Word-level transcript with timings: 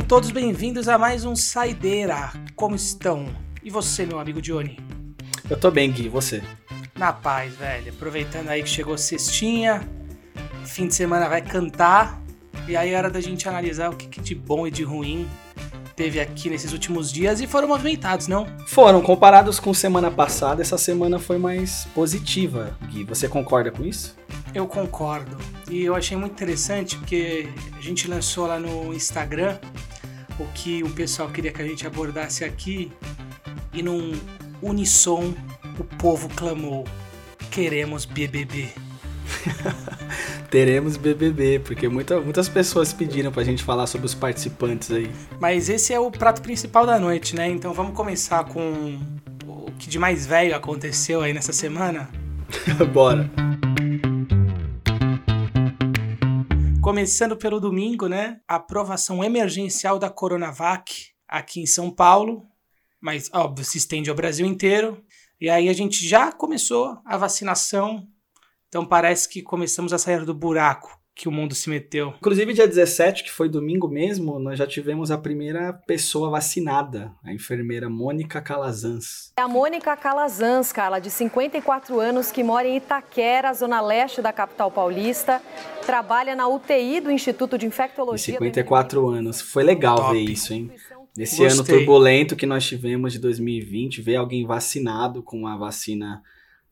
Sejam 0.00 0.08
todos 0.08 0.30
bem-vindos 0.30 0.88
a 0.88 0.96
mais 0.96 1.26
um 1.26 1.36
Saideira. 1.36 2.32
Como 2.56 2.74
estão? 2.74 3.28
E 3.62 3.68
você, 3.68 4.06
meu 4.06 4.18
amigo 4.18 4.40
Johnny? 4.40 4.78
Eu 5.48 5.60
tô 5.60 5.70
bem, 5.70 5.92
Gui, 5.92 6.06
e 6.06 6.08
você? 6.08 6.42
Na 6.96 7.12
paz, 7.12 7.54
velho. 7.54 7.92
Aproveitando 7.92 8.48
aí 8.48 8.62
que 8.62 8.68
chegou 8.68 8.96
sextinha, 8.96 9.86
fim 10.64 10.88
de 10.88 10.94
semana 10.94 11.28
vai 11.28 11.42
cantar, 11.42 12.18
e 12.66 12.76
aí 12.76 12.94
é 12.94 12.96
hora 12.96 13.10
da 13.10 13.20
gente 13.20 13.46
analisar 13.46 13.90
o 13.90 13.96
que, 13.96 14.06
que 14.06 14.22
de 14.22 14.34
bom 14.34 14.66
e 14.66 14.70
de 14.70 14.82
ruim 14.82 15.28
teve 15.94 16.18
aqui 16.18 16.48
nesses 16.48 16.72
últimos 16.72 17.12
dias 17.12 17.42
e 17.42 17.46
foram 17.46 17.68
movimentados, 17.68 18.26
não? 18.26 18.46
Foram, 18.66 19.02
comparados 19.02 19.60
com 19.60 19.74
semana 19.74 20.10
passada, 20.10 20.62
essa 20.62 20.78
semana 20.78 21.18
foi 21.18 21.36
mais 21.36 21.86
positiva, 21.94 22.76
Gui. 22.86 23.04
Você 23.04 23.28
concorda 23.28 23.70
com 23.70 23.84
isso? 23.84 24.16
Eu 24.54 24.66
concordo. 24.66 25.36
E 25.70 25.84
eu 25.84 25.94
achei 25.94 26.16
muito 26.16 26.32
interessante 26.32 26.96
porque 26.96 27.48
a 27.76 27.80
gente 27.82 28.08
lançou 28.08 28.46
lá 28.46 28.58
no 28.58 28.94
Instagram 28.94 29.58
o 30.40 30.46
que 30.54 30.82
o 30.82 30.90
pessoal 30.90 31.28
queria 31.28 31.52
que 31.52 31.60
a 31.60 31.66
gente 31.66 31.86
abordasse 31.86 32.44
aqui 32.44 32.90
e 33.72 33.82
num 33.82 34.18
unissom 34.62 35.34
o 35.78 35.84
povo 35.84 36.28
clamou: 36.30 36.86
queremos 37.50 38.04
BBB. 38.04 38.68
Teremos 40.50 40.96
BBB, 40.96 41.60
porque 41.60 41.88
muita, 41.88 42.20
muitas 42.20 42.48
pessoas 42.48 42.92
pediram 42.92 43.30
pra 43.30 43.44
gente 43.44 43.62
falar 43.62 43.86
sobre 43.86 44.06
os 44.06 44.14
participantes 44.14 44.90
aí. 44.90 45.08
Mas 45.38 45.68
esse 45.68 45.92
é 45.92 46.00
o 46.00 46.10
prato 46.10 46.42
principal 46.42 46.84
da 46.84 46.98
noite, 46.98 47.36
né? 47.36 47.48
Então 47.48 47.72
vamos 47.72 47.94
começar 47.94 48.44
com 48.44 48.98
o 49.46 49.70
que 49.78 49.88
de 49.88 49.98
mais 49.98 50.26
velho 50.26 50.56
aconteceu 50.56 51.20
aí 51.20 51.32
nessa 51.32 51.52
semana? 51.52 52.08
Bora. 52.92 53.30
Começando 56.90 57.36
pelo 57.36 57.60
domingo, 57.60 58.08
né? 58.08 58.40
Aprovação 58.48 59.22
emergencial 59.22 59.96
da 59.96 60.10
Coronavac 60.10 61.12
aqui 61.28 61.60
em 61.60 61.66
São 61.66 61.88
Paulo, 61.88 62.42
mas 63.00 63.30
óbvio, 63.32 63.64
se 63.64 63.78
estende 63.78 64.10
ao 64.10 64.16
Brasil 64.16 64.44
inteiro. 64.44 65.00
E 65.40 65.48
aí 65.48 65.68
a 65.68 65.72
gente 65.72 66.04
já 66.04 66.32
começou 66.32 66.98
a 67.04 67.16
vacinação, 67.16 68.08
então 68.66 68.84
parece 68.84 69.28
que 69.28 69.40
começamos 69.40 69.92
a 69.92 69.98
sair 69.98 70.24
do 70.24 70.34
buraco 70.34 70.99
que 71.14 71.28
o 71.28 71.32
mundo 71.32 71.54
se 71.54 71.68
meteu. 71.68 72.14
Inclusive, 72.18 72.54
dia 72.54 72.66
17, 72.66 73.24
que 73.24 73.30
foi 73.30 73.48
domingo 73.48 73.88
mesmo, 73.88 74.38
nós 74.38 74.58
já 74.58 74.66
tivemos 74.66 75.10
a 75.10 75.18
primeira 75.18 75.72
pessoa 75.86 76.30
vacinada, 76.30 77.12
a 77.22 77.32
enfermeira 77.32 77.90
Mônica 77.90 78.40
Calazans. 78.40 79.32
É 79.36 79.42
a 79.42 79.48
Mônica 79.48 79.94
Calazans, 79.96 80.72
Carla, 80.72 80.98
de 80.98 81.10
54 81.10 82.00
anos, 82.00 82.30
que 82.30 82.42
mora 82.42 82.66
em 82.66 82.76
Itaquera, 82.76 83.52
zona 83.52 83.80
leste 83.80 84.22
da 84.22 84.32
capital 84.32 84.70
paulista, 84.70 85.42
trabalha 85.84 86.34
na 86.34 86.48
UTI 86.48 87.00
do 87.00 87.10
Instituto 87.10 87.58
de 87.58 87.66
Infectologia. 87.66 88.32
De 88.32 88.38
54 88.38 89.08
anos. 89.08 89.40
Foi 89.40 89.62
legal 89.62 89.96
Top. 89.96 90.12
ver 90.12 90.20
isso, 90.20 90.54
hein? 90.54 90.70
Nesse 91.16 91.42
Gostei. 91.42 91.58
ano 91.58 91.64
turbulento 91.64 92.36
que 92.36 92.46
nós 92.46 92.64
tivemos 92.64 93.12
de 93.12 93.18
2020, 93.18 94.00
ver 94.00 94.16
alguém 94.16 94.46
vacinado 94.46 95.22
com 95.22 95.46
a 95.46 95.56
vacina 95.56 96.22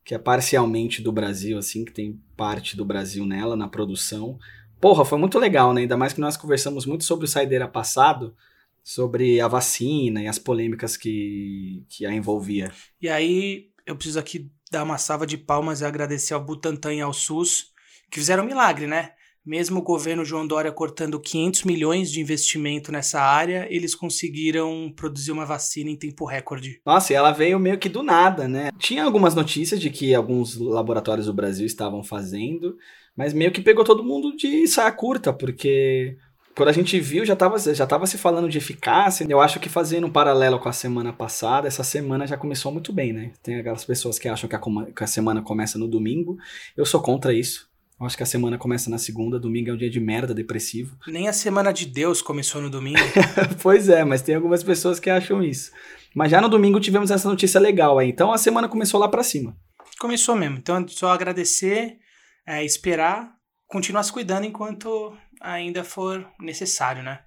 que 0.08 0.14
é 0.14 0.18
parcialmente 0.18 1.02
do 1.02 1.12
Brasil, 1.12 1.58
assim, 1.58 1.84
que 1.84 1.92
tem 1.92 2.18
parte 2.34 2.74
do 2.74 2.82
Brasil 2.82 3.26
nela, 3.26 3.54
na 3.54 3.68
produção. 3.68 4.38
Porra, 4.80 5.04
foi 5.04 5.18
muito 5.18 5.38
legal, 5.38 5.74
né? 5.74 5.82
Ainda 5.82 5.98
mais 5.98 6.14
que 6.14 6.20
nós 6.20 6.34
conversamos 6.34 6.86
muito 6.86 7.04
sobre 7.04 7.26
o 7.26 7.28
Saideira 7.28 7.68
passado, 7.68 8.34
sobre 8.82 9.38
a 9.38 9.46
vacina 9.46 10.22
e 10.22 10.26
as 10.26 10.38
polêmicas 10.38 10.96
que, 10.96 11.84
que 11.90 12.06
a 12.06 12.14
envolvia. 12.14 12.72
E 13.02 13.06
aí, 13.06 13.66
eu 13.84 13.94
preciso 13.94 14.18
aqui 14.18 14.50
dar 14.72 14.82
uma 14.82 14.96
salva 14.96 15.26
de 15.26 15.36
palmas 15.36 15.82
e 15.82 15.84
agradecer 15.84 16.32
ao 16.32 16.42
Butantan 16.42 16.94
e 16.94 17.02
ao 17.02 17.12
SUS, 17.12 17.66
que 18.10 18.18
fizeram 18.18 18.44
um 18.44 18.46
milagre, 18.46 18.86
né? 18.86 19.10
Mesmo 19.48 19.78
o 19.78 19.82
governo 19.82 20.26
João 20.26 20.46
Dória 20.46 20.70
cortando 20.70 21.18
500 21.18 21.64
milhões 21.64 22.12
de 22.12 22.20
investimento 22.20 22.92
nessa 22.92 23.18
área, 23.18 23.66
eles 23.70 23.94
conseguiram 23.94 24.92
produzir 24.94 25.32
uma 25.32 25.46
vacina 25.46 25.88
em 25.88 25.96
tempo 25.96 26.26
recorde. 26.26 26.82
Nossa, 26.84 27.14
e 27.14 27.16
ela 27.16 27.32
veio 27.32 27.58
meio 27.58 27.78
que 27.78 27.88
do 27.88 28.02
nada, 28.02 28.46
né? 28.46 28.70
Tinha 28.78 29.02
algumas 29.02 29.34
notícias 29.34 29.80
de 29.80 29.88
que 29.88 30.14
alguns 30.14 30.58
laboratórios 30.58 31.24
do 31.24 31.32
Brasil 31.32 31.64
estavam 31.64 32.04
fazendo, 32.04 32.76
mas 33.16 33.32
meio 33.32 33.50
que 33.50 33.62
pegou 33.62 33.84
todo 33.84 34.04
mundo 34.04 34.36
de 34.36 34.66
saia 34.66 34.92
curta, 34.92 35.32
porque 35.32 36.18
quando 36.54 36.68
a 36.68 36.72
gente 36.72 37.00
viu, 37.00 37.24
já 37.24 37.32
estava 37.32 37.56
já 37.58 37.86
tava 37.86 38.06
se 38.06 38.18
falando 38.18 38.50
de 38.50 38.58
eficácia. 38.58 39.26
Eu 39.26 39.40
acho 39.40 39.58
que 39.58 39.70
fazendo 39.70 40.08
um 40.08 40.12
paralelo 40.12 40.58
com 40.58 40.68
a 40.68 40.72
semana 40.74 41.10
passada, 41.10 41.66
essa 41.66 41.82
semana 41.82 42.26
já 42.26 42.36
começou 42.36 42.70
muito 42.70 42.92
bem, 42.92 43.14
né? 43.14 43.32
Tem 43.42 43.54
aquelas 43.54 43.84
pessoas 43.84 44.18
que 44.18 44.28
acham 44.28 44.46
que 44.46 44.56
a, 44.56 44.60
que 44.94 45.04
a 45.04 45.06
semana 45.06 45.40
começa 45.40 45.78
no 45.78 45.88
domingo. 45.88 46.36
Eu 46.76 46.84
sou 46.84 47.00
contra 47.00 47.32
isso. 47.32 47.67
Eu 48.00 48.06
acho 48.06 48.16
que 48.16 48.22
a 48.22 48.26
semana 48.26 48.56
começa 48.56 48.88
na 48.88 48.98
segunda, 48.98 49.40
domingo 49.40 49.70
é 49.70 49.72
um 49.72 49.76
dia 49.76 49.90
de 49.90 49.98
merda, 49.98 50.32
depressivo. 50.32 50.96
Nem 51.08 51.28
a 51.28 51.32
semana 51.32 51.72
de 51.72 51.84
Deus 51.84 52.22
começou 52.22 52.62
no 52.62 52.70
domingo. 52.70 52.98
pois 53.60 53.88
é, 53.88 54.04
mas 54.04 54.22
tem 54.22 54.36
algumas 54.36 54.62
pessoas 54.62 55.00
que 55.00 55.10
acham 55.10 55.42
isso. 55.42 55.72
Mas 56.14 56.30
já 56.30 56.40
no 56.40 56.48
domingo 56.48 56.78
tivemos 56.78 57.10
essa 57.10 57.28
notícia 57.28 57.60
legal 57.60 57.98
aí. 57.98 58.08
Então 58.08 58.32
a 58.32 58.38
semana 58.38 58.68
começou 58.68 59.00
lá 59.00 59.08
para 59.08 59.22
cima. 59.22 59.56
Começou 59.98 60.36
mesmo. 60.36 60.58
Então 60.58 60.86
só 60.86 61.10
agradecer, 61.10 61.98
é, 62.46 62.64
esperar, 62.64 63.32
continuar 63.66 64.04
se 64.04 64.12
cuidando 64.12 64.46
enquanto 64.46 65.16
ainda 65.40 65.82
for 65.82 66.26
necessário, 66.40 67.02
né? 67.02 67.20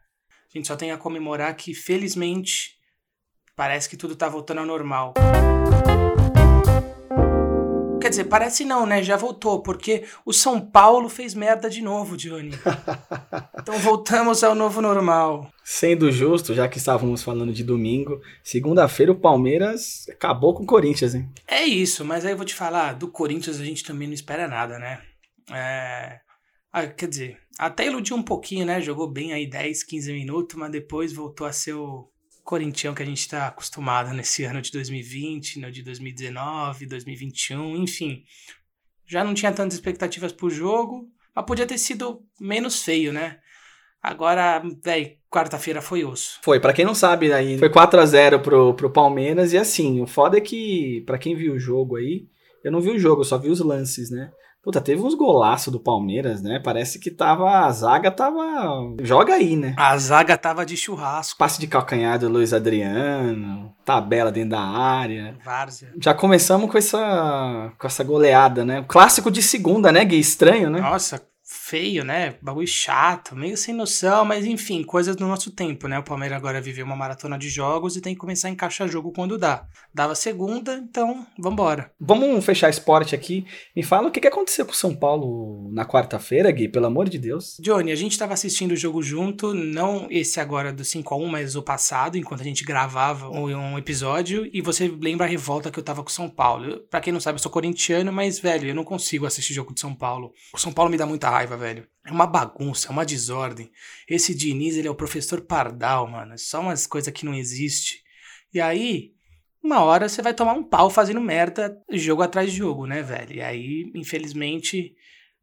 A 0.53 0.57
gente 0.57 0.67
só 0.67 0.75
tem 0.75 0.91
a 0.91 0.97
comemorar 0.97 1.55
que, 1.55 1.73
felizmente, 1.73 2.71
parece 3.55 3.89
que 3.89 3.95
tudo 3.95 4.15
tá 4.15 4.27
voltando 4.27 4.59
ao 4.59 4.65
normal. 4.65 5.13
Quer 5.15 5.80
dizer, 8.11 8.25
parece 8.25 8.63
não, 8.63 8.85
né? 8.85 9.01
Já 9.01 9.17
voltou, 9.17 9.61
porque 9.61 10.03
o 10.23 10.31
São 10.31 10.61
Paulo 10.61 11.09
fez 11.09 11.33
merda 11.33 11.69
de 11.69 11.81
novo, 11.81 12.16
Johnny. 12.16 12.51
então 13.59 13.77
voltamos 13.79 14.44
ao 14.44 14.53
novo 14.53 14.81
normal. 14.81 15.51
Sendo 15.63 16.11
justo, 16.11 16.53
já 16.53 16.67
que 16.67 16.77
estávamos 16.77 17.23
falando 17.23 17.51
de 17.51 17.63
domingo, 17.63 18.22
segunda-feira 18.44 19.11
o 19.11 19.19
Palmeiras 19.19 20.05
acabou 20.09 20.53
com 20.53 20.63
o 20.63 20.67
Corinthians, 20.67 21.16
hein? 21.16 21.29
É 21.47 21.63
isso, 21.63 22.05
mas 22.05 22.25
aí 22.25 22.33
eu 22.33 22.38
vou 22.38 22.45
te 22.45 22.53
falar, 22.53 22.94
do 22.94 23.07
Corinthians 23.07 23.59
a 23.59 23.66
gente 23.66 23.83
também 23.83 24.07
não 24.07 24.13
espera 24.13 24.47
nada, 24.47 24.78
né? 24.78 25.01
É... 25.51 26.19
Ah, 26.72 26.88
quer 26.88 27.07
dizer, 27.07 27.38
até 27.57 27.88
iludiu 27.88 28.16
um 28.16 28.23
pouquinho, 28.23 28.66
né? 28.66 28.81
Jogou 28.81 29.07
bem 29.09 29.33
aí 29.33 29.49
10, 29.49 29.83
15 29.83 30.13
minutos, 30.13 30.57
mas 30.57 30.72
depois 30.72 31.13
voltou 31.13 31.45
a 31.45 31.51
ser 31.51 31.73
o 31.73 32.10
corintião 32.44 32.94
que 32.94 33.03
a 33.03 33.06
gente 33.06 33.19
está 33.19 33.47
acostumado 33.47 34.13
nesse 34.13 34.44
ano 34.44 34.62
de 34.62 34.72
2020, 34.72 35.59
no 35.59 35.72
de 35.72 35.84
2019, 35.84 36.85
2021, 36.85 37.78
enfim. 37.78 38.24
Já 39.06 39.24
não 39.24 39.34
tinha 39.34 39.52
tantas 39.52 39.75
expectativas 39.75 40.31
pro 40.31 40.50
jogo, 40.50 41.07
mas 41.35 41.46
podia 41.46 41.66
ter 41.66 41.78
sido 41.78 42.24
menos 42.40 42.84
feio, 42.84 43.12
né? 43.12 43.40
Agora, 44.02 44.63
velho, 44.84 45.12
quarta-feira 45.29 45.81
foi 45.81 46.03
osso. 46.03 46.40
Foi, 46.41 46.59
para 46.59 46.74
quem 46.74 46.84
não 46.84 46.96
sabe, 46.96 47.31
aí 47.31 47.57
foi 47.59 47.69
4 47.69 48.00
a 48.00 48.06
0 48.06 48.40
pro, 48.40 48.73
pro 48.73 48.90
Palmeiras 48.90 49.53
e 49.53 49.58
assim, 49.58 50.02
o 50.02 50.08
foda 50.08 50.38
é 50.38 50.41
que 50.41 51.03
para 51.06 51.19
quem 51.19 51.35
viu 51.35 51.53
o 51.53 51.59
jogo 51.59 51.97
aí, 51.97 52.25
eu 52.63 52.72
não 52.72 52.81
vi 52.81 52.90
o 52.90 53.00
jogo, 53.00 53.22
eu 53.22 53.25
só 53.25 53.38
vi 53.38 53.50
os 53.50 53.59
lances, 53.59 54.09
né? 54.09 54.31
Puta, 54.63 54.79
teve 54.79 55.01
uns 55.01 55.16
golaços 55.16 55.73
do 55.73 55.79
Palmeiras, 55.79 56.41
né? 56.44 56.59
Parece 56.59 56.99
que 56.99 57.09
tava. 57.09 57.66
A 57.66 57.72
zaga 57.72 58.11
tava. 58.11 58.95
Joga 59.01 59.33
aí, 59.33 59.55
né? 59.55 59.73
A 59.75 59.97
zaga 59.97 60.38
tava 60.38 60.63
de 60.63 60.77
churrasco. 60.77 61.38
Passe 61.38 61.59
de 61.59 61.66
calcanhar 61.66 62.19
do 62.19 62.29
Luiz 62.29 62.53
Adriano, 62.53 63.73
tabela 63.83 64.31
dentro 64.31 64.51
da 64.51 64.61
área. 64.61 65.35
Várzea. 65.44 65.91
Já 65.99 66.13
começamos 66.13 66.69
com 66.69 66.77
essa, 66.77 67.73
com 67.77 67.88
essa 67.88 68.03
goleada, 68.03 68.63
né? 68.63 68.81
O 68.81 68.85
clássico 68.85 69.31
de 69.31 69.41
segunda, 69.41 69.91
né, 69.91 70.05
Gui? 70.05 70.19
Estranho, 70.19 70.69
né? 70.69 70.79
Nossa, 70.79 71.19
feio, 71.71 72.03
né? 72.03 72.35
Bagulho 72.41 72.67
chato, 72.67 73.33
meio 73.33 73.55
sem 73.55 73.73
noção, 73.73 74.25
mas 74.25 74.45
enfim, 74.45 74.83
coisas 74.83 75.15
do 75.15 75.25
nosso 75.25 75.49
tempo, 75.51 75.87
né? 75.87 75.97
O 75.97 76.03
Palmeiras 76.03 76.37
agora 76.37 76.59
viveu 76.59 76.85
uma 76.85 76.97
maratona 76.97 77.37
de 77.37 77.47
jogos 77.47 77.95
e 77.95 78.01
tem 78.01 78.13
que 78.13 78.19
começar 78.19 78.49
a 78.49 78.51
encaixar 78.51 78.89
jogo 78.89 79.13
quando 79.13 79.37
dá. 79.37 79.65
Dava 79.93 80.13
segunda, 80.13 80.75
então 80.75 81.25
vambora. 81.39 81.90
Vamos 81.97 82.43
fechar 82.43 82.69
esporte 82.69 83.16
aqui. 83.16 83.46
Me 83.73 83.84
fala 83.84 84.09
o 84.09 84.11
que 84.11 84.28
aconteceu 84.28 84.66
com 84.66 84.73
o 84.73 84.75
São 84.75 84.93
Paulo 84.93 85.72
na 85.72 85.85
quarta-feira, 85.85 86.51
Gui, 86.51 86.67
pelo 86.67 86.87
amor 86.87 87.07
de 87.07 87.17
Deus. 87.17 87.55
Johnny, 87.61 87.93
a 87.93 87.96
gente 87.96 88.19
tava 88.19 88.34
assistindo 88.34 88.73
o 88.73 88.75
jogo 88.75 89.01
junto, 89.01 89.53
não 89.53 90.07
esse 90.09 90.41
agora 90.41 90.73
do 90.73 90.84
5 90.84 91.13
a 91.13 91.17
1 91.17 91.28
mas 91.28 91.55
o 91.55 91.63
passado, 91.63 92.17
enquanto 92.17 92.41
a 92.41 92.43
gente 92.43 92.66
gravava 92.66 93.29
um 93.29 93.78
episódio, 93.78 94.49
e 94.51 94.61
você 94.61 94.93
lembra 94.99 95.25
a 95.25 95.29
revolta 95.29 95.72
que 95.72 95.79
eu 95.79 95.84
tava 95.84 96.03
com 96.03 96.09
o 96.09 96.11
São 96.11 96.29
Paulo. 96.29 96.81
Pra 96.90 96.99
quem 96.99 97.13
não 97.13 97.22
sabe, 97.22 97.37
eu 97.37 97.41
sou 97.41 97.51
corintiano, 97.51 98.11
mas, 98.11 98.40
velho, 98.40 98.67
eu 98.67 98.75
não 98.75 98.84
consigo 98.84 99.25
assistir 99.25 99.53
jogo 99.53 99.73
de 99.73 99.79
São 99.79 99.96
Paulo. 99.96 100.34
O 100.53 100.57
São 100.57 100.73
Paulo 100.73 100.91
me 100.91 100.97
dá 100.97 101.05
muita 101.05 101.29
raiva, 101.29 101.60
velho. 101.61 101.87
É 102.05 102.11
uma 102.11 102.28
bagunça, 102.28 102.87
é 102.87 102.91
uma 102.91 103.05
desordem. 103.05 103.72
Esse 104.09 104.35
Diniz, 104.35 104.75
ele 104.75 104.87
é 104.87 104.91
o 104.91 104.96
professor 104.96 105.41
Pardal, 105.41 106.08
mano. 106.08 106.34
É 106.34 106.37
só 106.37 106.59
umas 106.59 106.85
coisas 106.85 107.13
que 107.13 107.25
não 107.25 107.34
existe. 107.34 108.02
E 108.53 108.59
aí, 108.59 109.13
uma 109.63 109.81
hora 109.84 110.09
você 110.09 110.22
vai 110.22 110.34
tomar 110.34 110.53
um 110.53 110.63
pau 110.63 110.90
fazendo 110.90 111.22
merda 111.22 111.78
jogo 111.91 112.23
atrás 112.23 112.52
de 112.52 112.58
jogo, 112.58 112.87
né, 112.87 113.02
velho? 113.03 113.35
E 113.35 113.41
aí, 113.41 113.91
infelizmente, 113.96 114.96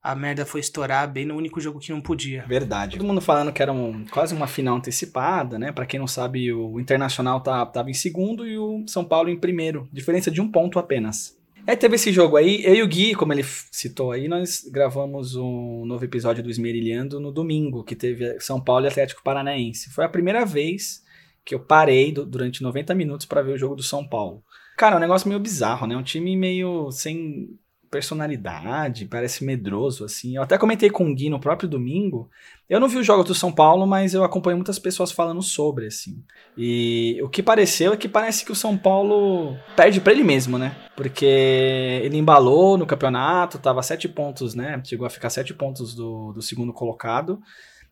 a 0.03 0.15
merda 0.15 0.45
foi 0.45 0.61
estourar 0.61 1.11
bem 1.11 1.25
no 1.25 1.37
único 1.37 1.61
jogo 1.61 1.79
que 1.79 1.93
não 1.93 2.01
podia. 2.01 2.45
Verdade. 2.47 2.97
Todo 2.97 3.07
mundo 3.07 3.21
falando 3.21 3.53
que 3.53 3.63
era 3.63 3.73
um, 3.73 4.05
quase 4.07 4.35
uma 4.35 4.49
final 4.49 4.77
antecipada, 4.77 5.59
né? 5.59 5.71
Para 5.71 5.87
quem 5.87 6.01
não 6.01 6.09
sabe, 6.09 6.53
o 6.53 6.81
Internacional 6.81 7.41
tá, 7.41 7.65
tava 7.67 7.91
em 7.91 7.95
segundo 7.95 8.47
e 8.47 8.59
o 8.59 8.85
São 8.89 9.05
Paulo 9.05 9.29
em 9.29 9.39
primeiro. 9.39 9.89
Diferença 9.93 10.31
de 10.31 10.41
um 10.41 10.51
ponto 10.51 10.79
apenas. 10.81 11.38
É, 11.69 11.77
teve 11.77 11.97
esse 11.97 12.11
jogo 12.11 12.39
aí, 12.39 12.65
eu 12.65 12.77
e 12.77 12.83
o 12.83 12.89
Gui, 12.89 13.15
como 13.15 13.31
ele 13.31 13.45
citou 13.45 14.11
aí, 14.11 14.27
nós 14.27 14.67
gravamos 14.73 15.37
um 15.37 15.85
novo 15.85 16.03
episódio 16.03 16.43
do 16.43 16.49
Esmerilhando 16.49 17.21
no 17.21 17.31
domingo, 17.31 17.85
que 17.85 17.95
teve 17.95 18.41
São 18.41 18.59
Paulo 18.59 18.87
e 18.87 18.89
Atlético 18.89 19.23
Paranaense. 19.23 19.91
Foi 19.91 20.03
a 20.03 20.09
primeira 20.09 20.47
vez 20.47 21.05
que 21.45 21.55
eu 21.55 21.61
parei 21.61 22.11
do, 22.11 22.25
durante 22.25 22.63
90 22.63 22.95
minutos 22.95 23.27
para 23.27 23.43
ver 23.43 23.53
o 23.53 23.59
jogo 23.59 23.77
do 23.77 23.83
São 23.83 24.03
Paulo. 24.09 24.43
Cara, 24.79 24.95
é 24.95 24.97
um 24.97 25.01
negócio 25.01 25.29
meio 25.29 25.39
bizarro, 25.39 25.87
né? 25.87 25.95
Um 25.95 26.03
time 26.03 26.35
meio 26.39 26.91
sem 26.91 27.51
personalidade, 27.91 29.07
parece 29.07 29.45
medroso, 29.45 30.05
assim. 30.05 30.37
Eu 30.37 30.43
até 30.43 30.59
comentei 30.59 30.91
com 30.91 31.11
o 31.11 31.15
Gui 31.15 31.31
no 31.31 31.41
próprio 31.41 31.69
domingo. 31.69 32.31
Eu 32.69 32.79
não 32.79 32.89
vi 32.89 32.99
o 32.99 33.03
jogo 33.03 33.25
do 33.25 33.35
São 33.35 33.51
Paulo, 33.51 33.87
mas 33.87 34.15
eu 34.15 34.23
acompanho 34.23 34.57
muitas 34.57 34.79
pessoas 34.79 35.11
falando 35.11 35.43
sobre, 35.43 35.87
assim. 35.87 36.23
E 36.57 37.19
o 37.23 37.29
que 37.29 37.43
pareceu 37.43 37.93
é 37.93 37.97
que 37.97 38.09
parece 38.09 38.45
que 38.45 38.53
o 38.53 38.57
São 38.57 38.77
Paulo 38.77 39.57
perde 39.75 40.01
para 40.01 40.13
ele 40.13 40.23
mesmo, 40.23 40.59
né? 40.59 40.77
Porque 40.97 41.25
ele 41.25 42.19
embalou 42.19 42.77
no 42.77 42.87
campeonato, 42.87 43.59
tava 43.59 43.83
sete 43.83 44.09
pontos, 44.09 44.55
né? 44.55 44.81
Chegou 44.85 45.07
a 45.07 45.11
ficar 45.11 45.31
sete 45.31 45.55
pontos 45.55 45.95
do, 45.95 46.33
do 46.33 46.43
segundo 46.43 46.73
colocado. 46.73 47.41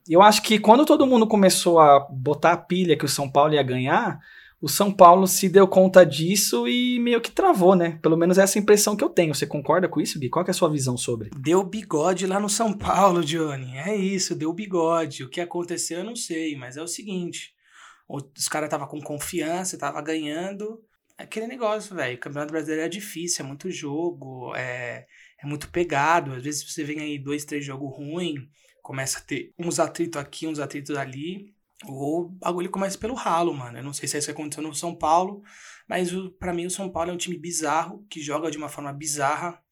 E 0.08 0.12
eu 0.12 0.22
acho 0.22 0.42
que 0.42 0.58
quando 0.58 0.84
todo 0.84 1.06
mundo 1.06 1.26
começou 1.26 1.80
a 1.80 2.00
botar 2.10 2.52
a 2.52 2.56
pilha 2.56 2.96
que 2.96 3.04
o 3.04 3.08
São 3.08 3.28
Paulo 3.28 3.54
ia 3.54 3.62
ganhar, 3.62 4.20
o 4.60 4.68
São 4.68 4.90
Paulo 4.90 5.26
se 5.26 5.48
deu 5.48 5.68
conta 5.68 6.04
disso 6.04 6.66
e 6.66 6.98
meio 6.98 7.20
que 7.20 7.30
travou, 7.30 7.74
né? 7.74 7.98
Pelo 8.02 8.16
menos 8.16 8.38
essa 8.38 8.58
é 8.58 8.62
impressão 8.62 8.96
que 8.96 9.04
eu 9.04 9.10
tenho. 9.10 9.34
Você 9.34 9.46
concorda 9.46 9.88
com 9.88 10.00
isso, 10.00 10.18
Gui? 10.18 10.30
Qual 10.30 10.44
é 10.46 10.50
a 10.50 10.54
sua 10.54 10.70
visão 10.70 10.96
sobre? 10.96 11.30
Deu 11.36 11.62
bigode 11.62 12.26
lá 12.26 12.40
no 12.40 12.48
São 12.48 12.72
Paulo, 12.72 13.22
Johnny. 13.22 13.76
É 13.76 13.94
isso, 13.94 14.34
deu 14.34 14.52
bigode. 14.52 15.24
O 15.24 15.28
que 15.28 15.40
aconteceu 15.42 15.98
eu 15.98 16.04
não 16.04 16.16
sei, 16.16 16.56
mas 16.56 16.76
é 16.76 16.82
o 16.82 16.88
seguinte. 16.88 17.54
Os 18.08 18.48
caras 18.48 18.68
estavam 18.68 18.88
com 18.88 19.00
confiança, 19.00 19.78
tava 19.78 20.00
ganhando. 20.00 20.80
É 21.18 21.24
aquele 21.24 21.46
negócio, 21.46 21.94
velho. 21.94 22.16
O 22.16 22.20
Campeonato 22.20 22.52
Brasileiro 22.52 22.82
é 22.82 22.88
difícil, 22.88 23.44
é 23.44 23.48
muito 23.48 23.70
jogo, 23.70 24.54
é, 24.54 25.06
é 25.42 25.46
muito 25.46 25.68
pegado. 25.68 26.32
Às 26.32 26.42
vezes 26.42 26.72
você 26.72 26.82
vem 26.82 27.00
aí 27.00 27.18
dois, 27.18 27.44
três 27.44 27.64
jogos 27.64 27.94
ruins, 27.94 28.40
começa 28.82 29.18
a 29.18 29.22
ter 29.22 29.52
uns 29.58 29.78
atritos 29.78 30.18
aqui, 30.18 30.46
uns 30.46 30.58
atritos 30.58 30.96
ali 30.96 31.55
o 31.84 32.30
bagulho 32.40 32.70
começa 32.70 32.98
pelo 32.98 33.14
ralo, 33.14 33.52
mano. 33.52 33.78
Eu 33.78 33.84
não 33.84 33.92
sei 33.92 34.08
se 34.08 34.16
é 34.16 34.18
isso 34.18 34.28
que 34.28 34.32
aconteceu 34.32 34.62
no 34.62 34.74
São 34.74 34.94
Paulo, 34.94 35.42
mas 35.88 36.10
para 36.38 36.52
mim 36.52 36.66
o 36.66 36.70
São 36.70 36.90
Paulo 36.90 37.10
é 37.10 37.14
um 37.14 37.18
time 37.18 37.38
bizarro, 37.38 38.06
que 38.08 38.20
joga 38.20 38.50
de 38.50 38.56
uma 38.56 38.68
forma 38.68 38.92
bizarra. 38.92 39.62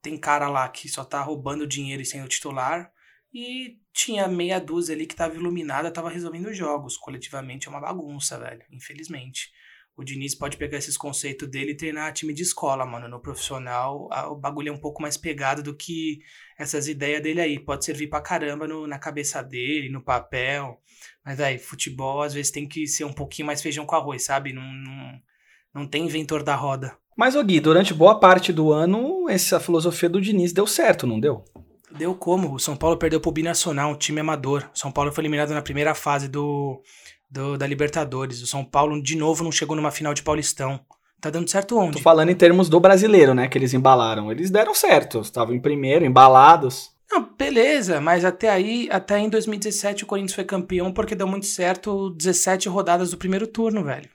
Tem 0.00 0.18
cara 0.18 0.48
lá 0.48 0.68
que 0.68 0.88
só 0.88 1.04
tá 1.04 1.20
roubando 1.20 1.66
dinheiro 1.66 2.02
e 2.02 2.06
sendo 2.06 2.28
titular. 2.28 2.92
E 3.32 3.78
tinha 3.92 4.26
meia 4.26 4.58
dúzia 4.58 4.94
ali 4.94 5.06
que 5.06 5.14
tava 5.14 5.34
iluminada, 5.34 5.92
tava 5.92 6.08
resolvendo 6.08 6.52
jogos. 6.52 6.96
Coletivamente 6.96 7.66
é 7.66 7.70
uma 7.70 7.80
bagunça, 7.80 8.38
velho. 8.38 8.64
Infelizmente. 8.70 9.52
O 10.00 10.04
Diniz 10.04 10.34
pode 10.34 10.56
pegar 10.56 10.78
esses 10.78 10.96
conceitos 10.96 11.46
dele 11.46 11.72
e 11.72 11.76
treinar 11.76 12.10
time 12.14 12.32
de 12.32 12.42
escola, 12.42 12.86
mano. 12.86 13.06
No 13.06 13.20
profissional, 13.20 14.08
o 14.30 14.34
bagulho 14.34 14.70
é 14.70 14.72
um 14.72 14.80
pouco 14.80 15.02
mais 15.02 15.18
pegado 15.18 15.62
do 15.62 15.76
que 15.76 16.20
essas 16.58 16.88
ideias 16.88 17.22
dele 17.22 17.38
aí. 17.38 17.58
Pode 17.58 17.84
servir 17.84 18.06
pra 18.06 18.22
caramba 18.22 18.66
no, 18.66 18.86
na 18.86 18.98
cabeça 18.98 19.42
dele, 19.42 19.90
no 19.90 20.02
papel. 20.02 20.80
Mas, 21.22 21.38
aí, 21.38 21.58
futebol 21.58 22.22
às 22.22 22.32
vezes 22.32 22.50
tem 22.50 22.66
que 22.66 22.86
ser 22.86 23.04
um 23.04 23.12
pouquinho 23.12 23.44
mais 23.44 23.60
feijão 23.60 23.84
com 23.84 23.94
arroz, 23.94 24.24
sabe? 24.24 24.54
Não, 24.54 24.62
não, 24.62 25.20
não 25.74 25.86
tem 25.86 26.06
inventor 26.06 26.42
da 26.42 26.54
roda. 26.54 26.96
Mas, 27.14 27.36
ô 27.36 27.44
Gui, 27.44 27.60
durante 27.60 27.92
boa 27.92 28.18
parte 28.18 28.54
do 28.54 28.72
ano, 28.72 29.28
essa 29.28 29.60
filosofia 29.60 30.08
do 30.08 30.18
Diniz 30.18 30.50
deu 30.50 30.66
certo, 30.66 31.06
não 31.06 31.20
deu? 31.20 31.44
Deu 31.90 32.14
como? 32.14 32.54
O 32.54 32.58
São 32.58 32.74
Paulo 32.74 32.96
perdeu 32.96 33.20
pro 33.20 33.32
Binacional, 33.32 33.90
um 33.90 33.98
time 33.98 34.20
amador. 34.20 34.66
O 34.74 34.78
São 34.78 34.90
Paulo 34.90 35.12
foi 35.12 35.20
eliminado 35.20 35.52
na 35.52 35.60
primeira 35.60 35.94
fase 35.94 36.26
do, 36.26 36.82
do, 37.30 37.56
da 37.56 37.66
Libertadores. 37.66 38.42
O 38.42 38.46
São 38.46 38.64
Paulo, 38.64 39.00
de 39.02 39.16
novo, 39.16 39.44
não 39.44 39.52
chegou 39.52 39.76
numa 39.76 39.90
final 39.90 40.12
de 40.12 40.22
Paulistão. 40.22 40.80
Tá 41.20 41.28
dando 41.28 41.50
certo 41.50 41.78
onde? 41.78 41.98
Tô 41.98 42.02
falando 42.02 42.30
em 42.30 42.34
termos 42.34 42.68
do 42.68 42.80
brasileiro, 42.80 43.34
né? 43.34 43.46
Que 43.46 43.58
eles 43.58 43.74
embalaram. 43.74 44.32
Eles 44.32 44.50
deram 44.50 44.74
certo. 44.74 45.20
Estavam 45.20 45.54
em 45.54 45.60
primeiro, 45.60 46.04
embalados. 46.04 46.90
Não, 47.10 47.28
beleza, 47.36 48.00
mas 48.00 48.24
até 48.24 48.48
aí, 48.48 48.88
até 48.90 49.18
em 49.18 49.28
2017 49.28 50.04
o 50.04 50.06
Corinthians 50.06 50.34
foi 50.34 50.44
campeão 50.44 50.92
porque 50.92 51.16
deu 51.16 51.26
muito 51.26 51.44
certo 51.44 52.10
17 52.10 52.68
rodadas 52.68 53.10
do 53.10 53.16
primeiro 53.16 53.48
turno, 53.48 53.82
velho. 53.82 54.08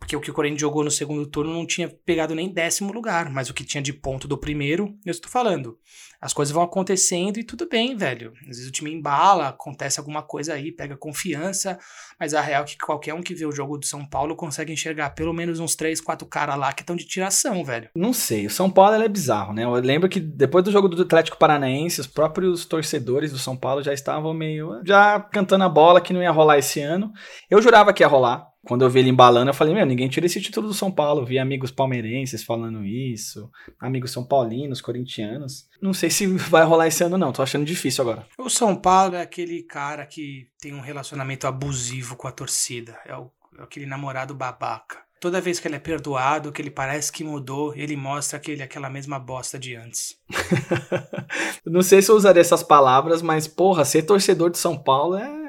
Porque 0.00 0.16
o 0.16 0.20
que 0.20 0.30
o 0.30 0.34
Corinthians 0.34 0.62
jogou 0.62 0.82
no 0.82 0.90
segundo 0.90 1.26
turno 1.26 1.52
não 1.52 1.66
tinha 1.66 1.88
pegado 1.88 2.34
nem 2.34 2.52
décimo 2.52 2.92
lugar, 2.92 3.30
mas 3.30 3.50
o 3.50 3.54
que 3.54 3.62
tinha 3.62 3.82
de 3.82 3.92
ponto 3.92 4.26
do 4.26 4.36
primeiro, 4.36 4.96
eu 5.06 5.10
estou 5.10 5.30
falando. 5.30 5.78
As 6.20 6.32
coisas 6.32 6.52
vão 6.52 6.62
acontecendo 6.62 7.38
e 7.38 7.44
tudo 7.44 7.68
bem, 7.68 7.96
velho. 7.96 8.32
Às 8.42 8.56
vezes 8.56 8.68
o 8.68 8.72
time 8.72 8.92
embala, 8.92 9.48
acontece 9.48 10.00
alguma 10.00 10.22
coisa 10.22 10.54
aí, 10.54 10.72
pega 10.72 10.96
confiança, 10.96 11.78
mas 12.18 12.34
a 12.34 12.40
real 12.40 12.62
é 12.62 12.66
que 12.66 12.76
qualquer 12.76 13.14
um 13.14 13.22
que 13.22 13.34
vê 13.34 13.46
o 13.46 13.52
jogo 13.52 13.78
do 13.78 13.86
São 13.86 14.04
Paulo 14.04 14.34
consegue 14.34 14.72
enxergar 14.72 15.10
pelo 15.10 15.32
menos 15.32 15.60
uns 15.60 15.76
3, 15.76 16.00
4 16.00 16.26
caras 16.26 16.58
lá 16.58 16.72
que 16.72 16.82
estão 16.82 16.96
de 16.96 17.06
tiração, 17.06 17.62
velho. 17.64 17.88
Não 17.94 18.12
sei, 18.12 18.46
o 18.46 18.50
São 18.50 18.70
Paulo 18.70 19.02
é 19.02 19.08
bizarro, 19.08 19.52
né? 19.52 19.64
Eu 19.64 19.72
lembro 19.74 20.08
que 20.08 20.18
depois 20.18 20.64
do 20.64 20.72
jogo 20.72 20.88
do 20.88 21.02
Atlético 21.02 21.38
Paranaense, 21.38 22.00
os 22.00 22.06
próprios 22.06 22.64
torcedores 22.66 23.32
do 23.32 23.38
São 23.38 23.56
Paulo 23.56 23.82
já 23.82 23.92
estavam 23.92 24.34
meio 24.34 24.80
já 24.84 25.20
cantando 25.20 25.64
a 25.64 25.68
bola 25.68 26.00
que 26.00 26.12
não 26.12 26.22
ia 26.22 26.30
rolar 26.30 26.58
esse 26.58 26.80
ano. 26.80 27.12
Eu 27.48 27.62
jurava 27.62 27.92
que 27.92 28.02
ia 28.02 28.08
rolar, 28.08 28.49
quando 28.66 28.82
eu 28.82 28.90
vi 28.90 29.00
ele 29.00 29.08
embalando, 29.08 29.50
eu 29.50 29.54
falei, 29.54 29.74
meu, 29.74 29.86
ninguém 29.86 30.08
tira 30.08 30.26
esse 30.26 30.40
título 30.40 30.68
do 30.68 30.74
São 30.74 30.90
Paulo. 30.90 31.24
Vi 31.24 31.38
amigos 31.38 31.70
palmeirenses 31.70 32.44
falando 32.44 32.84
isso, 32.84 33.50
amigos 33.78 34.10
são 34.10 34.24
paulinos, 34.24 34.80
corintianos. 34.80 35.66
Não 35.80 35.94
sei 35.94 36.10
se 36.10 36.26
vai 36.36 36.64
rolar 36.64 36.86
esse 36.86 37.02
ano, 37.02 37.16
não. 37.16 37.32
Tô 37.32 37.42
achando 37.42 37.64
difícil 37.64 38.02
agora. 38.02 38.26
O 38.38 38.50
São 38.50 38.76
Paulo 38.76 39.16
é 39.16 39.22
aquele 39.22 39.62
cara 39.62 40.04
que 40.04 40.48
tem 40.60 40.74
um 40.74 40.80
relacionamento 40.80 41.46
abusivo 41.46 42.16
com 42.16 42.28
a 42.28 42.32
torcida. 42.32 42.98
É, 43.06 43.16
o, 43.16 43.30
é 43.58 43.62
aquele 43.62 43.86
namorado 43.86 44.34
babaca. 44.34 44.98
Toda 45.20 45.40
vez 45.40 45.60
que 45.60 45.68
ele 45.68 45.76
é 45.76 45.78
perdoado, 45.78 46.50
que 46.50 46.62
ele 46.62 46.70
parece 46.70 47.12
que 47.12 47.22
mudou, 47.22 47.74
ele 47.74 47.94
mostra 47.94 48.38
que 48.38 48.50
ele 48.50 48.62
é 48.62 48.64
aquela 48.64 48.88
mesma 48.88 49.18
bosta 49.18 49.58
de 49.58 49.74
antes. 49.74 50.16
não 51.64 51.82
sei 51.82 52.00
se 52.00 52.10
eu 52.10 52.16
usaria 52.16 52.40
essas 52.40 52.62
palavras, 52.62 53.20
mas, 53.20 53.46
porra, 53.46 53.84
ser 53.84 54.02
torcedor 54.02 54.50
de 54.50 54.56
São 54.56 54.78
Paulo 54.78 55.16
é. 55.16 55.40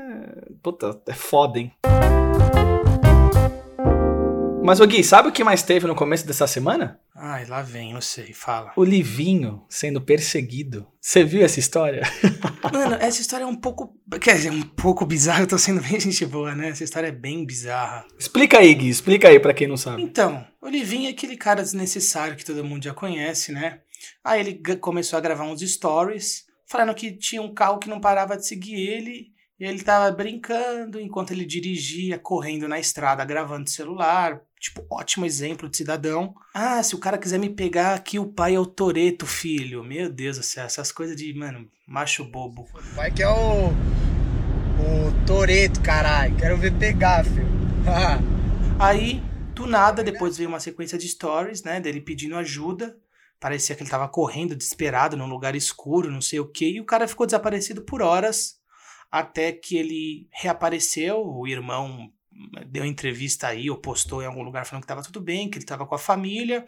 Puta, 0.62 1.02
é 1.08 1.13
foda, 1.13 1.58
hein? 1.58 1.72
Mas, 4.72 4.80
o 4.80 4.88
Gui, 4.88 5.04
sabe 5.04 5.28
o 5.28 5.34
que 5.34 5.44
mais 5.44 5.62
teve 5.62 5.86
no 5.86 5.94
começo 5.94 6.26
dessa 6.26 6.48
semana? 6.48 6.98
Ai, 7.14 7.46
lá 7.46 7.62
vem, 7.62 7.94
não 7.94 8.00
sei, 8.00 8.32
fala. 8.32 8.72
O 8.78 8.86
Livinho 8.86 9.66
sendo 9.68 10.00
perseguido. 10.00 10.88
Você 11.02 11.26
viu 11.26 11.44
essa 11.44 11.60
história? 11.60 12.04
Mano, 12.72 12.96
essa 12.96 13.20
história 13.20 13.44
é 13.44 13.46
um 13.46 13.58
pouco. 13.58 14.00
Quer 14.22 14.36
dizer, 14.36 14.50
um 14.50 14.62
pouco 14.62 15.06
bizarra, 15.06 15.42
eu 15.42 15.48
tô 15.48 15.58
sendo 15.58 15.82
bem 15.82 16.00
gente 16.00 16.26
boa, 16.26 16.56
né? 16.56 16.70
Essa 16.70 16.86
história 16.86 17.08
é 17.08 17.12
bem 17.12 17.46
bizarra. 17.46 18.06
Explica 18.18 18.60
aí, 18.60 18.74
Gui, 18.74 18.88
explica 18.88 19.28
aí 19.28 19.42
pra 19.42 19.54
quem 19.54 19.68
não 19.68 19.76
sabe. 19.76 20.02
Então, 20.02 20.48
o 20.62 20.70
Livinho 20.70 21.10
é 21.10 21.12
aquele 21.12 21.36
cara 21.36 21.62
desnecessário 21.62 22.38
que 22.38 22.46
todo 22.46 22.64
mundo 22.64 22.86
já 22.86 22.94
conhece, 22.94 23.52
né? 23.52 23.82
Aí 24.24 24.40
ele 24.40 24.62
começou 24.78 25.18
a 25.18 25.22
gravar 25.22 25.44
uns 25.44 25.60
stories, 25.60 26.46
falando 26.66 26.96
que 26.96 27.12
tinha 27.12 27.42
um 27.42 27.54
carro 27.54 27.78
que 27.78 27.90
não 27.90 28.00
parava 28.00 28.38
de 28.38 28.48
seguir 28.48 28.75
ele. 28.75 29.34
E 29.62 29.65
ele 29.65 29.84
tava 29.84 30.12
brincando 30.12 31.00
enquanto 31.00 31.30
ele 31.30 31.46
dirigia, 31.46 32.18
correndo 32.18 32.68
na 32.68 32.80
estrada, 32.80 33.24
gravando 33.24 33.70
celular, 33.70 34.41
Tipo, 34.60 34.86
ótimo 34.91 35.25
exemplo 35.25 35.68
de 35.68 35.75
cidadão. 35.75 36.36
Ah, 36.53 36.84
se 36.84 36.94
o 36.94 37.00
cara 37.00 37.18
quiser 37.18 37.39
me 37.39 37.50
pegar 37.50 37.96
aqui, 37.96 38.20
o 38.20 38.27
pai 38.27 38.53
é 38.53 38.60
o 38.60 38.65
Toreto, 38.65 39.25
filho. 39.25 39.84
Meu 39.84 40.08
Deus 40.08 40.38
do 40.38 40.44
céu, 40.44 40.65
essas 40.65 40.91
coisas 40.91 41.15
de, 41.15 41.34
mano, 41.34 41.68
macho 41.88 42.24
bobo. 42.24 42.68
O 42.72 42.96
pai 42.96 43.10
que 43.10 43.24
é 43.24 43.27
o. 43.27 43.70
O 43.70 45.25
Toreto, 45.25 45.82
caralho. 45.82 46.36
Quero 46.38 46.58
ver 46.58 46.77
pegar, 46.77 47.25
filho. 47.25 47.48
Aí, 48.80 49.24
do 49.56 49.65
nada, 49.65 50.03
depois 50.03 50.38
veio 50.38 50.50
uma 50.50 50.60
sequência 50.60 50.96
de 50.96 51.08
stories, 51.08 51.63
né? 51.63 51.80
Dele 51.80 52.00
pedindo 52.00 52.36
ajuda. 52.36 52.96
Parecia 53.39 53.75
que 53.75 53.82
ele 53.82 53.89
tava 53.89 54.08
correndo, 54.08 54.56
desesperado, 54.56 55.18
num 55.18 55.25
lugar 55.25 55.56
escuro, 55.56 56.12
não 56.12 56.22
sei 56.22 56.39
o 56.39 56.48
que. 56.48 56.75
E 56.75 56.80
o 56.80 56.86
cara 56.86 57.08
ficou 57.08 57.25
desaparecido 57.25 57.82
por 57.82 58.03
horas. 58.03 58.61
Até 59.12 59.51
que 59.51 59.75
ele 59.75 60.27
reapareceu, 60.32 61.22
o 61.22 61.48
irmão 61.48 62.10
deu 62.68 62.86
entrevista 62.86 63.48
aí, 63.48 63.70
ou 63.70 63.77
postou 63.77 64.22
em 64.22 64.25
algum 64.25 64.41
lugar 64.41 64.65
falando 64.65 64.84
que 64.84 64.86
estava 64.86 65.03
tudo 65.03 65.20
bem, 65.20 65.50
que 65.50 65.58
ele 65.58 65.63
estava 65.63 65.86
com 65.86 65.96
a 65.96 66.00
família. 66.00 66.65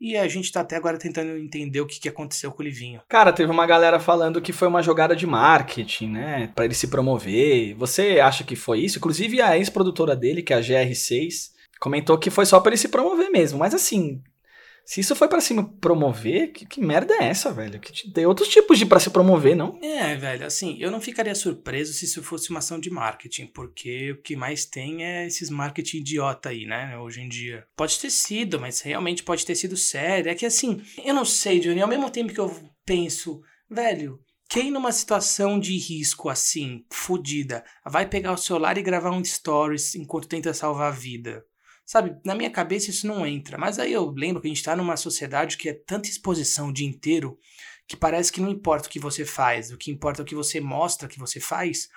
E 0.00 0.16
a 0.16 0.26
gente 0.26 0.50
tá 0.50 0.62
até 0.62 0.74
agora 0.74 0.98
tentando 0.98 1.38
entender 1.38 1.80
o 1.80 1.86
que, 1.86 2.00
que 2.00 2.08
aconteceu 2.08 2.50
com 2.50 2.60
o 2.60 2.64
Livinho. 2.64 3.00
Cara, 3.08 3.32
teve 3.32 3.52
uma 3.52 3.66
galera 3.66 4.00
falando 4.00 4.40
que 4.40 4.52
foi 4.52 4.66
uma 4.66 4.82
jogada 4.82 5.14
de 5.14 5.26
marketing, 5.28 6.08
né? 6.08 6.50
Pra 6.56 6.64
ele 6.64 6.74
se 6.74 6.88
promover. 6.88 7.74
Você 7.74 8.18
acha 8.18 8.42
que 8.42 8.56
foi 8.56 8.80
isso? 8.80 8.98
Inclusive 8.98 9.40
a 9.40 9.56
ex-produtora 9.56 10.16
dele, 10.16 10.42
que 10.42 10.52
é 10.52 10.56
a 10.56 10.60
GR6, 10.60 11.52
comentou 11.78 12.18
que 12.18 12.30
foi 12.30 12.46
só 12.46 12.58
para 12.58 12.70
ele 12.70 12.78
se 12.78 12.88
promover 12.88 13.30
mesmo. 13.30 13.60
Mas 13.60 13.74
assim, 13.74 14.20
se 14.84 15.00
isso 15.00 15.14
foi 15.14 15.28
para 15.28 15.40
se 15.40 15.54
promover, 15.80 16.52
que, 16.52 16.66
que, 16.66 16.80
merda 16.80 17.14
é 17.14 17.24
essa, 17.24 17.52
velho? 17.52 17.80
Que 17.80 18.10
tem 18.10 18.26
outros 18.26 18.48
tipos 18.48 18.78
de 18.78 18.86
para 18.86 19.00
se 19.00 19.10
promover, 19.10 19.54
não? 19.54 19.78
É, 19.82 20.16
velho, 20.16 20.46
assim, 20.46 20.76
eu 20.80 20.90
não 20.90 21.00
ficaria 21.00 21.34
surpreso 21.34 21.92
se 21.92 22.04
isso 22.04 22.22
fosse 22.22 22.50
uma 22.50 22.58
ação 22.58 22.78
de 22.78 22.90
marketing, 22.90 23.46
porque 23.46 24.12
o 24.12 24.22
que 24.22 24.36
mais 24.36 24.64
tem 24.64 25.04
é 25.04 25.26
esses 25.26 25.50
marketing 25.50 25.98
idiota 25.98 26.48
aí, 26.48 26.66
né, 26.66 26.98
hoje 26.98 27.20
em 27.20 27.28
dia. 27.28 27.64
Pode 27.76 27.98
ter 27.98 28.10
sido, 28.10 28.60
mas 28.60 28.80
realmente 28.80 29.22
pode 29.22 29.46
ter 29.46 29.54
sido 29.54 29.76
sério. 29.76 30.30
É 30.30 30.34
que 30.34 30.46
assim, 30.46 30.82
eu 31.04 31.14
não 31.14 31.24
sei, 31.24 31.60
Johnny, 31.60 31.80
ao 31.80 31.88
mesmo 31.88 32.10
tempo 32.10 32.32
que 32.32 32.40
eu 32.40 32.54
penso, 32.84 33.40
velho, 33.70 34.20
quem 34.52 34.70
numa 34.70 34.92
situação 34.92 35.58
de 35.58 35.78
risco 35.78 36.28
assim, 36.28 36.84
fodida, 36.92 37.64
vai 37.86 38.06
pegar 38.06 38.32
o 38.32 38.36
celular 38.36 38.76
e 38.76 38.82
gravar 38.82 39.10
um 39.10 39.24
stories 39.24 39.94
enquanto 39.94 40.28
tenta 40.28 40.52
salvar 40.52 40.88
a 40.88 40.94
vida? 40.94 41.42
Sabe, 41.84 42.16
na 42.24 42.34
minha 42.34 42.50
cabeça 42.50 42.90
isso 42.90 43.06
não 43.06 43.26
entra. 43.26 43.58
Mas 43.58 43.78
aí 43.78 43.92
eu 43.92 44.10
lembro 44.10 44.40
que 44.40 44.48
a 44.48 44.50
gente 44.50 44.62
tá 44.62 44.74
numa 44.76 44.96
sociedade 44.96 45.56
que 45.56 45.68
é 45.68 45.74
tanta 45.74 46.08
exposição 46.08 46.68
o 46.68 46.72
dia 46.72 46.86
inteiro 46.86 47.38
que 47.88 47.96
parece 47.96 48.32
que 48.32 48.40
não 48.40 48.48
importa 48.48 48.88
o 48.88 48.90
que 48.90 48.98
você 48.98 49.24
faz, 49.24 49.70
o 49.70 49.76
que 49.76 49.90
importa 49.90 50.20
é 50.20 50.22
o 50.22 50.26
que 50.26 50.34
você 50.34 50.60
mostra 50.60 51.08
que 51.08 51.18
você 51.18 51.40
faz. 51.40 51.88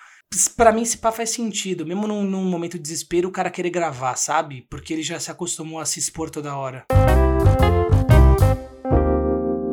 Pra 0.58 0.72
mim, 0.72 0.82
esse 0.82 0.98
pá 0.98 1.12
faz 1.12 1.30
sentido. 1.30 1.86
Mesmo 1.86 2.08
num, 2.08 2.24
num 2.24 2.44
momento 2.44 2.74
de 2.74 2.84
desespero, 2.84 3.30
o 3.30 3.32
cara 3.32 3.50
querer 3.50 3.70
gravar, 3.70 4.16
sabe? 4.16 4.66
Porque 4.70 4.92
ele 4.92 5.04
já 5.04 5.20
se 5.20 5.32
acostumou 5.32 5.80
a 5.80 5.86
se 5.86 6.00
expor 6.00 6.30
toda 6.30 6.58
hora. 6.58 6.86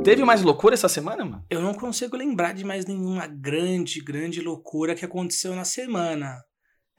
Teve 0.04 0.24
mais 0.24 0.42
loucura 0.42 0.74
essa 0.74 0.88
semana, 0.88 1.24
mano? 1.24 1.44
Eu 1.48 1.62
não 1.62 1.74
consigo 1.74 2.16
lembrar 2.16 2.52
de 2.52 2.64
mais 2.64 2.84
nenhuma 2.84 3.26
grande, 3.26 4.00
grande 4.00 4.40
loucura 4.40 4.94
que 4.94 5.04
aconteceu 5.04 5.54
na 5.54 5.64
semana. 5.64 6.42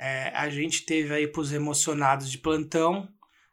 É, 0.05 0.33
a 0.35 0.49
gente 0.49 0.85
teve 0.85 1.13
aí 1.13 1.25
pros 1.25 1.53
emocionados 1.53 2.29
de 2.29 2.37
plantão 2.37 3.07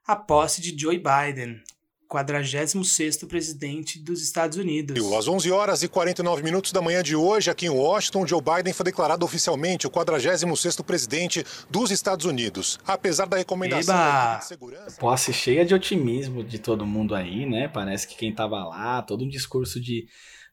a 0.04 0.16
posse 0.16 0.60
de 0.60 0.76
Joe 0.76 0.98
Biden, 0.98 1.62
46º 2.10 3.28
presidente 3.28 4.00
dos 4.00 4.20
Estados 4.20 4.58
Unidos. 4.58 5.12
Às 5.12 5.28
11 5.28 5.48
horas 5.52 5.84
e 5.84 5.88
49 5.88 6.42
minutos 6.42 6.72
da 6.72 6.82
manhã 6.82 7.04
de 7.04 7.14
hoje, 7.14 7.52
aqui 7.52 7.66
em 7.66 7.70
Washington, 7.70 8.26
Joe 8.26 8.42
Biden 8.42 8.72
foi 8.72 8.82
declarado 8.82 9.24
oficialmente 9.24 9.86
o 9.86 9.90
46º 9.90 10.82
presidente 10.82 11.46
dos 11.70 11.92
Estados 11.92 12.26
Unidos. 12.26 12.80
Apesar 12.84 13.26
da 13.26 13.36
recomendação 13.36 13.94
Eba! 13.94 14.38
de 14.38 14.46
segurança... 14.46 14.96
Posse 14.98 15.32
cheia 15.32 15.64
de 15.64 15.72
otimismo 15.72 16.42
de 16.42 16.58
todo 16.58 16.84
mundo 16.84 17.14
aí, 17.14 17.46
né? 17.46 17.68
Parece 17.68 18.08
que 18.08 18.16
quem 18.16 18.34
tava 18.34 18.64
lá, 18.64 19.02
todo 19.02 19.24
um 19.24 19.28
discurso 19.28 19.80
de 19.80 20.08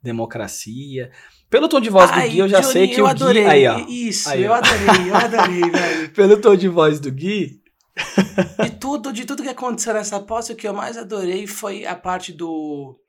democracia. 0.07 1.11
Pelo 1.49 1.69
tom 1.69 1.79
de 1.79 1.89
voz 1.89 2.09
do 2.09 2.17
Ai, 2.17 2.29
Gui, 2.29 2.39
eu 2.39 2.49
já 2.49 2.59
Johnny, 2.59 2.73
sei 2.73 2.87
que 2.87 2.99
eu 2.99 3.05
o 3.05 3.07
adorei. 3.07 3.43
Gui... 3.43 3.49
Aí, 3.49 3.67
ó. 3.67 3.79
Isso, 3.87 4.29
Aí, 4.29 4.43
eu 4.43 4.51
ó. 4.51 4.55
adorei, 4.55 5.09
eu 5.09 5.15
adorei, 5.15 5.71
velho. 5.71 6.09
Pelo 6.15 6.37
tom 6.41 6.55
de 6.55 6.67
voz 6.67 6.99
do 6.99 7.11
Gui, 7.11 7.61
De 8.63 8.69
tudo, 8.79 9.11
de 9.13 9.25
tudo 9.25 9.43
que 9.43 9.49
aconteceu 9.49 9.93
nessa 9.93 10.19
posse, 10.19 10.51
o 10.51 10.55
que 10.55 10.67
eu 10.67 10.73
mais 10.73 10.97
adorei 10.97 11.47
foi 11.47 11.85
a 11.85 11.95
parte 11.95 12.31
do 12.33 12.99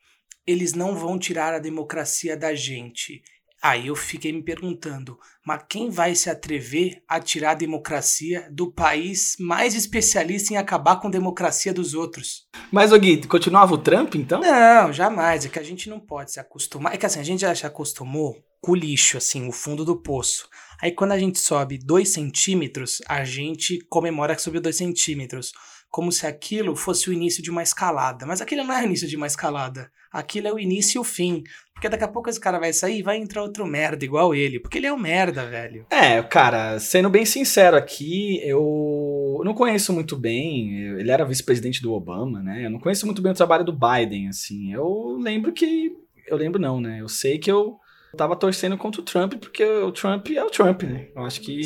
eles 0.46 0.72
não 0.72 0.94
vão 0.94 1.18
tirar 1.18 1.52
a 1.52 1.58
democracia 1.58 2.34
da 2.34 2.54
gente. 2.54 3.22
Aí 3.60 3.88
eu 3.88 3.96
fiquei 3.96 4.32
me 4.32 4.42
perguntando, 4.42 5.18
mas 5.44 5.64
quem 5.68 5.90
vai 5.90 6.14
se 6.14 6.30
atrever 6.30 7.02
a 7.08 7.18
tirar 7.18 7.50
a 7.50 7.54
democracia 7.54 8.48
do 8.52 8.70
país 8.70 9.34
mais 9.40 9.74
especialista 9.74 10.54
em 10.54 10.56
acabar 10.56 11.00
com 11.00 11.08
a 11.08 11.10
democracia 11.10 11.74
dos 11.74 11.92
outros? 11.92 12.46
Mas, 12.70 12.92
ô 12.92 12.98
Gui, 12.98 13.26
continuava 13.26 13.74
o 13.74 13.78
Trump, 13.78 14.14
então? 14.14 14.40
Não, 14.40 14.92
jamais. 14.92 15.44
É 15.44 15.48
que 15.48 15.58
a 15.58 15.64
gente 15.64 15.90
não 15.90 15.98
pode 15.98 16.32
se 16.32 16.38
acostumar. 16.38 16.94
É 16.94 16.96
que 16.96 17.06
assim, 17.06 17.18
a 17.18 17.24
gente 17.24 17.40
já 17.40 17.52
se 17.52 17.66
acostumou 17.66 18.36
com 18.60 18.72
o 18.72 18.76
lixo, 18.76 19.16
assim, 19.16 19.48
o 19.48 19.52
fundo 19.52 19.84
do 19.84 19.96
poço. 19.96 20.48
Aí 20.80 20.92
quando 20.92 21.12
a 21.12 21.18
gente 21.18 21.40
sobe 21.40 21.78
dois 21.78 22.12
centímetros, 22.12 23.02
a 23.08 23.24
gente 23.24 23.80
comemora 23.88 24.36
que 24.36 24.42
subiu 24.42 24.60
dois 24.60 24.76
centímetros. 24.76 25.52
Como 25.90 26.12
se 26.12 26.26
aquilo 26.26 26.76
fosse 26.76 27.08
o 27.08 27.12
início 27.12 27.42
de 27.42 27.50
uma 27.50 27.62
escalada. 27.62 28.26
Mas 28.26 28.40
aquilo 28.40 28.64
não 28.64 28.74
é 28.74 28.82
o 28.82 28.86
início 28.86 29.08
de 29.08 29.16
uma 29.16 29.26
escalada. 29.26 29.90
Aquilo 30.12 30.48
é 30.48 30.52
o 30.52 30.58
início 30.58 30.98
e 30.98 31.00
o 31.00 31.04
fim. 31.04 31.42
Porque 31.72 31.88
daqui 31.88 32.02
a 32.02 32.08
pouco 32.08 32.28
esse 32.28 32.40
cara 32.40 32.58
vai 32.58 32.72
sair 32.72 32.98
e 32.98 33.02
vai 33.02 33.16
entrar 33.18 33.42
outro 33.42 33.64
merda 33.64 34.04
igual 34.04 34.34
ele. 34.34 34.58
Porque 34.58 34.78
ele 34.78 34.86
é 34.86 34.92
um 34.92 34.98
merda, 34.98 35.46
velho. 35.46 35.86
É, 35.90 36.20
cara, 36.22 36.78
sendo 36.80 37.08
bem 37.08 37.24
sincero 37.24 37.76
aqui, 37.76 38.40
eu 38.42 39.40
não 39.44 39.54
conheço 39.54 39.92
muito 39.92 40.16
bem. 40.16 40.74
Ele 40.98 41.10
era 41.10 41.24
vice-presidente 41.24 41.80
do 41.80 41.92
Obama, 41.92 42.42
né? 42.42 42.66
Eu 42.66 42.70
não 42.70 42.80
conheço 42.80 43.06
muito 43.06 43.22
bem 43.22 43.30
o 43.30 43.34
trabalho 43.34 43.64
do 43.64 43.72
Biden, 43.72 44.28
assim. 44.28 44.72
Eu 44.72 45.16
lembro 45.20 45.52
que. 45.52 45.92
Eu 46.26 46.36
lembro 46.36 46.60
não, 46.60 46.80
né? 46.80 47.00
Eu 47.00 47.08
sei 47.08 47.38
que 47.38 47.50
eu 47.50 47.78
tava 48.16 48.34
torcendo 48.34 48.76
contra 48.76 49.00
o 49.00 49.04
Trump, 49.04 49.34
porque 49.34 49.64
o 49.64 49.92
Trump 49.92 50.28
é 50.30 50.42
o 50.42 50.50
Trump, 50.50 50.82
né? 50.82 51.08
Eu 51.14 51.24
acho 51.24 51.40
que 51.40 51.60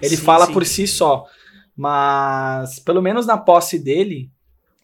ele 0.00 0.16
Sim, 0.16 0.24
fala 0.24 0.46
sim. 0.46 0.52
por 0.52 0.64
si 0.64 0.86
só. 0.86 1.24
Mas, 1.76 2.78
pelo 2.78 3.02
menos 3.02 3.26
na 3.26 3.36
posse 3.36 3.78
dele, 3.78 4.30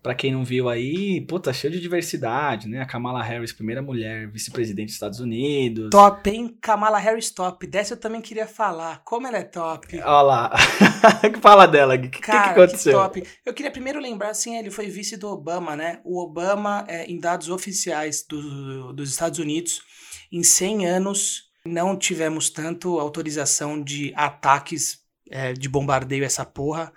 pra 0.03 0.15
quem 0.15 0.33
não 0.33 0.45
viu 0.45 0.69
aí, 0.69 1.21
puta, 1.23 1.53
cheio 1.53 1.73
de 1.73 1.81
diversidade, 1.81 2.69
né? 2.69 2.83
A 2.83 2.87
Kamala 2.87 3.23
Harris, 3.23 3.53
primeira 3.53 3.81
mulher 3.81 4.29
vice-presidente 4.31 4.87
dos 4.87 4.95
Estados 4.95 5.19
Unidos. 5.21 5.89
Top, 5.91 6.29
hein? 6.29 6.57
Kamala 6.61 6.99
Harris 6.99 7.31
top. 7.31 7.67
Dessa 7.67 7.95
eu 7.95 7.97
também 8.01 8.21
queria 8.21 8.47
falar. 8.47 9.01
Como 9.05 9.27
ela 9.27 9.39
é 9.39 9.43
top. 9.45 9.97
Olha 10.01 10.23
lá. 10.23 10.53
Fala 11.41 11.67
dela. 11.67 11.95
O 11.95 12.01
que, 12.01 12.09
que, 12.09 12.21
Cara, 12.21 12.53
que 12.55 12.61
aconteceu? 12.61 12.93
top. 12.99 13.23
Eu 13.47 13.55
queria 13.55 13.71
primeiro 13.71 14.01
lembrar, 14.01 14.31
assim, 14.31 14.57
ele 14.57 14.71
foi 14.71 14.89
vice 14.89 15.17
do 15.17 15.29
Obama, 15.29 15.75
né? 15.75 16.01
O 16.05 16.21
Obama, 16.23 16.85
é, 16.89 17.07
em 17.07 17.19
dados 17.19 17.49
oficiais 17.49 18.25
do- 18.29 18.93
dos 18.93 19.11
Estados 19.11 19.39
Unidos, 19.39 19.81
em 20.31 20.43
100 20.43 20.87
anos, 20.87 21.45
não 21.65 21.97
tivemos 21.97 22.51
tanto 22.51 22.99
autorização 22.99 23.81
de 23.83 24.13
ataques 24.17 25.01
é, 25.33 25.53
de 25.53 25.69
bombardeio 25.69 26.25
essa 26.25 26.45
porra, 26.45 26.93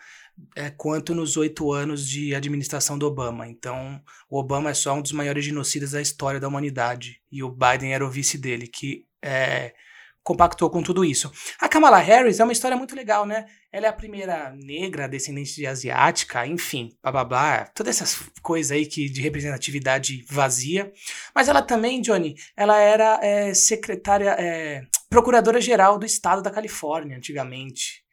é, 0.56 0.70
quanto 0.70 1.16
nos 1.16 1.38
oito 1.38 1.72
anos 1.72 2.08
de 2.08 2.36
administração 2.36 2.98
do 2.98 3.08
Obama. 3.08 3.48
Então, 3.48 4.02
o 4.30 4.38
Obama 4.38 4.70
é 4.70 4.74
só 4.74 4.94
um 4.94 5.02
dos 5.02 5.14
maiores 5.14 5.46
genocidas 5.46 5.92
da 5.92 6.02
história 6.02 6.40
da 6.40 6.48
humanidade. 6.48 7.22
E 7.32 7.42
o 7.42 7.50
Biden 7.50 7.94
era 7.94 8.06
o 8.06 8.10
vice 8.10 8.38
dele, 8.38 8.68
que 8.68 9.06
é, 9.24 9.74
compactou 10.22 10.70
com 10.70 10.82
tudo 10.84 11.06
isso. 11.06 11.32
A 11.60 11.70
Kamala 11.70 12.00
Harris 12.00 12.40
é 12.40 12.44
uma 12.44 12.52
história 12.52 12.76
muito 12.76 12.96
legal, 12.96 13.26
né? 13.26 13.46
Ela 13.72 13.86
é 13.86 13.90
a 13.90 13.94
primeira 13.94 14.54
negra 14.56 15.08
descendente 15.08 15.56
de 15.56 15.68
asiática, 15.68 16.46
enfim, 16.46 16.98
blá 17.02 17.12
blá 17.12 17.24
blá, 17.24 17.66
todas 17.68 17.96
essas 17.96 18.30
coisas 18.42 18.72
aí 18.72 18.86
que 18.86 19.08
de 19.08 19.22
representatividade 19.22 20.26
vazia. 20.30 20.92
Mas 21.34 21.48
ela 21.48 21.62
também, 21.62 22.02
Johnny, 22.02 22.36
ela 22.58 22.78
era 22.80 23.20
é, 23.22 23.54
secretária, 23.54 24.36
é, 24.40 24.82
procuradora-geral 25.10 25.98
do 25.98 26.06
estado 26.06 26.42
da 26.42 26.52
Califórnia, 26.52 27.18
antigamente. 27.18 28.05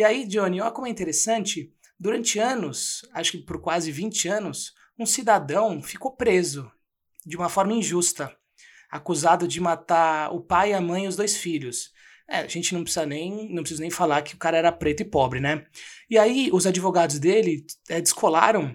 E 0.00 0.02
aí, 0.02 0.26
Johnny, 0.26 0.62
olha 0.62 0.70
como 0.70 0.86
é 0.86 0.90
interessante, 0.90 1.74
durante 1.98 2.38
anos, 2.38 3.02
acho 3.12 3.32
que 3.32 3.38
por 3.44 3.60
quase 3.60 3.92
20 3.92 4.28
anos, 4.28 4.72
um 4.98 5.04
cidadão 5.04 5.82
ficou 5.82 6.16
preso 6.16 6.72
de 7.26 7.36
uma 7.36 7.50
forma 7.50 7.74
injusta, 7.74 8.34
acusado 8.90 9.46
de 9.46 9.60
matar 9.60 10.32
o 10.32 10.40
pai, 10.40 10.72
a 10.72 10.80
mãe 10.80 11.04
e 11.04 11.06
os 11.08 11.16
dois 11.16 11.36
filhos. 11.36 11.92
É, 12.26 12.38
a 12.38 12.48
gente 12.48 12.72
não 12.72 12.82
precisa 12.82 13.04
nem, 13.04 13.52
não 13.52 13.62
precisa 13.62 13.82
nem 13.82 13.90
falar 13.90 14.22
que 14.22 14.34
o 14.34 14.38
cara 14.38 14.56
era 14.56 14.72
preto 14.72 15.02
e 15.02 15.04
pobre, 15.04 15.38
né? 15.38 15.66
E 16.08 16.16
aí 16.16 16.48
os 16.50 16.66
advogados 16.66 17.18
dele 17.18 17.66
é, 17.90 18.00
descolaram 18.00 18.74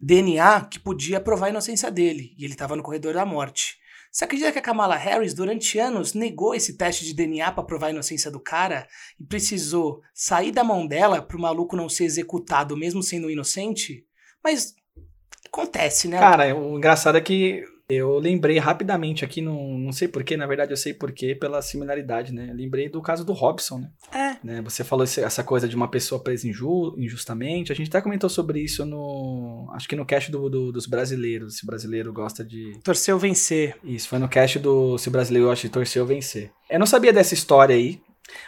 DNA 0.00 0.62
que 0.70 0.78
podia 0.78 1.20
provar 1.20 1.48
a 1.48 1.50
inocência 1.50 1.90
dele, 1.90 2.34
e 2.38 2.46
ele 2.46 2.54
estava 2.54 2.74
no 2.74 2.82
corredor 2.82 3.12
da 3.12 3.26
morte. 3.26 3.76
Você 4.16 4.24
acredita 4.24 4.50
que 4.50 4.58
a 4.58 4.62
Kamala 4.62 4.96
Harris, 4.96 5.34
durante 5.34 5.78
anos, 5.78 6.14
negou 6.14 6.54
esse 6.54 6.78
teste 6.78 7.04
de 7.04 7.12
DNA 7.12 7.52
para 7.52 7.62
provar 7.62 7.88
a 7.88 7.90
inocência 7.90 8.30
do 8.30 8.40
cara 8.40 8.88
e 9.20 9.26
precisou 9.26 10.00
sair 10.14 10.50
da 10.50 10.64
mão 10.64 10.86
dela 10.86 11.20
para 11.20 11.36
o 11.36 11.40
maluco 11.40 11.76
não 11.76 11.86
ser 11.86 12.04
executado, 12.04 12.74
mesmo 12.78 13.02
sendo 13.02 13.30
inocente? 13.30 14.06
Mas 14.42 14.74
acontece, 15.46 16.08
né? 16.08 16.18
Cara, 16.18 16.56
o 16.56 16.78
engraçado 16.78 17.18
é 17.18 17.20
que 17.20 17.62
eu 17.88 18.18
lembrei 18.18 18.58
rapidamente 18.58 19.24
aqui, 19.24 19.40
não, 19.40 19.78
não 19.78 19.92
sei 19.92 20.08
porquê, 20.08 20.36
na 20.36 20.46
verdade 20.46 20.72
eu 20.72 20.76
sei 20.76 20.92
porquê, 20.92 21.34
pela 21.34 21.62
similaridade, 21.62 22.32
né? 22.32 22.52
Lembrei 22.54 22.88
do 22.88 23.00
caso 23.00 23.24
do 23.24 23.32
Robson, 23.32 23.78
né? 23.78 23.90
É. 24.12 24.46
né? 24.46 24.60
Você 24.62 24.82
falou 24.82 25.04
essa 25.04 25.44
coisa 25.44 25.68
de 25.68 25.76
uma 25.76 25.88
pessoa 25.88 26.20
presa 26.22 26.48
inju- 26.48 26.94
injustamente. 26.98 27.70
A 27.70 27.74
gente 27.74 27.88
até 27.88 28.00
comentou 28.00 28.28
sobre 28.28 28.60
isso 28.60 28.84
no. 28.84 29.68
Acho 29.72 29.88
que 29.88 29.94
no 29.96 30.04
cast 30.04 30.30
do, 30.30 30.48
do- 30.48 30.72
dos 30.72 30.86
brasileiros. 30.86 31.58
Se 31.58 31.64
o 31.64 31.66
brasileiro 31.66 32.12
gosta 32.12 32.44
de. 32.44 32.72
Torceu 32.82 33.18
vencer. 33.18 33.76
Isso, 33.84 34.08
foi 34.08 34.18
no 34.18 34.28
cast 34.28 34.58
do 34.58 34.98
Se 34.98 35.08
o 35.08 35.12
brasileiro 35.12 35.48
gosta 35.48 35.66
de 35.66 35.72
torcer 35.72 36.02
ou 36.02 36.08
vencer. 36.08 36.50
Eu 36.68 36.78
não 36.80 36.86
sabia 36.86 37.12
dessa 37.12 37.34
história 37.34 37.74
aí. 37.76 38.00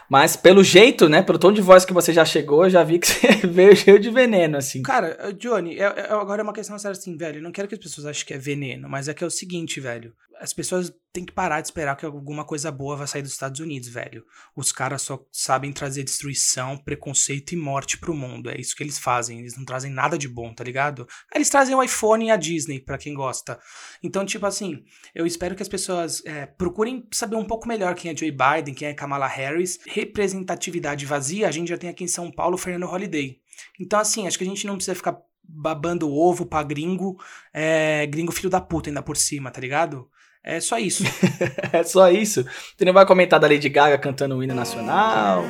Mas 0.09 0.37
pelo 0.37 0.63
jeito, 0.65 1.09
né? 1.09 1.23
Pelo 1.23 1.39
tom 1.39 1.53
de 1.53 1.61
voz 1.61 1.85
que 1.85 1.93
você 1.93 2.13
já 2.13 2.25
chegou, 2.25 2.65
eu 2.65 2.71
já 2.71 2.83
vi 2.83 2.99
que 2.99 3.07
você 3.09 3.47
veio 3.47 3.77
cheio 3.77 3.99
de 3.99 4.11
veneno, 4.11 4.57
assim. 4.57 4.83
Cara, 4.83 5.17
eh, 5.21 5.33
Johnny, 5.33 5.79
é- 5.79 5.83
é- 5.85 6.13
agora 6.13 6.41
é 6.43 6.45
uma 6.45 6.53
questão 6.53 6.79
séria 6.79 6.97
assim, 6.99 7.17
velho. 7.17 7.39
Eu 7.39 7.43
não 7.43 7.53
quero 7.53 7.69
que 7.69 7.75
as 7.75 7.81
pessoas 7.81 8.07
achem 8.07 8.27
que 8.27 8.35
é 8.35 8.39
veneno, 8.39 8.89
mas 8.89 9.09
é 9.09 9.15
que 9.15 9.23
é 9.23 9.27
o 9.27 9.31
seguinte, 9.31 9.81
velho. 9.81 10.13
As 10.41 10.53
pessoas 10.53 10.93
têm 11.13 11.25
que 11.25 11.33
parar 11.33 11.61
de 11.61 11.67
esperar 11.67 11.97
que 11.97 12.07
alguma 12.07 12.45
coisa 12.45 12.71
boa 12.71 12.97
vai 12.97 13.07
sair 13.07 13.23
dos 13.23 13.33
Estados 13.33 13.61
Unidos, 13.61 13.89
velho. 13.89 14.25
Os 14.55 14.71
caras 14.71 15.03
só 15.03 15.19
sabem 15.33 15.73
trazer 15.73 16.05
destruição, 16.05 16.77
preconceito 16.77 17.53
e 17.53 17.57
morte 17.57 17.99
pro 17.99 18.15
mundo. 18.15 18.49
É 18.51 18.61
isso 18.61 18.77
que 18.77 18.83
eles 18.83 18.99
fazem. 18.99 19.41
Eles 19.41 19.57
não 19.57 19.65
trazem 19.65 19.91
nada 19.91 20.17
de 20.17 20.29
bom, 20.29 20.55
tá 20.55 20.63
ligado? 20.63 21.07
Eles 21.35 21.51
trazem 21.51 21.75
o 21.75 21.83
iPhone 21.83 22.27
e 22.27 22.31
a 22.31 22.37
Disney, 22.37 22.79
pra 22.79 22.99
quem 22.99 23.15
gosta. 23.15 23.59
Então, 24.03 24.25
tipo 24.25 24.47
assim, 24.47 24.85
eu 25.15 25.27
espero 25.27 25.57
que 25.57 25.63
as 25.63 25.69
pessoas 25.69 26.25
é, 26.25 26.47
procurem 26.47 27.07
saber 27.13 27.37
um 27.37 27.45
pouco 27.45 27.67
melhor 27.67 27.95
quem 27.95 28.11
é 28.11 28.17
Joe 28.17 28.31
Biden, 28.31 28.75
quem 28.75 28.89
é 28.89 28.95
Kamala 28.95 29.27
Harris. 29.27 29.79
Representatividade 29.87 31.05
vazia, 31.05 31.49
a 31.49 31.51
gente 31.53 31.69
já 31.69 31.79
tem 31.79 31.91
aqui 31.91 32.05
em 32.05 32.09
São 32.09 32.31
Paulo 32.31 32.55
o 32.55 32.59
Fernando 32.59 32.91
Holiday. 32.91 33.41
Então, 33.81 33.99
assim, 33.99 34.27
acho 34.27 34.39
que 34.39 34.45
a 34.45 34.49
gente 34.49 34.67
não 34.67 34.77
precisa 34.77 34.95
ficar 34.95 35.19
babando 35.49 36.13
ovo 36.13 36.45
pra 36.45 36.63
gringo, 36.63 37.19
é, 37.53 38.07
gringo 38.07 38.31
filho 38.31 38.51
da 38.51 38.61
puta 38.61 38.91
ainda 38.91 39.03
por 39.03 39.17
cima, 39.17 39.51
tá 39.51 39.61
ligado? 39.61 40.09
É 40.49 40.61
só 40.61 40.79
isso. 40.79 41.05
É 41.71 41.83
só 41.83 42.11
isso. 42.11 42.47
Você 42.75 42.85
não 42.87 42.95
vai 42.95 43.05
comentar 43.05 43.39
da 43.39 43.47
Lady 43.47 43.69
Gaga 43.69 43.99
cantando 43.99 44.37
o 44.37 44.43
hino 44.43 44.55
nacional. 44.55 45.45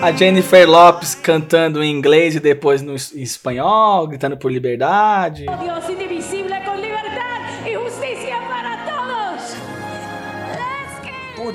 A 0.00 0.12
Jennifer 0.12 0.70
Lopes 0.70 1.16
cantando 1.16 1.82
em 1.82 1.90
inglês 1.90 2.36
e 2.36 2.40
depois 2.40 2.80
no 2.80 2.94
espanhol, 2.94 4.06
gritando 4.06 4.36
por 4.36 4.52
liberdade. 4.52 5.46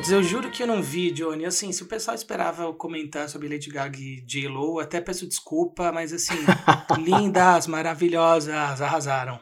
Putz, 0.02 0.12
eu 0.12 0.24
juro 0.24 0.50
que 0.50 0.64
eu 0.64 0.68
não 0.68 0.82
vi, 0.82 1.12
Johnny. 1.12 1.46
Assim, 1.46 1.72
se 1.72 1.84
o 1.84 1.86
pessoal 1.86 2.16
esperava 2.16 2.64
eu 2.64 2.74
comentar 2.74 3.30
sobre 3.30 3.48
Lady 3.48 3.70
Gaga 3.70 4.00
e 4.00 4.20
J-Lo, 4.26 4.80
até 4.80 5.00
peço 5.00 5.28
desculpa, 5.28 5.92
mas 5.92 6.12
assim, 6.12 6.34
lindas, 6.98 7.68
maravilhosas, 7.68 8.82
arrasaram. 8.82 9.40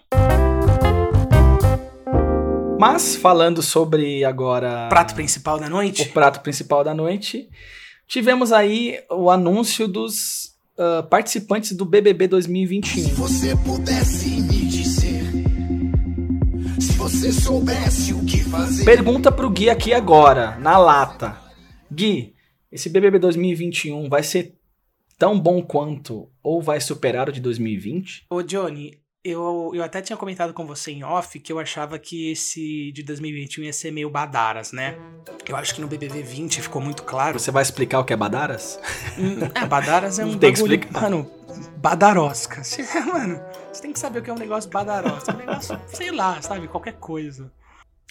Mas, 2.77 3.15
falando 3.15 3.61
sobre 3.61 4.25
agora. 4.25 4.89
Prato 4.89 5.15
principal 5.15 5.57
da 5.57 5.69
noite? 5.69 6.01
O 6.01 6.11
prato 6.11 6.41
principal 6.41 6.83
da 6.83 6.93
noite. 6.93 7.47
Tivemos 8.05 8.51
aí 8.51 8.99
o 9.09 9.31
anúncio 9.31 9.87
dos 9.87 10.55
uh, 10.77 11.07
participantes 11.07 11.71
do 11.71 11.85
BBB 11.85 12.27
2021. 12.27 13.03
Se 13.05 13.13
você 13.13 13.55
pudesse 13.55 14.41
me 14.41 14.68
você 17.09 17.31
soubesse 17.31 18.13
o 18.13 18.23
que 18.23 18.43
fazer. 18.43 18.85
Pergunta 18.85 19.31
pro 19.31 19.49
Gui 19.49 19.67
aqui 19.67 19.93
agora, 19.93 20.57
na 20.59 20.77
lata. 20.77 21.35
Gui, 21.91 22.35
esse 22.71 22.87
BBB 22.87 23.17
2021 23.17 24.07
vai 24.07 24.21
ser 24.21 24.55
tão 25.17 25.39
bom 25.39 25.61
quanto 25.63 26.29
ou 26.43 26.61
vai 26.61 26.79
superar 26.79 27.27
o 27.27 27.31
de 27.31 27.41
2020? 27.41 28.27
Ô, 28.29 28.43
Johnny, 28.43 28.99
eu, 29.23 29.71
eu 29.73 29.83
até 29.83 30.01
tinha 30.01 30.15
comentado 30.15 30.53
com 30.53 30.67
você 30.67 30.91
em 30.91 31.03
off 31.03 31.39
que 31.39 31.51
eu 31.51 31.57
achava 31.57 31.97
que 31.97 32.31
esse 32.31 32.91
de 32.93 33.01
2021 33.01 33.63
ia 33.63 33.73
ser 33.73 33.91
meio 33.91 34.09
badaras, 34.11 34.71
né? 34.71 34.95
Eu 35.47 35.55
acho 35.55 35.73
que 35.73 35.81
no 35.81 35.87
BBB 35.87 36.21
20 36.21 36.61
ficou 36.61 36.79
muito 36.79 37.01
claro. 37.01 37.39
Você 37.39 37.49
vai 37.49 37.63
explicar 37.63 37.99
o 37.99 38.05
que 38.05 38.13
é 38.13 38.15
badaras? 38.15 38.79
Hum, 39.17 39.39
é, 39.55 39.65
badaras 39.65 40.19
é 40.19 40.25
um 40.25 40.37
tem 40.37 40.51
bagulho, 40.53 40.79
que 40.79 40.85
explicar. 40.85 41.01
Mano, 41.01 41.29
badarosca. 41.77 42.61
Você, 42.63 42.83
mano, 43.01 43.41
você 43.71 43.81
tem 43.81 43.93
que 43.93 43.99
saber 43.99 44.19
o 44.19 44.23
que 44.23 44.29
é 44.29 44.33
um 44.33 44.37
negócio 44.37 44.69
badarosca. 44.69 45.31
É 45.31 45.35
um 45.35 45.37
negócio, 45.37 45.79
sei 45.87 46.11
lá, 46.11 46.41
sabe? 46.41 46.67
Qualquer 46.67 46.99
coisa. 46.99 47.51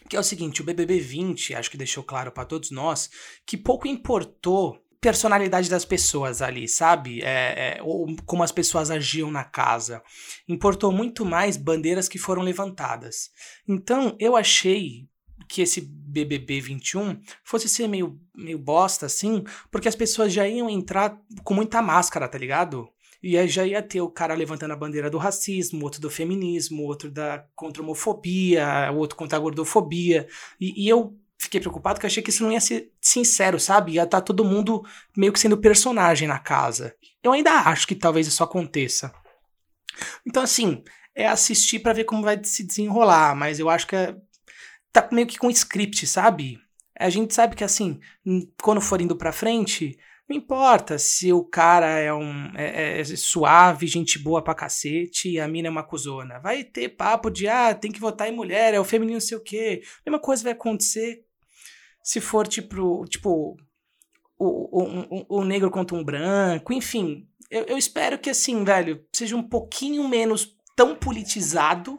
Que 0.09 0.17
é 0.17 0.21
o 0.21 0.25
seguinte, 0.25 0.62
o 0.62 0.65
BBB 0.65 0.99
20, 1.00 1.55
acho 1.55 1.71
que 1.71 1.77
deixou 1.77 2.03
claro 2.03 2.33
para 2.33 2.45
todos 2.45 2.71
nós, 2.71 3.11
que 3.45 3.57
pouco 3.57 3.87
importou 3.87 4.81
personalidade 5.00 5.69
das 5.69 5.85
pessoas 5.85 6.43
ali, 6.43 6.67
sabe? 6.67 7.21
É, 7.23 7.77
é, 7.79 7.83
ou 7.83 8.07
como 8.25 8.43
as 8.43 8.50
pessoas 8.50 8.91
agiam 8.91 9.31
na 9.31 9.45
casa. 9.45 10.03
Importou 10.49 10.91
muito 10.91 11.25
mais 11.25 11.57
bandeiras 11.57 12.09
que 12.09 12.19
foram 12.19 12.43
levantadas. 12.43 13.31
Então, 13.67 14.17
eu 14.19 14.37
achei 14.37 15.09
que 15.49 15.62
esse 15.62 15.81
BBB 15.81 16.61
21 16.61 17.21
fosse 17.45 17.69
ser 17.69 17.88
meio, 17.88 18.21
meio 18.35 18.59
bosta, 18.59 19.07
assim, 19.07 19.45
porque 19.71 19.88
as 19.88 19.95
pessoas 19.95 20.33
já 20.33 20.47
iam 20.47 20.69
entrar 20.69 21.19
com 21.45 21.55
muita 21.55 21.81
máscara, 21.81 22.29
tá 22.29 22.37
ligado? 22.37 22.88
E 23.23 23.37
aí 23.37 23.49
já 23.49 23.67
ia 23.67 23.83
ter 23.83 24.01
o 24.01 24.11
cara 24.11 24.35
levantando 24.35 24.73
a 24.73 24.77
bandeira 24.77 25.11
do 25.11 25.19
racismo, 25.19 25.83
outro 25.85 26.01
do 26.01 26.09
feminismo, 26.09 26.85
outro 26.85 27.11
da 27.11 27.45
contra 27.57 27.83
homofobia, 27.83 28.91
outro 28.93 29.17
contra 29.17 29.37
a 29.37 29.41
gordofobia. 29.41 30.29
E, 30.61 30.85
e 30.85 30.89
eu 30.89 31.17
fiquei 31.39 31.61
preocupado 31.61 31.97
porque 31.97 32.07
achei 32.07 32.23
que 32.23 32.31
isso 32.31 32.43
não 32.43 32.53
ia 32.53 32.61
ser 32.61 32.93
sincero, 33.01 33.59
sabe? 33.59 33.93
Ia 33.93 34.05
estar 34.05 34.21
tá 34.21 34.25
todo 34.25 34.45
mundo 34.45 34.85
meio 35.17 35.33
que 35.33 35.41
sendo 35.41 35.59
personagem 35.59 36.29
na 36.29 36.39
casa. 36.39 36.95
Eu 37.23 37.33
ainda 37.33 37.51
acho 37.51 37.87
que 37.87 37.95
talvez 37.95 38.27
isso 38.27 38.45
aconteça. 38.45 39.13
Então, 40.27 40.43
assim, 40.43 40.83
é 41.15 41.27
assistir 41.27 41.81
para 41.81 41.93
ver 41.93 42.05
como 42.05 42.23
vai 42.23 42.43
se 42.45 42.65
desenrolar, 42.65 43.35
mas 43.35 43.59
eu 43.59 43.69
acho 43.69 43.87
que 43.87 43.97
é, 43.97 44.17
tá 44.93 45.09
meio 45.11 45.27
que 45.27 45.39
com 45.39 45.51
script, 45.51 46.07
sabe? 46.07 46.61
A 46.99 47.11
gente 47.11 47.35
sabe 47.35 47.57
que, 47.57 47.65
assim, 47.65 48.01
quando 48.63 48.81
for 48.81 49.01
indo 49.01 49.17
pra 49.17 49.33
frente, 49.33 49.99
não 50.29 50.37
importa 50.37 50.99
se 50.99 51.33
o 51.33 51.43
cara 51.43 51.87
é 51.99 52.13
um 52.13 52.53
é, 52.55 53.01
é 53.01 53.05
suave, 53.05 53.87
gente 53.87 54.19
boa 54.19 54.43
pra 54.43 54.55
cacete 54.55 55.31
e 55.31 55.41
a 55.41 55.49
mina 55.49 55.69
é 55.69 55.71
uma 55.71 55.83
cuzona. 55.83 56.39
Vai 56.39 56.63
ter 56.63 56.91
papo 56.91 57.31
de, 57.31 57.49
ah, 57.49 57.75
tem 57.75 57.91
que 57.91 58.01
votar 58.01 58.29
em 58.29 58.37
mulher, 58.37 58.75
é 58.75 58.81
o 58.81 58.85
feminino 58.85 59.15
não 59.15 59.21
sei 59.21 59.39
o 59.39 59.43
quê. 59.43 59.83
A 60.07 60.11
mesma 60.11 60.21
coisa 60.21 60.43
vai 60.43 60.53
acontecer 60.53 61.25
se 62.03 62.21
for 62.21 62.47
tipo, 62.47 63.07
tipo 63.07 63.57
o, 64.39 64.83
o, 64.83 65.41
o, 65.41 65.45
negro 65.45 65.71
contra 65.71 65.97
um 65.97 66.05
branco, 66.05 66.73
enfim. 66.73 67.27
Eu, 67.51 67.65
eu 67.65 67.79
espero 67.79 68.19
que, 68.19 68.31
assim, 68.31 68.63
velho, 68.65 69.05
seja 69.13 69.35
um 69.35 69.43
pouquinho 69.43 70.07
menos 70.07 70.57
tão 70.77 70.95
politizado, 70.95 71.97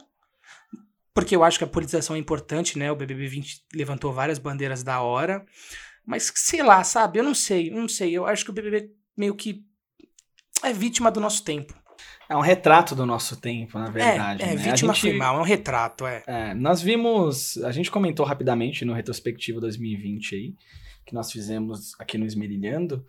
porque 1.12 1.36
eu 1.36 1.44
acho 1.44 1.58
que 1.58 1.64
a 1.64 1.68
politização 1.68 2.16
é 2.16 2.18
importante, 2.18 2.78
né? 2.78 2.90
O 2.90 2.96
BBB 2.96 3.26
20 3.26 3.66
levantou 3.74 4.12
várias 4.12 4.38
bandeiras 4.38 4.82
da 4.82 5.00
hora, 5.00 5.44
mas 6.10 6.32
sei 6.34 6.60
lá, 6.60 6.82
sabe? 6.82 7.20
Eu 7.20 7.22
não 7.22 7.36
sei, 7.36 7.70
eu 7.70 7.76
não 7.76 7.88
sei. 7.88 8.10
Eu 8.10 8.26
acho 8.26 8.44
que 8.44 8.50
o 8.50 8.52
BBB 8.52 8.90
meio 9.16 9.32
que 9.32 9.64
é 10.60 10.72
vítima 10.72 11.08
do 11.08 11.20
nosso 11.20 11.44
tempo. 11.44 11.72
É 12.28 12.36
um 12.36 12.40
retrato 12.40 12.96
do 12.96 13.06
nosso 13.06 13.40
tempo, 13.40 13.78
na 13.78 13.88
verdade. 13.90 14.42
É, 14.42 14.46
é 14.46 14.54
né? 14.56 14.56
vítima 14.56 14.92
gente, 14.92 15.12
final, 15.12 15.36
é 15.36 15.40
um 15.40 15.44
retrato, 15.44 16.04
é. 16.04 16.24
é. 16.26 16.52
Nós 16.52 16.82
vimos, 16.82 17.58
a 17.58 17.70
gente 17.70 17.92
comentou 17.92 18.26
rapidamente 18.26 18.84
no 18.84 18.92
retrospectivo 18.92 19.60
2020 19.60 20.34
aí, 20.34 20.54
que 21.06 21.14
nós 21.14 21.30
fizemos 21.30 21.92
aqui 21.96 22.18
no 22.18 22.26
Esmerilhando, 22.26 23.06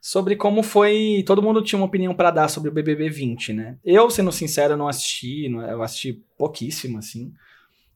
sobre 0.00 0.34
como 0.34 0.60
foi. 0.64 1.22
Todo 1.24 1.42
mundo 1.42 1.62
tinha 1.62 1.78
uma 1.78 1.86
opinião 1.86 2.14
para 2.14 2.32
dar 2.32 2.48
sobre 2.48 2.68
o 2.68 2.72
BBB 2.72 3.10
20, 3.10 3.52
né? 3.52 3.78
Eu, 3.84 4.10
sendo 4.10 4.32
sincero, 4.32 4.76
não 4.76 4.88
assisti, 4.88 5.46
eu 5.46 5.82
assisti 5.84 6.20
pouquíssimo, 6.36 6.98
assim, 6.98 7.32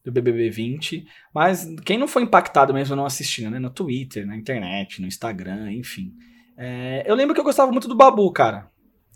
do 0.04 0.12
BBB 0.12 0.50
20, 0.50 1.06
mas 1.34 1.66
quem 1.84 1.96
não 1.96 2.06
foi 2.06 2.22
impactado 2.22 2.74
mesmo 2.74 2.94
não 2.94 3.06
assistindo, 3.06 3.50
né? 3.50 3.58
No 3.58 3.70
Twitter, 3.70 4.26
na 4.26 4.36
internet, 4.36 5.00
no 5.00 5.06
Instagram, 5.06 5.72
enfim. 5.72 6.12
É, 6.56 7.02
eu 7.06 7.14
lembro 7.14 7.34
que 7.34 7.40
eu 7.40 7.44
gostava 7.44 7.72
muito 7.72 7.88
do 7.88 7.96
Babu, 7.96 8.30
cara. 8.30 8.70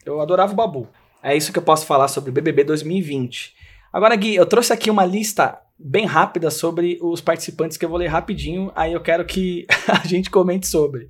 Eu 0.05 0.21
adorava 0.21 0.53
o 0.53 0.57
Babu. 0.57 0.89
É 1.23 1.37
isso 1.37 1.53
que 1.53 1.59
eu 1.59 1.63
posso 1.63 1.85
falar 1.85 2.09
sobre 2.09 2.31
o 2.31 2.33
BBB 2.33 2.65
2020. 2.65 3.55
Agora, 3.93 4.17
Gui, 4.17 4.35
eu 4.35 4.47
trouxe 4.47 4.73
aqui 4.73 4.91
uma 4.91 5.05
lista 5.05 5.61
bem 5.79 6.07
rápida 6.07 6.51
sobre 6.51 6.99
os 7.03 7.21
participantes 7.21 7.77
que 7.77 7.85
eu 7.85 7.89
vou 7.89 7.99
ler 7.99 8.09
rapidinho, 8.09 8.73
aí 8.75 8.93
eu 8.93 9.01
quero 9.01 9.25
que 9.25 9.67
a 9.89 10.07
gente 10.07 10.31
comente 10.31 10.67
sobre. 10.67 11.07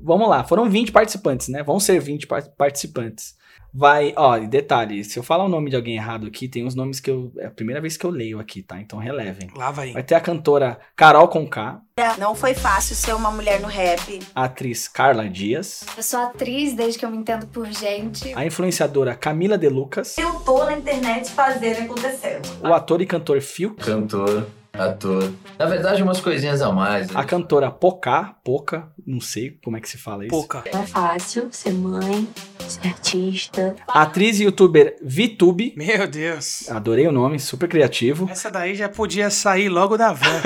Vamos 0.00 0.28
lá, 0.28 0.44
foram 0.44 0.68
20 0.68 0.92
participantes, 0.92 1.48
né? 1.48 1.62
Vão 1.62 1.80
ser 1.80 1.98
20 2.00 2.26
participantes 2.56 3.36
vai. 3.74 4.14
Ó, 4.16 4.38
detalhe, 4.38 5.02
se 5.02 5.18
eu 5.18 5.22
falar 5.22 5.44
o 5.44 5.48
nome 5.48 5.68
de 5.68 5.76
alguém 5.76 5.96
errado 5.96 6.26
aqui, 6.26 6.46
tem 6.46 6.64
uns 6.64 6.74
nomes 6.74 7.00
que 7.00 7.10
eu. 7.10 7.32
É 7.38 7.46
a 7.46 7.50
primeira 7.50 7.80
vez 7.80 7.96
que 7.96 8.06
eu 8.06 8.10
leio 8.10 8.38
aqui, 8.38 8.62
tá? 8.62 8.80
Então 8.80 8.98
relevem. 8.98 9.50
Lá 9.56 9.72
vai. 9.72 9.92
Vai 9.92 10.02
ter 10.02 10.14
a 10.14 10.20
cantora 10.20 10.78
Carol 10.94 11.26
Conká. 11.26 11.80
Não 12.18 12.34
foi 12.34 12.54
fácil 12.54 12.94
ser 12.94 13.14
uma 13.14 13.30
mulher 13.30 13.60
no 13.60 13.66
rap. 13.66 14.20
A 14.34 14.44
atriz 14.44 14.86
Carla 14.86 15.28
Dias. 15.28 15.84
Eu 15.96 16.02
sou 16.02 16.20
atriz 16.20 16.74
desde 16.74 16.98
que 16.98 17.04
eu 17.04 17.10
me 17.10 17.16
entendo 17.16 17.46
por 17.48 17.66
gente. 17.66 18.32
A 18.34 18.46
influenciadora 18.46 19.14
Camila 19.14 19.58
De 19.58 19.68
Lucas. 19.68 20.16
Eu 20.18 20.34
tô 20.40 20.64
na 20.64 20.74
internet 20.74 21.30
fazendo 21.30 21.82
acontecer. 21.82 22.40
O 22.62 22.72
ator 22.72 23.00
e 23.00 23.06
cantor 23.06 23.40
Phil. 23.40 23.74
Cantor 23.74 24.46
ator. 24.78 25.30
Na 25.58 25.66
verdade, 25.66 26.02
umas 26.02 26.20
coisinhas 26.20 26.60
a 26.60 26.72
mais. 26.72 27.08
Né? 27.08 27.20
A 27.20 27.24
cantora 27.24 27.70
Poca, 27.70 28.34
Poca, 28.44 28.88
não 29.06 29.20
sei 29.20 29.58
como 29.62 29.76
é 29.76 29.80
que 29.80 29.88
se 29.88 29.96
fala 29.96 30.24
isso. 30.24 30.30
Poca. 30.30 30.64
Não 30.72 30.82
é 30.82 30.86
fácil 30.86 31.48
ser 31.50 31.72
mãe, 31.72 32.28
ser 32.66 32.88
artista. 32.88 33.76
A 33.86 34.02
atriz 34.02 34.40
e 34.40 34.44
youtuber 34.44 34.96
VTube. 35.02 35.74
Meu 35.76 36.06
Deus. 36.06 36.70
Adorei 36.70 37.06
o 37.06 37.12
nome, 37.12 37.38
super 37.38 37.68
criativo. 37.68 38.28
Essa 38.30 38.50
daí 38.50 38.74
já 38.74 38.88
podia 38.88 39.30
sair 39.30 39.68
logo 39.68 39.96
da 39.96 40.12
van. 40.12 40.40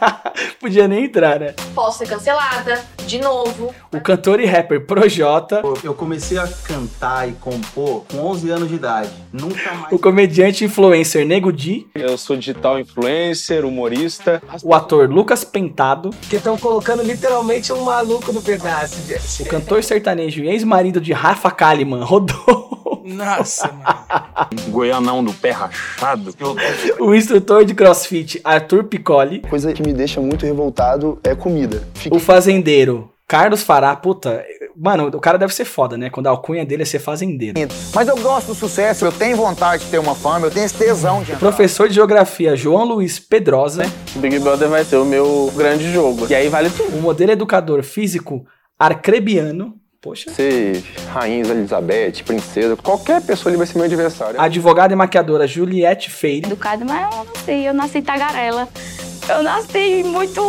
podia 0.58 0.88
nem 0.88 1.04
entrar, 1.04 1.38
né? 1.38 1.54
Posso 1.74 1.98
ser 1.98 2.08
cancelada, 2.08 2.82
de 3.06 3.18
novo. 3.18 3.74
O 3.92 4.00
cantor 4.00 4.40
e 4.40 4.46
rapper 4.46 4.86
Projota. 4.86 5.62
Eu 5.82 5.94
comecei 5.94 6.38
a 6.38 6.48
cantar 6.48 7.28
e 7.28 7.32
compor 7.32 8.04
com 8.10 8.18
11 8.18 8.50
anos 8.50 8.68
de 8.68 8.74
idade. 8.74 9.10
Nunca 9.32 9.72
mais. 9.74 9.92
O 9.92 9.98
comediante 9.98 10.64
influencer 10.64 11.26
Nego 11.26 11.52
Di. 11.52 11.86
Eu 11.94 12.16
sou 12.16 12.36
digital 12.36 12.78
influencer, 12.78 13.64
humorista. 13.74 14.42
O 14.62 14.72
ator 14.72 15.10
Lucas 15.10 15.44
Pentado. 15.44 16.10
Que 16.30 16.36
estão 16.36 16.56
colocando 16.56 17.02
literalmente 17.02 17.72
um 17.72 17.82
maluco 17.82 18.32
no 18.32 18.40
pedaço. 18.40 18.96
O 19.40 19.46
cantor 19.46 19.82
sertanejo 19.82 20.42
e 20.42 20.48
ex-marido 20.48 21.00
de 21.00 21.12
Rafa 21.12 21.50
Kalimann, 21.50 22.02
Rodolfo. 22.06 23.02
Nossa, 23.04 23.70
mano. 23.70 24.64
Goianão 24.70 25.22
do 25.22 25.32
pé 25.34 25.50
rachado. 25.50 26.34
o 26.98 27.14
instrutor 27.14 27.64
de 27.64 27.74
crossfit 27.74 28.40
Arthur 28.42 28.84
Piccoli. 28.84 29.40
Coisa 29.40 29.72
que 29.74 29.82
me 29.82 29.92
deixa 29.92 30.20
muito 30.20 30.46
revoltado 30.46 31.18
é 31.22 31.34
comida. 31.34 31.86
Fique... 31.94 32.16
O 32.16 32.18
fazendeiro 32.18 33.10
Carlos 33.26 33.62
Fará, 33.62 33.96
puta, 33.96 34.44
mano, 34.76 35.08
o 35.08 35.20
cara 35.20 35.38
deve 35.38 35.54
ser 35.54 35.64
foda, 35.64 35.96
né? 35.96 36.10
Quando 36.10 36.26
a 36.26 36.30
alcunha 36.30 36.64
dele 36.64 36.82
é 36.82 36.86
ser 36.86 36.98
fazendeiro. 36.98 37.58
Mas 37.94 38.08
eu 38.08 38.16
gosto 38.16 38.48
do 38.48 38.54
sucesso, 38.54 39.04
eu 39.04 39.12
tenho 39.12 39.36
vontade 39.36 39.84
de 39.84 39.90
ter 39.90 39.98
uma 39.98 40.14
fama, 40.14 40.46
eu 40.46 40.50
tenho 40.50 40.66
esse 40.66 40.74
tesão 40.74 41.22
de. 41.22 41.32
O 41.32 41.38
professor 41.38 41.88
de 41.88 41.94
geografia 41.94 42.56
João 42.56 42.84
Luiz 42.84 43.18
Pedrosa. 43.18 43.84
O 44.14 44.18
Big 44.18 44.38
Brother 44.38 44.68
vai 44.68 44.84
ser 44.84 44.96
o 44.96 45.04
meu 45.04 45.52
grande 45.56 45.92
jogo. 45.92 46.26
E 46.28 46.34
aí 46.34 46.48
vale 46.48 46.70
tudo. 46.70 46.96
O 46.96 47.02
modelo 47.02 47.32
educador 47.32 47.82
físico 47.82 48.44
Arcrebiano. 48.78 49.74
Poxa. 50.00 50.30
Ser 50.30 50.84
Rainha 51.08 51.46
Elizabeth, 51.46 52.24
princesa, 52.26 52.76
qualquer 52.76 53.22
pessoa 53.22 53.50
ali 53.50 53.56
vai 53.56 53.66
ser 53.66 53.76
meu 53.76 53.86
adversário. 53.86 54.38
Advogada 54.38 54.92
e 54.92 54.96
maquiadora 54.96 55.46
Juliette 55.46 56.10
Feire. 56.10 56.46
Educada, 56.46 56.84
mas 56.84 57.10
eu 57.10 57.24
não 57.24 57.34
sei, 57.42 57.68
eu 57.68 57.72
nasci 57.72 58.02
tagarela. 58.02 58.68
Eu 59.26 59.42
nasci 59.42 60.02
muito. 60.04 60.42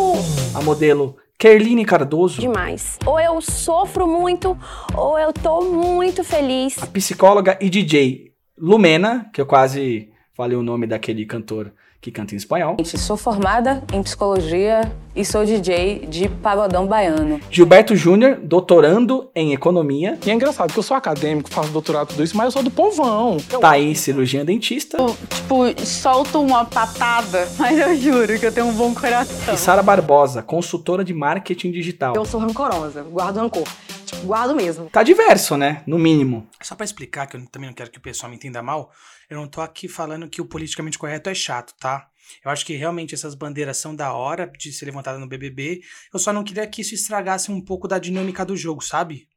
A 0.53 0.61
modelo 0.61 1.15
Kerline 1.37 1.85
Cardoso. 1.85 2.41
Demais. 2.41 2.97
Ou 3.05 3.19
eu 3.19 3.41
sofro 3.41 4.07
muito, 4.07 4.57
ou 4.95 5.19
eu 5.19 5.33
tô 5.33 5.61
muito 5.61 6.23
feliz. 6.23 6.81
A 6.81 6.87
psicóloga 6.87 7.57
e 7.61 7.69
DJ 7.69 8.31
Lumena, 8.57 9.29
que 9.33 9.41
eu 9.41 9.45
quase 9.45 10.09
falei 10.33 10.57
o 10.57 10.63
nome 10.63 10.87
daquele 10.87 11.25
cantor 11.25 11.71
que 12.05 12.11
canta 12.11 12.35
em 12.35 12.37
espanhol. 12.37 12.77
Sou 12.85 13.17
formada 13.17 13.83
em 13.91 14.03
psicologia 14.03 14.91
e 15.15 15.25
sou 15.25 15.43
DJ 15.43 16.05
de 16.05 16.29
pagodão 16.29 16.85
baiano. 16.85 17.41
Gilberto 17.49 17.95
Júnior, 17.95 18.37
doutorando 18.43 19.31
em 19.33 19.53
economia. 19.53 20.19
E 20.23 20.29
é 20.29 20.33
engraçado 20.35 20.71
que 20.71 20.77
eu 20.77 20.83
sou 20.83 20.95
acadêmico, 20.95 21.49
faço 21.49 21.71
doutorado 21.71 22.09
tudo 22.09 22.23
isso, 22.23 22.37
mas 22.37 22.45
eu 22.45 22.51
sou 22.51 22.61
do 22.61 22.69
povão. 22.69 23.37
Thaís, 23.59 24.01
cirurgiã 24.01 24.45
dentista. 24.45 24.97
Eu, 24.97 25.17
tipo, 25.27 25.83
solto 25.83 26.39
uma 26.39 26.63
patada, 26.63 27.47
mas 27.57 27.79
eu 27.79 27.97
juro 27.97 28.39
que 28.39 28.45
eu 28.45 28.51
tenho 28.51 28.67
um 28.67 28.73
bom 28.73 28.93
coração. 28.93 29.55
E 29.55 29.57
Sara 29.57 29.81
Barbosa, 29.81 30.43
consultora 30.43 31.03
de 31.03 31.13
marketing 31.13 31.71
digital. 31.71 32.15
Eu 32.15 32.23
sou 32.23 32.39
rancorosa, 32.39 33.01
guardo 33.01 33.37
rancor. 33.37 33.67
Tipo, 34.05 34.27
guardo 34.27 34.53
mesmo. 34.53 34.89
Tá 34.91 35.01
diverso, 35.01 35.57
né? 35.57 35.81
No 35.87 35.97
mínimo. 35.97 36.45
Só 36.61 36.75
para 36.75 36.85
explicar, 36.85 37.25
que 37.25 37.35
eu 37.35 37.43
também 37.47 37.67
não 37.67 37.75
quero 37.75 37.89
que 37.89 37.97
o 37.97 38.01
pessoal 38.01 38.29
me 38.29 38.35
entenda 38.35 38.61
mal, 38.61 38.91
eu 39.29 39.37
não 39.37 39.47
tô 39.47 39.61
aqui 39.61 39.87
falando 39.87 40.29
que 40.29 40.41
o 40.41 40.45
politicamente 40.45 40.97
correto 40.97 41.29
é 41.29 41.35
chato, 41.35 41.73
tá? 41.79 42.09
Eu 42.43 42.51
acho 42.51 42.65
que 42.65 42.73
realmente 42.75 43.13
essas 43.13 43.35
bandeiras 43.35 43.77
são 43.77 43.95
da 43.95 44.13
hora 44.13 44.51
de 44.57 44.71
ser 44.71 44.85
levantada 44.85 45.19
no 45.19 45.27
BBB. 45.27 45.81
Eu 46.13 46.19
só 46.19 46.33
não 46.33 46.43
queria 46.43 46.67
que 46.67 46.81
isso 46.81 46.95
estragasse 46.95 47.51
um 47.51 47.61
pouco 47.61 47.87
da 47.87 47.99
dinâmica 47.99 48.45
do 48.45 48.57
jogo, 48.57 48.83
sabe? 48.83 49.27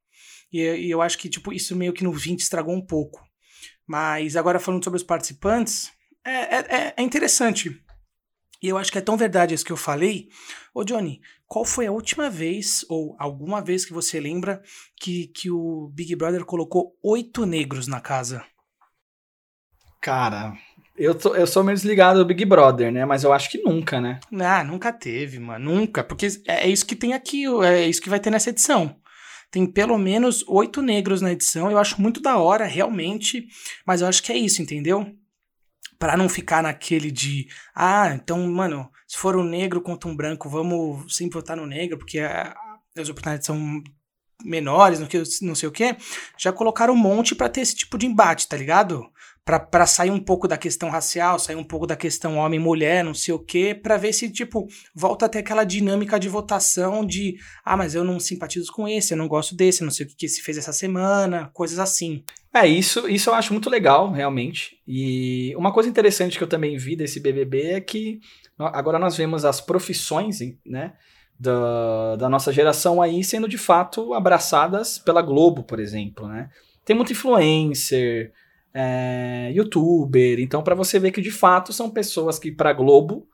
E, 0.53 0.61
e 0.61 0.91
eu 0.91 1.03
acho 1.03 1.19
que, 1.19 1.29
tipo, 1.29 1.53
isso 1.53 1.77
meio 1.77 1.93
que 1.93 2.05
no 2.05 2.13
20 2.13 2.41
estragou 2.41 2.75
um 2.75 2.85
pouco. 2.85 3.23
Mas 3.87 4.37
agora 4.37 4.61
falando 4.61 4.85
sobre 4.85 4.97
os 4.97 5.03
participantes, 5.03 5.91
é, 6.25 6.57
é, 6.57 6.95
é 6.97 7.03
interessante. 7.03 7.83
E 8.63 8.69
eu 8.69 8.77
acho 8.77 8.91
que 8.91 8.99
é 8.99 9.03
tão 9.03 9.17
verdade 9.17 9.55
isso 9.55 9.65
que 9.65 9.73
eu 9.73 9.77
falei. 9.77 10.29
Ô, 10.75 10.83
Johnny, 10.83 11.21
qual 11.47 11.65
foi 11.65 11.87
a 11.87 11.93
última 11.93 12.29
vez, 12.29 12.85
ou 12.89 13.15
alguma 13.19 13.63
vez 13.63 13.85
que 13.85 13.93
você 13.93 14.19
lembra, 14.19 14.63
que, 15.01 15.29
que 15.29 15.51
o 15.51 15.89
Big 15.95 16.15
Brother 16.17 16.45
colocou 16.45 16.97
oito 17.03 17.47
negros 17.47 17.87
na 17.87 18.01
casa? 18.01 18.45
Cara, 20.01 20.55
eu, 20.97 21.15
tô, 21.15 21.35
eu 21.35 21.47
sou 21.47 21.63
meio 21.63 21.77
desligado 21.77 22.19
do 22.19 22.25
Big 22.25 22.45
Brother, 22.45 22.91
né? 22.91 23.05
Mas 23.05 23.23
eu 23.23 23.33
acho 23.33 23.51
que 23.51 23.59
nunca, 23.59 24.01
né? 24.01 24.19
Ah, 24.41 24.65
nunca 24.65 24.93
teve, 24.93 25.39
mano. 25.39 25.73
Nunca. 25.73 26.03
Porque 26.03 26.27
é, 26.47 26.67
é 26.67 26.69
isso 26.69 26.85
que 26.85 26.97
tem 26.97 27.15
aqui, 27.15 27.45
é 27.65 27.87
isso 27.87 28.03
que 28.03 28.11
vai 28.11 28.21
ter 28.21 28.31
nessa 28.31 28.51
edição. 28.51 28.97
Tem 29.51 29.65
pelo 29.65 29.97
menos 29.97 30.45
oito 30.49 30.83
negros 30.83 31.23
na 31.23 31.33
edição. 31.33 31.71
Eu 31.71 31.79
acho 31.79 32.01
muito 32.01 32.21
da 32.21 32.37
hora, 32.37 32.67
realmente. 32.67 33.47
Mas 33.87 34.01
eu 34.01 34.09
acho 34.09 34.23
que 34.23 34.33
é 34.33 34.37
isso, 34.37 34.61
entendeu? 34.61 35.07
Pra 35.99 36.17
não 36.17 36.29
ficar 36.29 36.63
naquele 36.63 37.11
de. 37.11 37.47
Ah, 37.75 38.13
então, 38.15 38.47
mano, 38.49 38.91
se 39.07 39.17
for 39.17 39.37
um 39.37 39.45
negro 39.45 39.81
contra 39.81 40.09
um 40.09 40.17
branco, 40.17 40.49
vamos 40.49 41.17
sempre 41.17 41.39
votar 41.39 41.57
no 41.57 41.67
negro, 41.67 41.97
porque 41.99 42.21
a, 42.21 42.55
as 42.97 43.09
oportunidades 43.09 43.47
são 43.47 43.83
menores, 44.45 45.01
não, 45.01 45.07
que, 45.07 45.23
não 45.43 45.55
sei 45.55 45.69
o 45.69 45.73
que. 45.73 45.97
Já 46.37 46.53
colocaram 46.53 46.95
um 46.95 46.97
monte 46.97 47.35
para 47.35 47.49
ter 47.49 47.61
esse 47.61 47.75
tipo 47.75 47.99
de 47.99 48.07
embate, 48.07 48.49
tá 48.49 48.57
ligado? 48.57 49.11
Para 49.49 49.87
sair 49.87 50.11
um 50.11 50.21
pouco 50.21 50.47
da 50.47 50.59
questão 50.59 50.91
racial, 50.91 51.39
sair 51.39 51.57
um 51.57 51.65
pouco 51.65 51.87
da 51.87 51.97
questão 51.97 52.37
homem-mulher, 52.37 53.03
não 53.03 53.15
sei 53.15 53.33
o 53.33 53.39
quê, 53.39 53.75
para 53.75 53.97
ver 53.97 54.13
se, 54.13 54.31
tipo, 54.31 54.67
volta 54.95 55.25
até 55.25 55.39
aquela 55.39 55.65
dinâmica 55.65 56.21
de 56.21 56.29
votação 56.29 57.03
de, 57.05 57.37
ah, 57.65 57.77
mas 57.77 57.95
eu 57.95 58.05
não 58.05 58.21
simpatizo 58.21 58.71
com 58.71 58.87
esse, 58.87 59.15
eu 59.15 59.17
não 59.17 59.27
gosto 59.27 59.57
desse, 59.57 59.81
eu 59.81 59.87
não 59.87 59.93
sei 59.93 60.05
o 60.05 60.09
que, 60.11 60.17
que 60.17 60.29
se 60.29 60.43
fez 60.43 60.59
essa 60.59 60.73
semana, 60.73 61.51
coisas 61.55 61.79
assim. 61.79 62.23
É, 62.53 62.67
isso, 62.67 63.09
isso 63.09 63.31
eu 63.31 63.35
acho 63.35 63.55
muito 63.55 63.71
legal, 63.71 64.13
realmente. 64.13 64.77
E 64.87 65.55
uma 65.57 65.73
coisa 65.73 65.89
interessante 65.89 66.37
que 66.37 66.45
eu 66.45 66.49
também 66.49 66.77
vi 66.77 66.95
desse 66.95 67.19
BBB 67.19 67.63
é 67.73 67.81
que 67.81 68.21
agora 68.59 68.99
nós 68.99 69.17
vemos 69.17 69.47
as 69.47 69.63
profissões, 69.63 70.41
né, 70.67 70.93
da, 71.41 72.17
da 72.17 72.29
nossa 72.29 72.53
geração 72.53 73.01
aí 73.01 73.25
sendo 73.25 73.49
de 73.49 73.57
fato 73.57 74.13
abraçadas 74.13 74.99
pela 74.99 75.23
Globo, 75.23 75.63
por 75.63 75.81
exemplo, 75.81 76.29
né. 76.29 76.51
Tem 76.85 76.97
muito 76.97 77.13
influencer, 77.13 78.33
é, 78.75 79.51
youtuber. 79.55 80.41
Então, 80.41 80.63
para 80.63 80.75
você 80.75 80.99
ver 80.99 81.11
que 81.11 81.21
de 81.21 81.31
fato 81.31 81.73
são 81.73 81.91
pessoas 81.91 82.39
que, 82.39 82.53
para 82.53 82.73
Globo, 82.73 83.27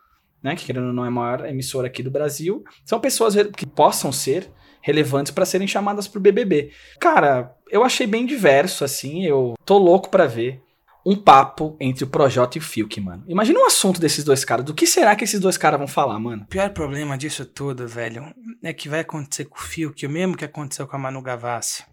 né, 0.42 0.55
que 0.55 0.66
querendo 0.66 0.88
ou 0.88 0.92
não 0.92 1.05
é 1.05 1.09
a 1.09 1.11
maior 1.11 1.47
emissora 1.47 1.87
aqui 1.87 2.03
do 2.03 2.11
Brasil, 2.11 2.62
são 2.85 3.01
pessoas 3.01 3.35
que 3.57 3.66
possam 3.66 4.12
ser 4.12 4.51
relevantes 4.83 5.33
para 5.33 5.47
serem 5.47 5.66
chamadas 5.66 6.07
pro 6.07 6.20
BBB. 6.20 6.70
Cara, 7.01 7.55
eu 7.70 7.83
achei 7.83 8.07
bem 8.07 8.27
diverso, 8.27 8.85
assim, 8.85 9.25
eu 9.25 9.55
tô 9.64 9.79
louco 9.79 10.11
para 10.11 10.27
ver 10.27 10.62
um 11.07 11.16
papo 11.16 11.77
entre 11.79 12.05
o 12.05 12.07
Projota 12.07 12.57
e 12.57 12.61
o 12.61 12.62
Fiuk, 12.62 12.99
mano. 13.01 13.25
Imagina 13.27 13.61
um 13.61 13.66
assunto 13.66 14.01
desses 14.01 14.25
dois 14.25 14.42
caras. 14.42 14.64
Do 14.64 14.73
que 14.73 14.87
será 14.87 15.14
que 15.14 15.25
esses 15.25 15.38
dois 15.38 15.59
caras 15.59 15.79
vão 15.79 15.87
falar, 15.87 16.18
mano? 16.18 16.44
O 16.44 16.47
pior 16.47 16.70
problema 16.70 17.18
disso 17.18 17.44
tudo, 17.44 17.87
velho, 17.87 18.25
é 18.62 18.73
que 18.73 18.88
vai 18.88 19.01
acontecer 19.01 19.44
com 19.44 19.59
o 19.59 19.62
Fiuk 19.62 20.07
o 20.07 20.11
mesmo 20.11 20.37
que 20.37 20.47
aconteceu 20.47 20.87
com 20.87 20.97
a 20.97 20.99
Manu 20.99 21.20
Gavassi 21.20 21.85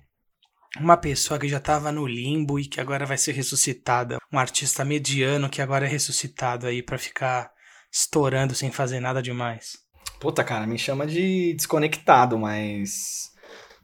uma 0.80 0.96
pessoa 0.96 1.40
que 1.40 1.48
já 1.48 1.58
estava 1.58 1.92
no 1.92 2.08
limbo 2.08 2.60
e 2.60 2.66
que 2.66 2.80
agora 2.80 3.06
vai 3.06 3.18
ser 3.18 3.34
ressuscitada, 3.34 4.18
um 4.32 4.40
artista 4.40 4.86
mediano 4.86 5.50
que 5.50 5.62
agora 5.62 5.86
é 5.86 5.90
ressuscitado 5.90 6.68
aí 6.68 6.82
para 6.82 6.98
ficar 6.98 7.52
estourando 7.92 8.56
sem 8.56 8.72
fazer 8.72 9.00
nada 9.00 9.22
demais. 9.22 9.78
Puta, 10.20 10.44
cara, 10.44 10.66
me 10.66 10.78
chama 10.78 11.06
de 11.06 11.54
desconectado, 11.54 12.38
mas 12.38 13.32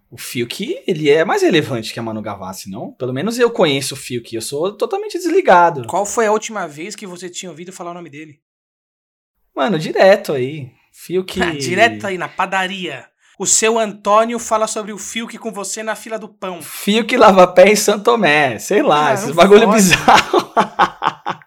o 0.09 0.17
Fiuk, 0.17 0.83
ele 0.87 1.09
é 1.09 1.25
mais 1.25 1.41
relevante 1.41 1.91
que 1.91 1.99
a 1.99 2.03
Manu 2.03 2.21
Gavassi, 2.21 2.69
não? 2.69 2.93
Pelo 2.93 3.13
menos 3.13 3.37
eu 3.37 3.51
conheço 3.51 3.93
o 3.93 3.97
Fiuk, 3.97 4.33
eu 4.33 4.41
sou 4.41 4.71
totalmente 4.77 5.17
desligado. 5.17 5.85
Qual 5.87 6.05
foi 6.05 6.27
a 6.27 6.31
última 6.31 6.67
vez 6.67 6.95
que 6.95 7.07
você 7.07 7.29
tinha 7.29 7.49
ouvido 7.49 7.73
falar 7.73 7.91
o 7.91 7.95
nome 7.95 8.09
dele? 8.09 8.39
Mano, 9.53 9.77
direto 9.77 10.33
aí. 10.33 10.71
Fiuk. 10.93 11.39
direto 11.57 12.07
aí 12.07 12.17
na 12.17 12.29
padaria 12.29 13.07
o 13.37 13.45
seu 13.45 13.77
Antônio 13.77 14.39
fala 14.39 14.67
sobre 14.67 14.91
o 14.91 14.97
Fiuk 14.97 15.37
com 15.37 15.51
você 15.51 15.83
na 15.83 15.95
fila 15.95 16.17
do 16.17 16.27
pão. 16.27 16.61
Fiuk 16.61 17.15
lava 17.15 17.47
pé 17.47 17.69
em 17.69 17.75
Santo 17.75 18.05
Tomé, 18.05 18.57
sei 18.57 18.81
lá, 18.81 19.09
ah, 19.09 19.13
esses 19.13 19.31
bagulho 19.31 19.65
pode. 19.65 19.75
bizarro. 19.75 20.53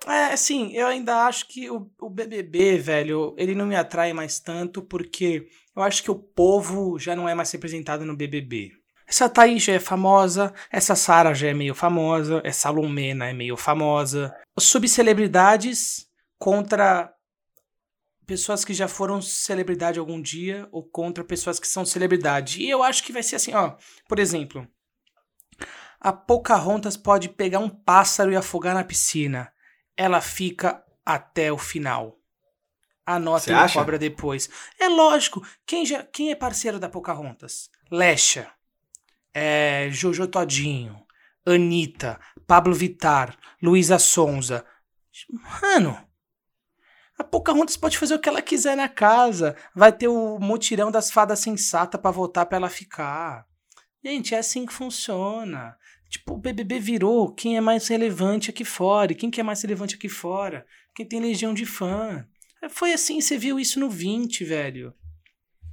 é, 0.06 0.32
assim, 0.32 0.72
eu 0.72 0.86
ainda 0.86 1.26
acho 1.26 1.48
que 1.48 1.68
o, 1.68 1.90
o 2.00 2.08
BBB, 2.08 2.78
velho, 2.78 3.34
ele 3.36 3.54
não 3.54 3.66
me 3.66 3.74
atrai 3.74 4.12
mais 4.12 4.38
tanto 4.38 4.82
porque 4.82 5.46
eu 5.74 5.82
acho 5.82 6.02
que 6.02 6.10
o 6.10 6.16
povo 6.16 6.98
já 6.98 7.16
não 7.16 7.28
é 7.28 7.34
mais 7.34 7.50
representado 7.50 8.04
no 8.04 8.16
BBB. 8.16 8.72
Essa 9.06 9.28
Thaís 9.28 9.64
já 9.64 9.72
é 9.72 9.80
famosa, 9.80 10.54
essa 10.70 10.94
Sara 10.94 11.34
já 11.34 11.48
é 11.48 11.54
meio 11.54 11.74
famosa, 11.74 12.40
essa 12.44 12.70
Lumena 12.70 13.28
é 13.28 13.32
meio 13.32 13.56
famosa. 13.56 14.32
Subcelebridades 14.56 16.06
contra 16.38 17.12
pessoas 18.30 18.64
que 18.64 18.72
já 18.72 18.86
foram 18.86 19.20
celebridade 19.20 19.98
algum 19.98 20.22
dia 20.22 20.68
ou 20.70 20.84
contra 20.84 21.24
pessoas 21.24 21.58
que 21.58 21.66
são 21.66 21.84
celebridade. 21.84 22.62
E 22.62 22.70
eu 22.70 22.80
acho 22.80 23.02
que 23.02 23.12
vai 23.12 23.24
ser 23.24 23.34
assim, 23.34 23.52
ó. 23.52 23.76
Por 24.08 24.20
exemplo, 24.20 24.68
a 25.98 26.12
Pocahontas 26.12 26.96
pode 26.96 27.28
pegar 27.28 27.58
um 27.58 27.68
pássaro 27.68 28.30
e 28.30 28.36
afogar 28.36 28.72
na 28.72 28.84
piscina. 28.84 29.52
Ela 29.96 30.20
fica 30.20 30.80
até 31.04 31.50
o 31.50 31.58
final. 31.58 32.20
Anota 33.04 33.50
e 33.50 33.72
cobra 33.72 33.98
depois. 33.98 34.48
É 34.78 34.88
lógico. 34.88 35.44
Quem, 35.66 35.84
já, 35.84 36.04
quem 36.04 36.30
é 36.30 36.36
parceiro 36.36 36.78
da 36.78 36.88
Pocahontas? 36.88 37.68
Lesha. 37.90 38.48
É, 39.34 39.88
Jojo 39.90 40.28
Todinho. 40.28 41.04
Anitta. 41.44 42.20
Pablo 42.46 42.74
Vitar. 42.74 43.36
Luísa 43.60 43.98
Sonza. 43.98 44.64
Mano, 45.60 46.09
a 47.20 47.24
Pocahontas 47.24 47.76
pode 47.76 47.98
fazer 47.98 48.14
o 48.14 48.18
que 48.18 48.28
ela 48.28 48.40
quiser 48.40 48.76
na 48.76 48.88
casa. 48.88 49.54
Vai 49.74 49.92
ter 49.92 50.08
o 50.08 50.38
mutirão 50.38 50.90
das 50.90 51.10
fadas 51.10 51.40
sensatas 51.40 52.00
para 52.00 52.10
votar 52.10 52.46
pra 52.46 52.56
ela 52.56 52.70
ficar. 52.70 53.46
Gente, 54.02 54.34
é 54.34 54.38
assim 54.38 54.64
que 54.64 54.72
funciona. 54.72 55.76
Tipo, 56.08 56.34
o 56.34 56.38
BBB 56.38 56.80
virou 56.80 57.32
quem 57.32 57.56
é 57.56 57.60
mais 57.60 57.86
relevante 57.88 58.50
aqui 58.50 58.64
fora. 58.64 59.12
E 59.12 59.14
quem 59.14 59.30
que 59.30 59.40
é 59.40 59.44
mais 59.44 59.60
relevante 59.62 59.96
aqui 59.96 60.08
fora? 60.08 60.66
Quem 60.94 61.06
tem 61.06 61.20
legião 61.20 61.52
de 61.52 61.66
fã. 61.66 62.26
Foi 62.70 62.92
assim, 62.92 63.20
você 63.20 63.36
viu 63.36 63.60
isso 63.60 63.78
no 63.78 63.88
20, 63.88 64.44
velho. 64.44 64.94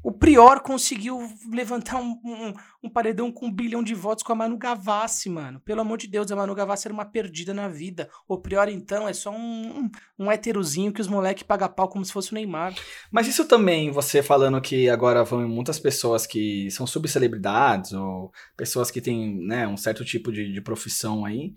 O 0.04 0.12
Prior 0.12 0.62
conseguiu 0.62 1.20
levantar 1.52 1.98
um, 1.98 2.20
um, 2.24 2.54
um, 2.84 2.90
paredão 2.90 3.32
com 3.32 3.48
um 3.48 3.52
bilhão 3.52 3.84
de 3.84 3.94
votos 3.94 4.24
com 4.24 4.32
a 4.32 4.36
Manu 4.36 4.58
Gavassi, 4.58 5.30
mano. 5.30 5.60
Pelo 5.60 5.82
amor 5.82 5.98
de 5.98 6.08
Deus, 6.08 6.32
a 6.32 6.36
Manu 6.36 6.56
Gavassi 6.56 6.88
era 6.88 6.94
uma 6.94 7.06
perdida 7.06 7.54
na 7.54 7.68
vida. 7.68 8.10
O 8.28 8.38
Prior, 8.38 8.70
então, 8.70 9.08
é 9.08 9.14
só 9.14 9.32
um, 9.32 9.36
um, 9.38 9.90
um 10.26 10.32
heterozinho 10.32 10.94
que 10.94 11.02
os 11.02 11.08
moleques 11.08 11.44
pagam 11.44 11.68
pau 11.68 11.90
como 11.90 12.06
se 12.06 12.14
fosse 12.14 12.32
o 12.32 12.36
Neymar. 12.36 12.74
Mas 13.12 13.28
isso 13.28 13.46
também, 13.46 13.92
você 13.92 14.24
falando 14.24 14.62
que 14.62 14.90
agora 14.90 15.24
vão 15.24 15.48
muitas 15.48 15.80
pessoas 15.80 16.26
que 16.26 16.70
são 16.72 16.88
subcelebridades 16.88 17.92
ou 17.94 18.32
pessoas 18.56 18.90
que 18.90 19.02
têm 19.02 19.46
né, 19.46 19.68
um 19.68 19.78
certo 19.78 20.06
tipo 20.06 20.32
de, 20.32 20.54
de 20.54 20.62
profissão 20.62 21.26
aí. 21.26 21.54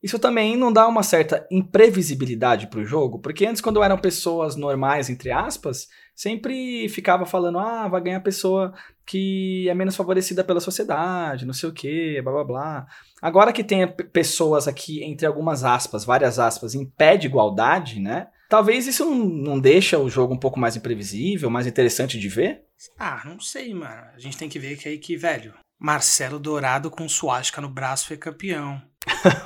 Isso 0.00 0.18
também 0.18 0.56
não 0.56 0.72
dá 0.72 0.86
uma 0.86 1.02
certa 1.02 1.44
imprevisibilidade 1.50 2.68
pro 2.68 2.84
jogo, 2.84 3.18
porque 3.18 3.44
antes, 3.44 3.60
quando 3.60 3.82
eram 3.82 3.98
pessoas 3.98 4.54
normais, 4.54 5.10
entre 5.10 5.32
aspas, 5.32 5.88
sempre 6.18 6.88
ficava 6.88 7.24
falando, 7.24 7.60
ah, 7.60 7.86
vai 7.86 8.00
ganhar 8.00 8.18
pessoa 8.18 8.74
que 9.06 9.68
é 9.68 9.74
menos 9.74 9.94
favorecida 9.94 10.42
pela 10.42 10.58
sociedade, 10.58 11.46
não 11.46 11.54
sei 11.54 11.68
o 11.68 11.72
que, 11.72 12.20
blá 12.20 12.32
blá 12.32 12.44
blá. 12.44 12.86
Agora 13.22 13.52
que 13.52 13.62
tem 13.62 13.86
pessoas 14.12 14.66
aqui, 14.66 15.04
entre 15.04 15.24
algumas 15.24 15.62
aspas, 15.62 16.04
várias 16.04 16.40
aspas, 16.40 16.74
em 16.74 16.84
pé 16.84 17.16
de 17.16 17.28
igualdade, 17.28 18.00
né? 18.00 18.26
Talvez 18.48 18.88
isso 18.88 19.04
não, 19.04 19.14
não 19.14 19.60
deixa 19.60 19.96
o 19.96 20.10
jogo 20.10 20.34
um 20.34 20.38
pouco 20.38 20.58
mais 20.58 20.74
imprevisível, 20.74 21.48
mais 21.50 21.68
interessante 21.68 22.18
de 22.18 22.28
ver? 22.28 22.62
Ah, 22.98 23.22
não 23.24 23.38
sei, 23.38 23.72
mano. 23.72 24.02
A 24.12 24.18
gente 24.18 24.36
tem 24.36 24.48
que 24.48 24.58
ver 24.58 24.76
que 24.76 24.88
aí 24.88 24.98
que, 24.98 25.16
velho, 25.16 25.54
Marcelo 25.78 26.40
Dourado 26.40 26.90
com 26.90 27.08
suástica 27.08 27.60
no 27.60 27.68
braço 27.68 28.08
foi 28.08 28.16
campeão. 28.16 28.82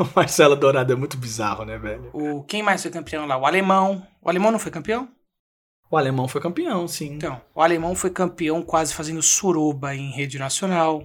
o 0.00 0.08
Marcelo 0.16 0.56
Dourado 0.56 0.90
é 0.90 0.96
muito 0.96 1.18
bizarro, 1.18 1.66
né, 1.66 1.76
velho? 1.76 2.08
O, 2.14 2.42
quem 2.44 2.62
mais 2.62 2.80
foi 2.80 2.90
campeão 2.90 3.26
lá? 3.26 3.36
O 3.36 3.44
alemão. 3.44 4.06
O 4.22 4.30
alemão 4.30 4.50
não 4.50 4.58
foi 4.58 4.72
campeão? 4.72 5.10
O 5.92 5.96
alemão 5.98 6.26
foi 6.26 6.40
campeão, 6.40 6.88
sim. 6.88 7.16
Então, 7.16 7.38
o 7.54 7.60
alemão 7.60 7.94
foi 7.94 8.08
campeão 8.08 8.62
quase 8.62 8.94
fazendo 8.94 9.20
suruba 9.20 9.94
em 9.94 10.10
rede 10.10 10.38
nacional. 10.38 11.04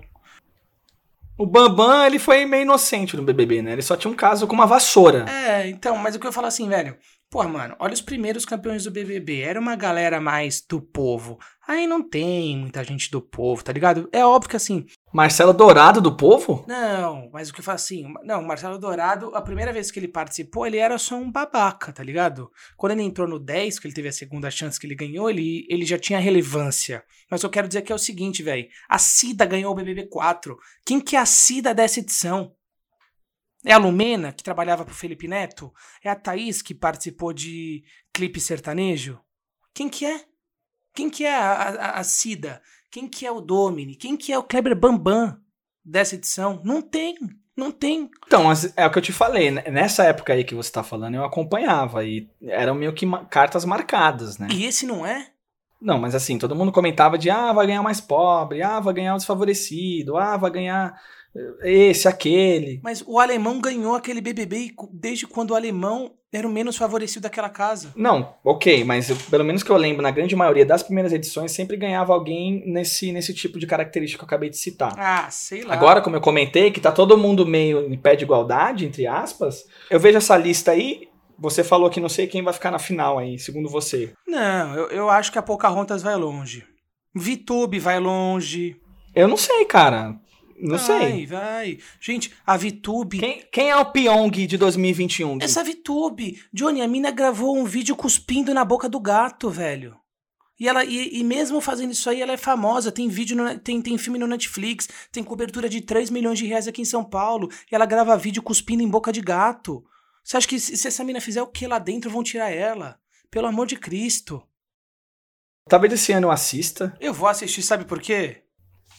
O 1.38 1.45
Bambam, 1.45 2.06
ele 2.06 2.17
foi 2.17 2.45
meio 2.45 2.62
inocente 2.62 3.17
no 3.17 3.21
BBB, 3.21 3.62
né? 3.62 3.73
Ele 3.73 3.82
só 3.82 3.97
tinha 3.97 4.10
um 4.10 4.15
caso 4.15 4.47
com 4.47 4.54
uma 4.54 4.65
vassoura. 4.65 5.26
É, 5.30 5.67
então, 5.67 5.97
mas 5.97 6.15
o 6.15 6.19
que 6.19 6.26
eu 6.26 6.32
falo 6.32 6.47
assim, 6.47 6.69
velho. 6.69 6.95
Pô, 7.30 7.43
mano, 7.43 7.76
olha 7.80 7.93
os 7.93 8.00
primeiros 8.00 8.45
campeões 8.45 8.86
do 8.86 8.91
BBB. 8.91 9.41
Era 9.41 9.60
uma 9.60 9.76
galera 9.76 10.21
mais 10.21 10.62
do 10.62 10.82
povo. 10.82 11.38
Aí 11.67 11.86
não 11.86 12.02
tem 12.02 12.56
muita 12.56 12.82
gente 12.82 13.12
do 13.12 13.21
povo, 13.21 13.62
tá 13.62 13.73
ligado? 13.73 14.08
É 14.13 14.26
óbvio 14.26 14.52
que 14.52 14.56
assim. 14.56 14.86
Marcelo 15.13 15.54
Dourado 15.54 16.02
do 16.02 16.15
povo? 16.15 16.65
Não, 16.67 17.30
mas 17.32 17.50
o 17.50 17.54
que 17.54 17.62
eu 17.62 17.63
falo 17.63 17.76
assim. 17.76 18.13
Não, 18.24 18.41
Marcelo 18.43 18.78
Dourado, 18.78 19.34
a 19.34 19.41
primeira 19.41 19.72
vez 19.72 19.89
que 19.89 20.00
ele 20.00 20.08
participou, 20.08 20.67
ele 20.67 20.78
era 20.78 20.98
só 20.98 21.15
um 21.15 21.32
babaca, 21.32 21.93
tá 21.93 22.04
ligado? 22.04 22.52
Quando 22.76 22.91
ele 22.91 23.04
entrou 23.04 23.28
no 23.28 23.39
10, 23.39 23.80
que 23.80 23.88
ele 23.88 23.93
teve 23.93 24.10
a 24.10 24.13
segunda 24.13 24.52
chance 24.52 24.78
que 24.80 24.86
ele 24.86 24.96
ganhou, 24.96 25.30
ele, 25.30 25.65
ele 25.70 25.86
já 25.86 25.98
tinha 25.98 26.20
relevância. 26.20 27.04
Mas 27.32 27.41
eu 27.41 27.50
quero 27.50 27.67
dizer 27.67 27.84
que 27.84 27.91
é 27.91 27.96
o 27.96 28.00
seguinte, 28.00 28.43
velho. 28.43 28.67
A 28.89 28.98
Cida 28.98 29.46
ganhou 29.46 29.72
o 29.72 29.76
BBB 29.76 30.08
4. 30.08 30.58
Quem 30.86 31.00
que 31.00 31.15
é 31.15 31.20
a 31.20 31.26
Cida 31.26 31.74
dessa 31.74 32.00
edição? 32.00 32.54
É 33.65 33.72
a 33.72 33.78
Lumena, 33.78 34.34
que 34.34 34.43
trabalhava 34.43 34.86
pro 34.86 34.93
Felipe 34.93 35.28
Neto? 35.28 35.74
É 36.04 36.10
a 36.10 36.15
Thaís, 36.15 36.62
que 36.62 36.76
participou 36.76 37.32
de 37.32 37.84
clipe 38.13 38.39
sertanejo? 38.39 39.20
Quem 39.74 39.88
que 39.88 40.06
é? 40.06 40.26
Quem 40.93 41.10
que 41.10 41.26
é 41.26 41.36
a, 41.36 41.52
a, 41.52 42.00
a 42.00 42.04
Cida? 42.04 42.62
Quem 42.98 43.08
que 43.08 43.28
é 43.28 43.32
o 43.32 43.40
Domini? 43.40 43.94
Quem 43.94 44.18
que 44.18 44.34
é 44.34 44.40
o 44.40 44.42
Kleber 44.42 44.76
Bambam 44.76 45.38
dessa 45.86 46.16
edição? 46.16 46.60
Não 46.64 46.82
tem, 46.82 47.16
não 47.56 47.72
tem. 47.72 48.10
Então, 48.26 48.52
é 48.76 48.88
o 48.88 48.90
que 48.90 48.98
eu 48.98 49.04
te 49.04 49.14
falei, 49.14 49.52
né? 49.52 49.64
nessa 49.70 50.04
época 50.04 50.34
aí 50.34 50.44
que 50.44 50.56
você 50.56 50.72
tá 50.72 50.82
falando, 50.82 51.14
eu 51.14 51.24
acompanhava 51.24 52.04
e 52.04 52.28
eram 52.42 52.74
meio 52.74 52.92
que 52.92 53.06
cartas 53.30 53.66
marcadas, 53.66 54.40
né? 54.40 54.48
E 54.52 54.66
esse 54.66 54.88
não 54.88 55.06
é? 55.06 55.28
Não, 55.80 56.00
mas 56.00 56.16
assim, 56.16 56.40
todo 56.40 56.56
mundo 56.56 56.72
comentava 56.72 57.20
de 57.20 57.30
ah, 57.30 57.54
vai 57.54 57.68
ganhar 57.68 57.84
mais 57.84 58.02
pobre, 58.02 58.64
ah, 58.64 58.80
vai 58.80 58.96
ganhar 58.96 59.14
o 59.14 59.18
desfavorecido, 59.18 60.18
ah, 60.18 60.36
vai 60.36 60.50
ganhar 60.50 61.00
esse, 61.62 62.08
aquele. 62.08 62.82
Mas 62.84 63.04
o 63.06 63.20
alemão 63.20 63.62
ganhou 63.62 63.94
aquele 63.94 64.22
BBB 64.22 64.74
desde 64.92 65.28
quando 65.28 65.52
o 65.52 65.56
alemão 65.56 66.16
era 66.32 66.48
o 66.48 66.52
menos 66.52 66.76
favorecido 66.76 67.24
daquela 67.24 67.50
casa. 67.50 67.94
Não, 67.96 68.36
ok, 68.44 68.84
mas 68.84 69.10
eu, 69.10 69.16
pelo 69.30 69.46
menos 69.46 69.63
que 69.63 69.70
eu 69.70 69.78
lembro, 69.78 70.02
na 70.02 70.12
grande 70.12 70.36
maioria 70.36 70.66
das 70.66 70.84
primeiras 70.84 71.13
edições, 71.13 71.52
sempre 71.52 71.78
ganhava 71.78 72.13
alguém 72.13 72.63
nesse, 72.66 73.12
nesse 73.12 73.34
tipo 73.34 73.58
de 73.58 73.66
característica 73.66 74.20
que 74.20 74.24
eu 74.24 74.28
acabei 74.28 74.50
de 74.50 74.58
citar. 74.58 74.94
Ah, 74.98 75.30
sei 75.30 75.63
lá. 75.63 75.74
Agora, 75.74 76.02
como 76.02 76.16
eu 76.16 76.22
comentei, 76.22 76.72
que 76.72 76.82
tá 76.82 76.92
todo 76.92 77.18
mundo 77.18 77.46
meio 77.46 77.92
em 77.92 77.98
pé 77.98 78.16
de 78.16 78.26
igualdade, 78.26 78.86
entre 78.86 79.08
aspas, 79.08 79.66
eu 79.90 80.00
vejo 80.00 80.18
essa 80.18 80.38
lista 80.38 80.72
aí. 80.72 81.08
Você 81.40 81.63
falou 81.63 81.90
que 81.90 82.00
não 82.00 82.10
sei 82.10 82.26
quem 82.26 82.42
vai 82.42 82.54
ficar 82.54 82.72
na 82.72 82.80
final 82.80 83.20
aí, 83.20 83.38
segundo 83.38 83.70
você. 83.70 84.12
Não, 84.28 84.74
eu, 84.76 84.88
eu 84.88 85.10
acho 85.10 85.32
que 85.32 85.38
a 85.38 85.44
Pocahontas 85.44 86.02
vai 86.02 86.16
longe. 86.16 86.66
Vitube 87.16 87.80
vai 87.80 88.00
longe. 88.00 88.76
Eu 89.13 89.28
não 89.28 89.38
sei, 89.38 89.63
cara. 89.66 90.16
Não 90.60 90.78
vai, 90.78 90.86
sei. 90.86 91.26
Vai, 91.28 91.78
Gente, 92.02 92.34
a 92.46 92.58
VTube. 92.58 93.20
Quem, 93.20 93.43
quem, 93.52 93.70
é 93.70 93.76
o 93.76 93.86
Pyong 93.86 94.32
de 94.48 94.58
2021? 94.58 95.38
Essa 95.41 95.63
VTube. 95.63 96.41
Johnny, 96.52 96.82
a 96.82 96.88
mina 96.88 97.12
gravou 97.12 97.56
um 97.56 97.63
vídeo 97.63 97.96
cuspindo 97.96 98.54
na 98.54 98.65
boca 98.65 98.89
do 98.89 99.00
gato, 99.00 99.50
velho. 99.50 99.96
E, 100.60 100.67
ela, 100.67 100.84
e, 100.84 101.20
e, 101.20 101.24
mesmo 101.24 101.62
fazendo 101.62 101.91
isso 101.91 102.10
aí, 102.10 102.22
ela 102.22 102.34
é 102.34 102.38
famosa. 102.38 102.91
Tem 102.91 103.08
vídeo, 103.08 103.38
no, 103.38 103.60
tem, 103.60 103.80
tem 103.82 103.98
filme 104.00 104.17
no 104.17 104.26
Netflix, 104.26 104.89
tem 105.12 105.24
cobertura 105.24 105.70
de 105.70 105.82
3 105.82 106.10
milhões 106.10 106.39
de 106.39 106.48
reais 106.48 106.67
aqui 106.67 106.82
em 106.82 106.86
São 106.86 107.04
Paulo. 107.04 107.50
E 107.72 107.76
ela 107.76 107.86
grava 107.86 108.17
vídeo 108.17 108.41
cuspindo 108.41 108.82
em 108.82 108.89
boca 108.89 109.13
de 109.13 109.22
gato. 109.22 109.86
Você 110.24 110.38
acha 110.38 110.48
que 110.48 110.60
se, 110.60 110.76
se 110.76 110.88
essa 110.88 111.04
mina 111.04 111.22
fizer 111.22 111.41
o 111.43 111.48
que 111.48 111.67
lá 111.67 111.78
dentro, 111.78 112.10
vão 112.10 112.24
tirar 112.24 112.50
ela? 112.50 113.00
Pelo 113.30 113.48
amor 113.48 113.67
de 113.67 113.78
Cristo. 113.78 114.41
Talvez 115.70 115.93
esse 115.93 116.12
ano 116.13 116.28
eu 116.28 116.32
assista. 116.32 116.98
Eu 117.00 117.13
vou 117.13 117.28
assistir, 117.28 117.62
sabe 117.62 117.86
por 117.86 118.02
quê? 118.02 118.47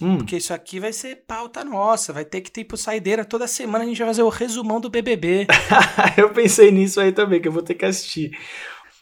Hum. 0.00 0.18
Porque 0.18 0.36
isso 0.36 0.54
aqui 0.54 0.78
vai 0.78 0.92
ser 0.92 1.24
pauta 1.26 1.64
nossa. 1.64 2.12
Vai 2.12 2.24
ter 2.24 2.40
que 2.40 2.50
ter 2.50 2.64
pro 2.64 2.76
saideira 2.76 3.24
toda 3.24 3.46
semana. 3.46 3.84
A 3.84 3.86
gente 3.86 3.98
vai 3.98 4.06
fazer 4.08 4.22
o 4.22 4.28
resumão 4.28 4.80
do 4.80 4.90
BBB. 4.90 5.46
eu 6.16 6.30
pensei 6.30 6.70
nisso 6.70 7.00
aí 7.00 7.12
também, 7.12 7.40
que 7.40 7.48
eu 7.48 7.52
vou 7.52 7.62
ter 7.62 7.74
que 7.74 7.84
assistir. 7.84 8.30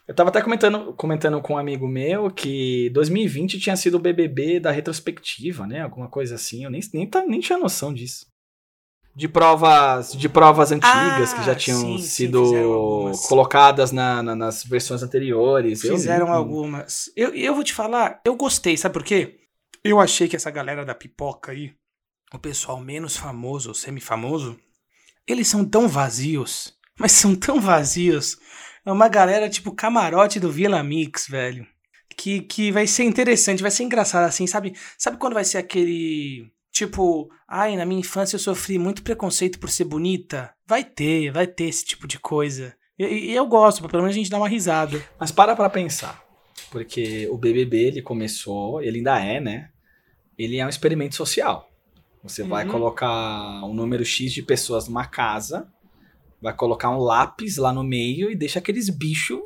Eu 0.08 0.14
tava 0.14 0.30
até 0.30 0.40
comentando, 0.40 0.92
comentando 0.94 1.40
com 1.42 1.54
um 1.54 1.58
amigo 1.58 1.86
meu 1.88 2.30
que 2.30 2.90
2020 2.90 3.58
tinha 3.58 3.76
sido 3.76 3.96
o 3.96 4.00
BBB 4.00 4.60
da 4.60 4.70
retrospectiva, 4.70 5.66
né? 5.66 5.80
Alguma 5.80 6.08
coisa 6.08 6.36
assim. 6.36 6.64
Eu 6.64 6.70
nem, 6.70 6.80
nem, 6.94 7.10
nem 7.26 7.40
tinha 7.40 7.58
noção 7.58 7.92
disso. 7.92 8.26
De 9.14 9.26
provas, 9.26 10.12
de 10.12 10.28
provas 10.28 10.70
antigas 10.70 11.32
ah, 11.32 11.36
que 11.36 11.46
já 11.46 11.54
tinham 11.54 11.80
sim, 11.80 11.98
sido 11.98 13.14
sim, 13.14 13.28
colocadas 13.28 13.90
na, 13.90 14.22
na, 14.22 14.36
nas 14.36 14.62
versões 14.62 15.02
anteriores. 15.02 15.80
Fizeram 15.80 16.28
eu, 16.28 16.34
algumas. 16.34 17.10
Eu, 17.16 17.34
eu 17.34 17.54
vou 17.54 17.64
te 17.64 17.72
falar, 17.72 18.20
eu 18.26 18.36
gostei, 18.36 18.76
sabe 18.76 18.92
por 18.92 19.02
quê? 19.02 19.45
Eu 19.82 20.00
achei 20.00 20.28
que 20.28 20.36
essa 20.36 20.50
galera 20.50 20.84
da 20.84 20.94
pipoca 20.94 21.52
aí, 21.52 21.74
o 22.32 22.38
pessoal 22.38 22.80
menos 22.80 23.16
famoso, 23.16 23.74
semi-famoso, 23.74 24.58
eles 25.26 25.48
são 25.48 25.64
tão 25.64 25.88
vazios, 25.88 26.76
mas 26.98 27.12
são 27.12 27.34
tão 27.34 27.60
vazios. 27.60 28.38
É 28.84 28.92
uma 28.92 29.08
galera 29.08 29.48
tipo 29.48 29.74
camarote 29.74 30.38
do 30.38 30.50
Vila 30.50 30.82
Mix, 30.82 31.26
velho. 31.28 31.66
Que, 32.16 32.40
que 32.40 32.72
vai 32.72 32.86
ser 32.86 33.04
interessante, 33.04 33.62
vai 33.62 33.70
ser 33.70 33.82
engraçado 33.82 34.24
assim, 34.24 34.46
sabe? 34.46 34.74
Sabe 34.96 35.18
quando 35.18 35.34
vai 35.34 35.44
ser 35.44 35.58
aquele. 35.58 36.50
Tipo, 36.72 37.28
ai, 37.48 37.76
na 37.76 37.84
minha 37.84 38.00
infância 38.00 38.36
eu 38.36 38.40
sofri 38.40 38.78
muito 38.78 39.02
preconceito 39.02 39.58
por 39.58 39.70
ser 39.70 39.84
bonita? 39.84 40.54
Vai 40.66 40.84
ter, 40.84 41.30
vai 41.30 41.46
ter 41.46 41.64
esse 41.64 41.84
tipo 41.84 42.06
de 42.06 42.18
coisa. 42.18 42.74
E, 42.98 43.04
e 43.04 43.34
eu 43.34 43.46
gosto, 43.46 43.86
pelo 43.88 44.02
menos 44.02 44.14
a 44.14 44.18
gente 44.18 44.30
dá 44.30 44.38
uma 44.38 44.48
risada. 44.48 45.02
Mas 45.18 45.30
para 45.30 45.56
pra 45.56 45.68
pensar. 45.68 46.25
Porque 46.70 47.28
o 47.28 47.38
BBB, 47.38 47.86
ele 47.86 48.02
começou, 48.02 48.82
ele 48.82 48.98
ainda 48.98 49.20
é, 49.20 49.40
né? 49.40 49.70
ele 50.38 50.58
é 50.58 50.66
um 50.66 50.68
experimento 50.68 51.14
social. 51.14 51.70
Você 52.22 52.42
uhum. 52.42 52.48
vai 52.48 52.66
colocar 52.66 53.64
um 53.64 53.72
número 53.72 54.04
X 54.04 54.32
de 54.32 54.42
pessoas 54.42 54.88
numa 54.88 55.06
casa, 55.06 55.68
vai 56.40 56.52
colocar 56.54 56.90
um 56.90 56.98
lápis 56.98 57.56
lá 57.56 57.72
no 57.72 57.82
meio 57.82 58.30
e 58.30 58.36
deixa 58.36 58.58
aqueles 58.58 58.90
bichos 58.90 59.40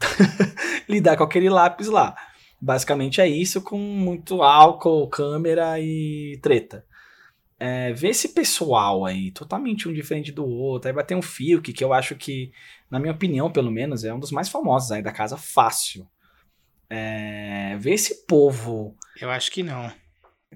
lidar 0.88 1.16
com 1.16 1.24
aquele 1.24 1.48
lápis 1.48 1.88
lá. 1.88 2.16
Basicamente 2.60 3.20
é 3.20 3.28
isso, 3.28 3.60
com 3.60 3.78
muito 3.78 4.42
álcool, 4.42 5.08
câmera 5.08 5.78
e 5.80 6.38
treta. 6.42 6.84
É, 7.58 7.92
ver 7.92 8.08
esse 8.08 8.30
pessoal 8.30 9.04
aí, 9.04 9.30
totalmente 9.30 9.88
um 9.88 9.92
diferente 9.92 10.32
do 10.32 10.44
outro. 10.44 10.88
Aí 10.88 10.94
vai 10.94 11.04
ter 11.04 11.14
um 11.14 11.22
Fiuk, 11.22 11.72
que 11.72 11.84
eu 11.84 11.92
acho 11.92 12.16
que, 12.16 12.50
na 12.90 12.98
minha 12.98 13.12
opinião, 13.12 13.50
pelo 13.52 13.70
menos, 13.70 14.04
é 14.04 14.12
um 14.12 14.18
dos 14.18 14.32
mais 14.32 14.48
famosos 14.48 14.90
aí 14.90 15.02
da 15.02 15.12
casa, 15.12 15.36
fácil. 15.36 16.08
É, 16.94 17.74
ver 17.78 17.94
esse 17.94 18.26
povo. 18.26 18.94
Eu 19.18 19.30
acho 19.30 19.50
que 19.50 19.62
não. 19.62 19.90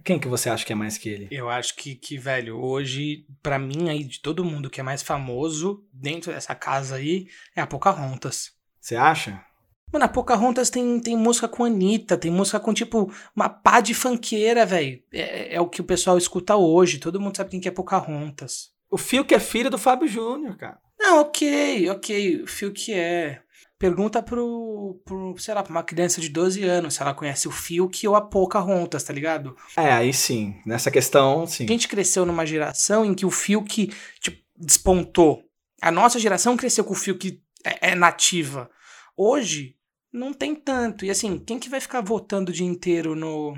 Quem 0.04 0.18
que 0.18 0.28
você 0.28 0.50
acha 0.50 0.66
que 0.66 0.72
é 0.72 0.76
mais 0.76 0.98
que 0.98 1.08
ele? 1.08 1.28
Eu 1.30 1.48
acho 1.48 1.74
que, 1.74 1.94
que 1.94 2.18
velho, 2.18 2.60
hoje, 2.60 3.24
para 3.42 3.58
mim 3.58 3.88
aí, 3.88 4.04
de 4.04 4.20
todo 4.20 4.44
mundo 4.44 4.68
que 4.68 4.78
é 4.78 4.82
mais 4.82 5.02
famoso 5.02 5.82
dentro 5.90 6.30
dessa 6.30 6.54
casa 6.54 6.96
aí, 6.96 7.26
é 7.56 7.62
a 7.62 7.66
Pocahontas. 7.66 8.52
Você 8.78 8.96
acha? 8.96 9.42
Mano, 9.90 10.04
a 10.04 10.08
Pocahontas 10.08 10.68
tem, 10.68 11.00
tem 11.00 11.16
música 11.16 11.48
com 11.48 11.64
Anitta, 11.64 12.18
tem 12.18 12.30
música 12.30 12.60
com, 12.60 12.74
tipo, 12.74 13.10
uma 13.34 13.48
pá 13.48 13.80
de 13.80 13.94
funkeira, 13.94 14.66
velho. 14.66 15.02
É, 15.10 15.54
é, 15.54 15.60
o 15.60 15.68
que 15.68 15.80
o 15.80 15.84
pessoal 15.84 16.18
escuta 16.18 16.54
hoje. 16.54 16.98
Todo 16.98 17.18
mundo 17.18 17.34
sabe 17.34 17.50
quem 17.50 17.60
que 17.60 17.68
é 17.68 17.70
Pocahontas. 17.70 18.72
O 18.90 18.98
Fio 18.98 19.24
que 19.24 19.34
é 19.34 19.40
filho 19.40 19.70
do 19.70 19.78
Fábio 19.78 20.06
Júnior, 20.06 20.56
cara. 20.56 20.78
Não, 20.98 21.20
ok, 21.22 21.88
ok. 21.88 22.42
O 22.42 22.46
Fio 22.46 22.72
que 22.72 22.92
é. 22.92 23.42
Pergunta 23.78 24.22
pro, 24.22 25.00
pro, 25.04 25.36
sei 25.38 25.52
lá, 25.52 25.62
pra 25.62 25.70
uma 25.70 25.82
criança 25.82 26.20
de 26.20 26.30
12 26.30 26.64
anos 26.64 26.94
se 26.94 27.02
ela 27.02 27.12
conhece 27.12 27.46
o 27.46 27.50
Fiuk 27.50 28.08
ou 28.08 28.16
a 28.16 28.22
Pocahontas, 28.22 29.04
tá 29.04 29.12
ligado? 29.12 29.54
É, 29.76 29.92
aí 29.92 30.14
sim. 30.14 30.54
Nessa 30.64 30.90
questão, 30.90 31.46
sim. 31.46 31.64
A 31.64 31.68
gente 31.68 31.86
cresceu 31.86 32.24
numa 32.24 32.46
geração 32.46 33.04
em 33.04 33.14
que 33.14 33.26
o 33.26 33.30
Fiuk, 33.30 33.92
tipo, 34.18 34.42
despontou. 34.56 35.42
A 35.82 35.90
nossa 35.90 36.18
geração 36.18 36.56
cresceu 36.56 36.84
com 36.84 36.94
o 36.94 36.96
Fiuk 36.96 37.42
é, 37.64 37.90
é 37.90 37.94
nativa. 37.94 38.70
Hoje, 39.14 39.76
não 40.12 40.32
tem 40.32 40.54
tanto. 40.54 41.04
E 41.04 41.10
assim, 41.10 41.38
quem 41.38 41.58
que 41.58 41.68
vai 41.68 41.80
ficar 41.80 42.00
votando 42.00 42.50
o 42.50 42.54
dia 42.54 42.66
inteiro 42.66 43.14
no, 43.14 43.54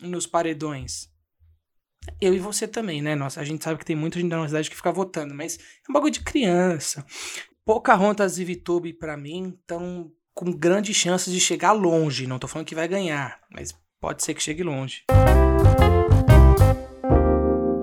nos 0.00 0.26
paredões? 0.26 1.10
Eu 2.20 2.34
e 2.34 2.38
você 2.38 2.66
também, 2.66 3.02
né? 3.02 3.14
Nossa, 3.14 3.40
a 3.40 3.44
gente 3.44 3.62
sabe 3.62 3.78
que 3.78 3.84
tem 3.84 3.94
muita 3.94 4.18
gente 4.18 4.30
da 4.30 4.36
nossa 4.36 4.48
cidade 4.48 4.70
que 4.70 4.76
fica 4.76 4.90
votando, 4.90 5.34
mas 5.34 5.58
é 5.58 5.90
um 5.90 5.92
bagulho 5.92 6.12
de 6.12 6.20
criança. 6.20 7.04
Pocahontas 7.68 8.38
e 8.38 8.46
Vitube, 8.46 8.94
para 8.94 9.14
mim, 9.14 9.54
estão 9.60 10.10
com 10.32 10.50
grandes 10.50 10.96
chances 10.96 11.30
de 11.30 11.38
chegar 11.38 11.72
longe. 11.72 12.26
Não 12.26 12.38
tô 12.38 12.48
falando 12.48 12.66
que 12.66 12.74
vai 12.74 12.88
ganhar, 12.88 13.38
mas 13.52 13.78
pode 14.00 14.24
ser 14.24 14.32
que 14.32 14.42
chegue 14.42 14.62
longe. 14.62 15.02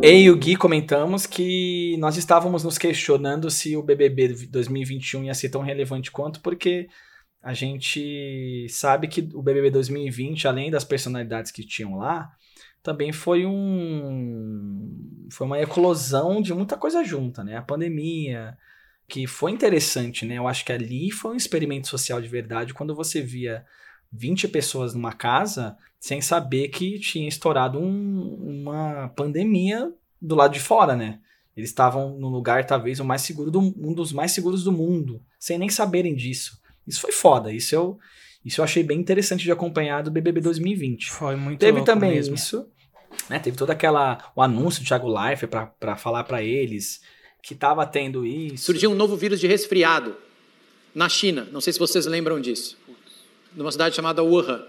Eu 0.01 0.11
e 0.11 0.31
o 0.31 0.37
Gui 0.37 0.55
comentamos 0.55 1.27
que 1.27 1.95
nós 1.99 2.17
estávamos 2.17 2.63
nos 2.63 2.79
questionando 2.79 3.51
se 3.51 3.77
o 3.77 3.83
BBB 3.83 4.47
2021 4.47 5.25
ia 5.25 5.35
ser 5.35 5.49
tão 5.49 5.61
relevante 5.61 6.11
quanto, 6.11 6.41
porque 6.41 6.87
a 7.39 7.53
gente 7.53 8.65
sabe 8.69 9.07
que 9.07 9.29
o 9.35 9.43
BBB 9.43 9.69
2020, 9.69 10.47
além 10.47 10.71
das 10.71 10.83
personalidades 10.83 11.51
que 11.51 11.63
tinham 11.63 11.97
lá, 11.97 12.31
também 12.81 13.11
foi 13.11 13.45
um 13.45 15.27
foi 15.31 15.45
uma 15.45 15.61
eclosão 15.61 16.41
de 16.41 16.55
muita 16.55 16.75
coisa 16.75 17.03
junta, 17.03 17.43
né? 17.43 17.57
A 17.57 17.61
pandemia, 17.61 18.57
que 19.07 19.27
foi 19.27 19.51
interessante, 19.51 20.25
né? 20.25 20.37
Eu 20.37 20.47
acho 20.47 20.65
que 20.65 20.71
ali 20.71 21.11
foi 21.11 21.31
um 21.31 21.37
experimento 21.37 21.87
social 21.87 22.21
de 22.21 22.27
verdade 22.27 22.73
quando 22.73 22.95
você 22.95 23.21
via 23.21 23.65
20 24.11 24.47
pessoas 24.47 24.93
numa 24.93 25.13
casa 25.13 25.77
sem 25.99 26.21
saber 26.21 26.69
que 26.69 26.99
tinha 26.99 27.27
estourado 27.27 27.79
um, 27.79 28.61
uma 28.61 29.09
pandemia 29.09 29.91
do 30.21 30.35
lado 30.35 30.53
de 30.53 30.59
fora, 30.59 30.95
né? 30.95 31.19
Eles 31.55 31.69
estavam 31.69 32.17
no 32.17 32.27
lugar 32.27 32.65
talvez 32.65 32.99
o 32.99 33.05
mais 33.05 33.21
seguro 33.21 33.49
do, 33.49 33.59
um 33.59 33.93
dos 33.93 34.11
mais 34.11 34.31
seguros 34.31 34.63
do 34.63 34.71
mundo, 34.71 35.21
sem 35.39 35.57
nem 35.57 35.69
saberem 35.69 36.13
disso. 36.13 36.59
Isso 36.85 36.99
foi 36.99 37.11
foda. 37.11 37.51
Isso 37.51 37.73
eu 37.73 37.97
isso 38.43 38.61
eu 38.61 38.65
achei 38.65 38.83
bem 38.83 38.99
interessante 38.99 39.43
de 39.43 39.51
acompanhar 39.51 40.03
do 40.03 40.11
BBB 40.11 40.39
2020. 40.41 41.09
Foi 41.09 41.35
muito 41.35 41.59
Teve 41.59 41.83
também 41.83 42.11
mesmo. 42.11 42.35
isso, 42.35 42.67
né? 43.27 43.39
Teve 43.39 43.57
toda 43.57 43.73
aquela 43.73 44.31
o 44.35 44.41
anúncio 44.41 44.83
do 44.83 44.87
Thiago 44.87 45.07
Life 45.07 45.47
para 45.47 45.95
falar 45.95 46.23
para 46.25 46.43
eles 46.43 47.01
que 47.45 47.53
estava 47.53 47.85
tendo 47.85 48.25
isso. 48.25 48.65
Surgiu 48.65 48.89
um 48.89 48.95
novo 48.95 49.15
vírus 49.15 49.39
de 49.39 49.45
resfriado 49.45 50.17
na 50.95 51.07
China. 51.07 51.47
Não 51.51 51.61
sei 51.61 51.71
se 51.71 51.77
vocês 51.77 52.07
lembram 52.07 52.41
disso. 52.41 52.75
Numa 53.53 53.71
cidade 53.71 53.95
chamada 53.95 54.23
Wuhan. 54.23 54.65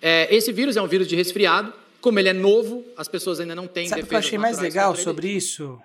É, 0.00 0.32
esse 0.34 0.52
vírus 0.52 0.76
é 0.76 0.82
um 0.82 0.86
vírus 0.86 1.08
de 1.08 1.16
resfriado. 1.16 1.72
Como 2.02 2.18
ele 2.18 2.28
é 2.28 2.34
novo, 2.34 2.84
as 2.98 3.08
pessoas 3.08 3.40
ainda 3.40 3.54
não 3.54 3.66
têm 3.66 3.88
Sabe 3.88 4.02
o 4.02 4.06
que 4.06 4.14
eu 4.14 4.18
achei 4.18 4.36
mais 4.36 4.58
legal 4.58 4.94
sobre 4.94 5.28
isso? 5.28 5.80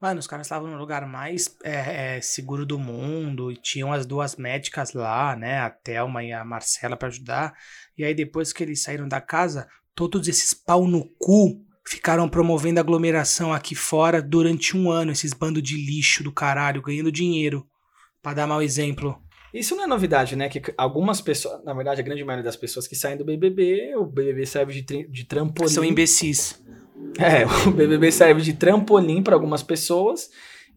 Mano, 0.00 0.20
os 0.20 0.28
caras 0.28 0.46
estavam 0.46 0.70
no 0.70 0.78
lugar 0.78 1.04
mais 1.08 1.56
é, 1.64 2.18
é, 2.18 2.20
seguro 2.20 2.64
do 2.64 2.78
mundo 2.78 3.50
e 3.50 3.56
tinham 3.56 3.92
as 3.92 4.06
duas 4.06 4.36
médicas 4.36 4.92
lá, 4.92 5.34
né? 5.34 5.58
A 5.58 5.70
Thelma 5.70 6.22
e 6.22 6.32
a 6.32 6.44
Marcela 6.44 6.96
para 6.96 7.08
ajudar. 7.08 7.52
E 7.98 8.04
aí, 8.04 8.14
depois 8.14 8.52
que 8.52 8.62
eles 8.62 8.80
saíram 8.80 9.08
da 9.08 9.20
casa, 9.20 9.66
todos 9.92 10.28
esses 10.28 10.54
pau 10.54 10.86
no 10.86 11.04
cu 11.18 11.65
ficaram 11.86 12.28
promovendo 12.28 12.80
aglomeração 12.80 13.52
aqui 13.52 13.74
fora 13.74 14.20
durante 14.20 14.76
um 14.76 14.90
ano, 14.90 15.12
esses 15.12 15.32
bandos 15.32 15.62
de 15.62 15.76
lixo 15.76 16.22
do 16.24 16.32
caralho, 16.32 16.82
ganhando 16.82 17.12
dinheiro. 17.12 17.66
Pra 18.20 18.34
dar 18.34 18.46
mau 18.46 18.60
exemplo. 18.60 19.16
Isso 19.54 19.76
não 19.76 19.84
é 19.84 19.86
novidade, 19.86 20.34
né? 20.34 20.48
Que 20.48 20.60
algumas 20.76 21.20
pessoas, 21.20 21.64
na 21.64 21.72
verdade, 21.72 22.00
a 22.00 22.04
grande 22.04 22.24
maioria 22.24 22.44
das 22.44 22.56
pessoas 22.56 22.88
que 22.88 22.96
saem 22.96 23.16
do 23.16 23.24
BBB, 23.24 23.94
o 23.96 24.04
BBB 24.04 24.44
serve 24.44 24.82
de, 24.82 25.08
de 25.08 25.24
trampolim. 25.24 25.68
São 25.68 25.84
imbecis. 25.84 26.60
É, 27.18 27.46
o 27.68 27.70
BBB 27.70 28.10
serve 28.10 28.42
de 28.42 28.52
trampolim 28.52 29.22
para 29.22 29.34
algumas 29.34 29.62
pessoas. 29.62 30.28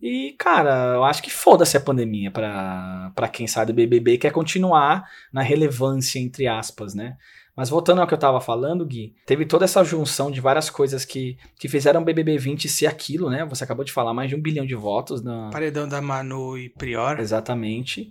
E, 0.02 0.36
cara, 0.38 0.94
eu 0.96 1.04
acho 1.04 1.22
que 1.22 1.32
foda-se 1.32 1.76
a 1.76 1.82
pandemia 1.82 2.32
para 2.32 3.28
quem 3.34 3.48
sai 3.48 3.66
do 3.66 3.74
BBB 3.74 4.14
e 4.14 4.18
quer 4.18 4.32
continuar 4.32 5.10
na 5.34 5.42
relevância, 5.42 6.20
entre 6.20 6.48
aspas, 6.48 6.94
né? 6.94 7.18
Mas 7.60 7.68
voltando 7.68 8.00
ao 8.00 8.08
que 8.08 8.14
eu 8.14 8.18
tava 8.18 8.40
falando, 8.40 8.86
Gui, 8.86 9.14
teve 9.26 9.46
toda 9.46 9.66
essa 9.66 9.84
junção 9.84 10.32
de 10.32 10.40
várias 10.40 10.70
coisas 10.70 11.04
que, 11.04 11.38
que 11.60 11.68
fizeram 11.68 12.02
o 12.02 12.06
BBB 12.06 12.38
20 12.38 12.70
ser 12.70 12.86
aquilo, 12.86 13.30
né? 13.30 13.44
Você 13.44 13.66
acabou 13.66 13.84
de 13.84 13.92
falar, 13.92 14.14
mais 14.14 14.30
de 14.30 14.36
um 14.38 14.42
bilhão 14.42 14.66
de 14.66 14.76
votos. 14.76 15.22
Na... 15.22 15.50
Paredão 15.50 15.86
da 15.86 16.02
Manu 16.02 16.58
e 16.58 16.70
Prior. 16.70 17.20
Exatamente. 17.20 18.10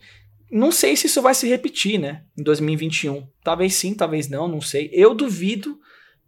Não 0.50 0.70
sei 0.70 0.94
se 0.96 1.06
isso 1.06 1.22
vai 1.22 1.34
se 1.34 1.48
repetir, 1.48 1.98
né? 1.98 2.24
Em 2.38 2.42
2021. 2.42 3.26
Talvez 3.42 3.72
sim, 3.72 3.94
talvez 3.94 4.28
não, 4.28 4.46
não 4.46 4.60
sei. 4.60 4.90
Eu 4.92 5.14
duvido 5.14 5.78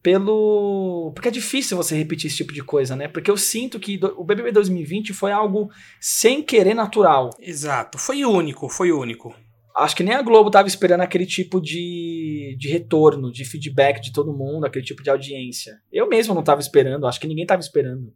pelo. 0.03 1.13
Porque 1.15 1.29
é 1.29 1.31
difícil 1.31 1.77
você 1.77 1.95
repetir 1.95 2.29
esse 2.29 2.39
tipo 2.39 2.55
de 2.55 2.63
coisa, 2.63 2.97
né? 2.97 3.07
Porque 3.07 3.31
eu 3.31 3.37
sinto 3.37 3.79
que 3.79 4.01
o 4.17 4.25
BBB 4.25 4.51
2020 4.51 5.13
foi 5.13 5.31
algo 5.31 5.71
sem 6.01 6.43
querer 6.43 6.73
natural. 6.73 7.29
Exato. 7.39 7.99
Foi 7.99 8.25
único, 8.25 8.67
foi 8.71 8.91
único. 8.91 9.35
Acho 9.77 9.97
que 9.97 10.03
nem 10.03 10.15
a 10.15 10.23
Globo 10.23 10.51
tava 10.51 10.69
esperando 10.69 11.01
aquele 11.01 11.27
tipo 11.27 11.61
de, 11.61 12.57
de 12.59 12.69
retorno, 12.69 13.31
de 13.31 13.45
feedback 13.45 14.01
de 14.01 14.13
todo 14.13 14.37
mundo, 14.37 14.67
aquele 14.67 14.85
tipo 14.85 15.03
de 15.03 15.11
audiência. 15.11 15.81
Eu 15.93 16.09
mesmo 16.09 16.35
não 16.35 16.43
tava 16.43 16.61
esperando, 16.61 17.07
acho 17.07 17.21
que 17.21 17.29
ninguém 17.29 17.47
tava 17.47 17.61
esperando. 17.61 18.13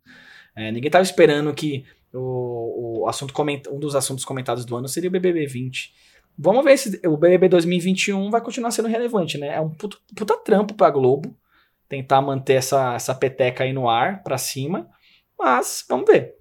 É, 0.57 0.71
ninguém 0.71 0.91
tava 0.91 1.05
esperando 1.05 1.53
que 1.55 1.85
o, 2.13 3.03
o 3.03 3.09
assunto 3.09 3.33
coment... 3.33 3.63
um 3.71 3.79
dos 3.79 3.95
assuntos 3.95 4.25
comentados 4.25 4.65
do 4.65 4.77
ano 4.77 4.89
seria 4.89 5.09
o 5.09 5.13
BBB 5.13 5.47
20. 5.47 5.93
Vamos 6.37 6.65
ver 6.65 6.77
se 6.77 7.01
o 7.07 7.17
BBB 7.17 7.49
2021 7.49 8.31
vai 8.31 8.41
continuar 8.41 8.71
sendo 8.71 8.89
relevante, 8.89 9.39
né? 9.39 9.55
É 9.55 9.61
um 9.61 9.71
puta, 9.71 9.97
puta 10.17 10.37
trampo 10.39 10.75
pra 10.75 10.91
Globo 10.91 11.37
tentar 11.89 12.21
manter 12.21 12.55
essa, 12.55 12.95
essa 12.95 13.15
peteca 13.15 13.65
aí 13.65 13.73
no 13.73 13.89
ar, 13.89 14.23
pra 14.23 14.39
cima. 14.39 14.89
Mas, 15.39 15.85
vamos 15.89 16.07
ver. 16.11 16.35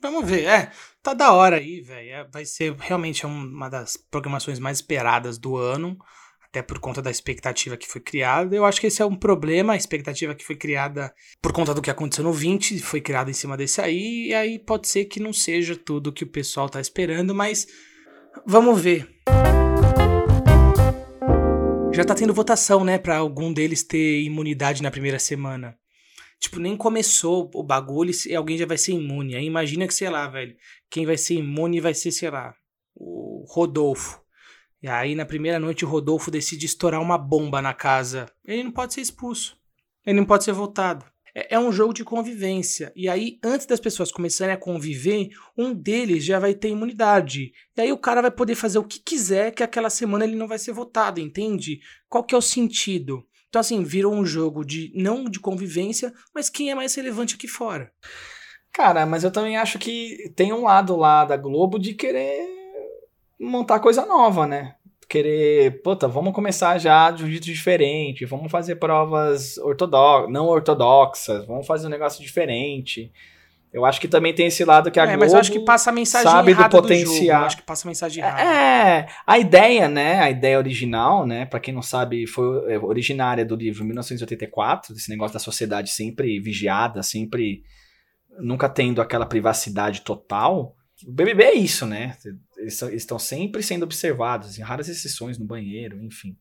Vamos 0.00 0.28
ver, 0.28 0.44
é. 0.44 0.70
Tá 1.02 1.14
da 1.14 1.32
hora 1.32 1.56
aí, 1.56 1.80
velho. 1.80 2.10
É, 2.10 2.24
vai 2.32 2.44
ser 2.44 2.74
realmente 2.78 3.26
uma 3.26 3.68
das 3.68 3.96
programações 3.96 4.60
mais 4.60 4.78
esperadas 4.78 5.36
do 5.36 5.56
ano, 5.56 5.98
até 6.44 6.62
por 6.62 6.78
conta 6.78 7.02
da 7.02 7.10
expectativa 7.10 7.76
que 7.76 7.88
foi 7.88 8.00
criada. 8.00 8.54
Eu 8.54 8.64
acho 8.64 8.80
que 8.80 8.86
esse 8.86 9.02
é 9.02 9.04
um 9.04 9.16
problema, 9.16 9.72
a 9.72 9.76
expectativa 9.76 10.32
que 10.32 10.44
foi 10.44 10.54
criada 10.54 11.12
por 11.40 11.52
conta 11.52 11.74
do 11.74 11.82
que 11.82 11.90
aconteceu 11.90 12.22
no 12.22 12.32
20, 12.32 12.78
foi 12.78 13.00
criada 13.00 13.28
em 13.30 13.34
cima 13.34 13.56
desse 13.56 13.80
aí, 13.80 14.28
e 14.28 14.34
aí 14.34 14.58
pode 14.60 14.86
ser 14.86 15.06
que 15.06 15.18
não 15.18 15.32
seja 15.32 15.74
tudo 15.74 16.12
que 16.12 16.22
o 16.22 16.30
pessoal 16.30 16.68
tá 16.68 16.80
esperando, 16.80 17.34
mas 17.34 17.66
vamos 18.46 18.80
ver. 18.80 19.08
Já 21.92 22.04
tá 22.04 22.14
tendo 22.14 22.32
votação, 22.32 22.84
né, 22.84 22.96
para 22.96 23.16
algum 23.16 23.52
deles 23.52 23.82
ter 23.82 24.22
imunidade 24.22 24.82
na 24.84 24.90
primeira 24.90 25.18
semana. 25.18 25.76
Tipo, 26.42 26.58
nem 26.58 26.76
começou 26.76 27.48
o 27.54 27.62
bagulho 27.62 28.10
e 28.26 28.34
alguém 28.34 28.58
já 28.58 28.66
vai 28.66 28.76
ser 28.76 28.90
imune. 28.94 29.36
Aí 29.36 29.44
imagina 29.44 29.86
que, 29.86 29.94
sei 29.94 30.10
lá, 30.10 30.26
velho, 30.26 30.56
quem 30.90 31.06
vai 31.06 31.16
ser 31.16 31.34
imune 31.34 31.80
vai 31.80 31.94
ser, 31.94 32.10
sei 32.10 32.30
lá, 32.30 32.52
o 32.96 33.44
Rodolfo. 33.48 34.20
E 34.82 34.88
aí 34.88 35.14
na 35.14 35.24
primeira 35.24 35.60
noite 35.60 35.84
o 35.84 35.88
Rodolfo 35.88 36.32
decide 36.32 36.66
estourar 36.66 37.00
uma 37.00 37.16
bomba 37.16 37.62
na 37.62 37.72
casa. 37.72 38.26
Ele 38.44 38.64
não 38.64 38.72
pode 38.72 38.92
ser 38.92 39.02
expulso. 39.02 39.56
Ele 40.04 40.18
não 40.18 40.26
pode 40.26 40.42
ser 40.42 40.50
votado. 40.50 41.06
É, 41.32 41.54
é 41.54 41.60
um 41.60 41.70
jogo 41.70 41.94
de 41.94 42.02
convivência. 42.02 42.92
E 42.96 43.08
aí, 43.08 43.38
antes 43.44 43.64
das 43.64 43.78
pessoas 43.78 44.10
começarem 44.10 44.52
a 44.52 44.58
conviver, 44.58 45.28
um 45.56 45.72
deles 45.72 46.24
já 46.24 46.40
vai 46.40 46.54
ter 46.54 46.70
imunidade. 46.70 47.52
E 47.76 47.80
aí 47.80 47.92
o 47.92 47.98
cara 47.98 48.20
vai 48.20 48.32
poder 48.32 48.56
fazer 48.56 48.80
o 48.80 48.84
que 48.84 48.98
quiser, 48.98 49.52
que 49.52 49.62
aquela 49.62 49.90
semana 49.90 50.24
ele 50.24 50.34
não 50.34 50.48
vai 50.48 50.58
ser 50.58 50.72
votado, 50.72 51.20
entende? 51.20 51.78
Qual 52.08 52.24
que 52.24 52.34
é 52.34 52.38
o 52.38 52.42
sentido? 52.42 53.24
Então, 53.52 53.60
assim, 53.60 53.84
virou 53.84 54.14
um 54.14 54.24
jogo 54.24 54.64
de 54.64 54.90
não 54.94 55.24
de 55.24 55.38
convivência, 55.38 56.10
mas 56.34 56.48
quem 56.48 56.70
é 56.70 56.74
mais 56.74 56.94
relevante 56.94 57.34
aqui 57.34 57.46
fora. 57.46 57.92
Cara, 58.72 59.04
mas 59.04 59.24
eu 59.24 59.30
também 59.30 59.58
acho 59.58 59.78
que 59.78 60.32
tem 60.34 60.54
um 60.54 60.62
lado 60.62 60.96
lá 60.96 61.26
da 61.26 61.36
Globo 61.36 61.78
de 61.78 61.92
querer 61.92 62.48
montar 63.38 63.78
coisa 63.80 64.06
nova, 64.06 64.46
né? 64.46 64.76
Querer, 65.06 65.82
puta, 65.82 66.08
vamos 66.08 66.32
começar 66.32 66.78
já 66.78 67.10
de 67.10 67.24
um 67.24 67.30
jeito 67.30 67.44
diferente, 67.44 68.24
vamos 68.24 68.50
fazer 68.50 68.76
provas 68.76 69.58
ortodoxas, 69.58 70.32
não 70.32 70.46
ortodoxas, 70.46 71.44
vamos 71.44 71.66
fazer 71.66 71.88
um 71.88 71.90
negócio 71.90 72.24
diferente. 72.24 73.12
Eu 73.72 73.86
acho 73.86 73.98
que 73.98 74.06
também 74.06 74.34
tem 74.34 74.46
esse 74.46 74.64
lado 74.66 74.90
que 74.90 75.00
a 75.00 75.04
é, 75.04 75.06
Globo 75.06 75.20
mas 75.20 75.32
eu 75.32 75.38
acho 75.38 75.50
que 75.50 75.60
passa 75.60 75.88
a 75.88 75.92
mensagem 75.92 76.30
sabe 76.30 76.54
do 76.54 76.68
potencial. 76.68 77.40
Do 77.40 77.46
acho 77.46 77.56
que 77.56 77.62
passa 77.62 77.88
a 77.88 77.90
mensagem 77.90 78.22
errada. 78.22 78.42
É, 78.42 79.06
a 79.26 79.38
ideia, 79.38 79.88
né, 79.88 80.20
a 80.20 80.30
ideia 80.30 80.58
original, 80.58 81.26
né, 81.26 81.46
para 81.46 81.58
quem 81.58 81.72
não 81.72 81.80
sabe, 81.80 82.26
foi 82.26 82.76
originária 82.78 83.46
do 83.46 83.56
livro 83.56 83.82
1984, 83.84 84.94
desse 84.94 85.08
negócio 85.08 85.32
da 85.32 85.40
sociedade 85.40 85.90
sempre 85.90 86.38
vigiada, 86.38 87.02
sempre 87.02 87.62
nunca 88.38 88.68
tendo 88.68 89.00
aquela 89.00 89.24
privacidade 89.24 90.02
total. 90.02 90.76
O 91.06 91.12
BBB 91.12 91.42
é 91.42 91.54
isso, 91.54 91.86
né? 91.86 92.16
Eles 92.58 92.80
estão 92.92 93.18
sempre 93.18 93.62
sendo 93.62 93.84
observados, 93.84 94.58
em 94.58 94.62
raras 94.62 94.88
exceções 94.88 95.38
no 95.38 95.46
banheiro, 95.46 96.02
enfim. 96.02 96.36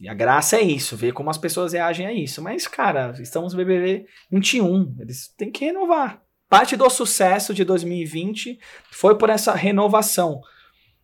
E 0.00 0.08
a 0.08 0.14
graça 0.14 0.56
é 0.56 0.62
isso, 0.62 0.96
ver 0.96 1.12
como 1.12 1.30
as 1.30 1.38
pessoas 1.38 1.72
reagem 1.72 2.06
a 2.06 2.12
isso. 2.12 2.40
Mas, 2.40 2.68
cara, 2.68 3.14
estamos 3.20 3.52
no 3.52 3.58
BBB 3.58 4.06
21, 4.30 4.96
eles 5.00 5.34
têm 5.36 5.50
que 5.50 5.64
renovar. 5.64 6.22
Parte 6.48 6.76
do 6.76 6.88
sucesso 6.88 7.52
de 7.52 7.64
2020 7.64 8.58
foi 8.90 9.18
por 9.18 9.28
essa 9.28 9.52
renovação. 9.52 10.40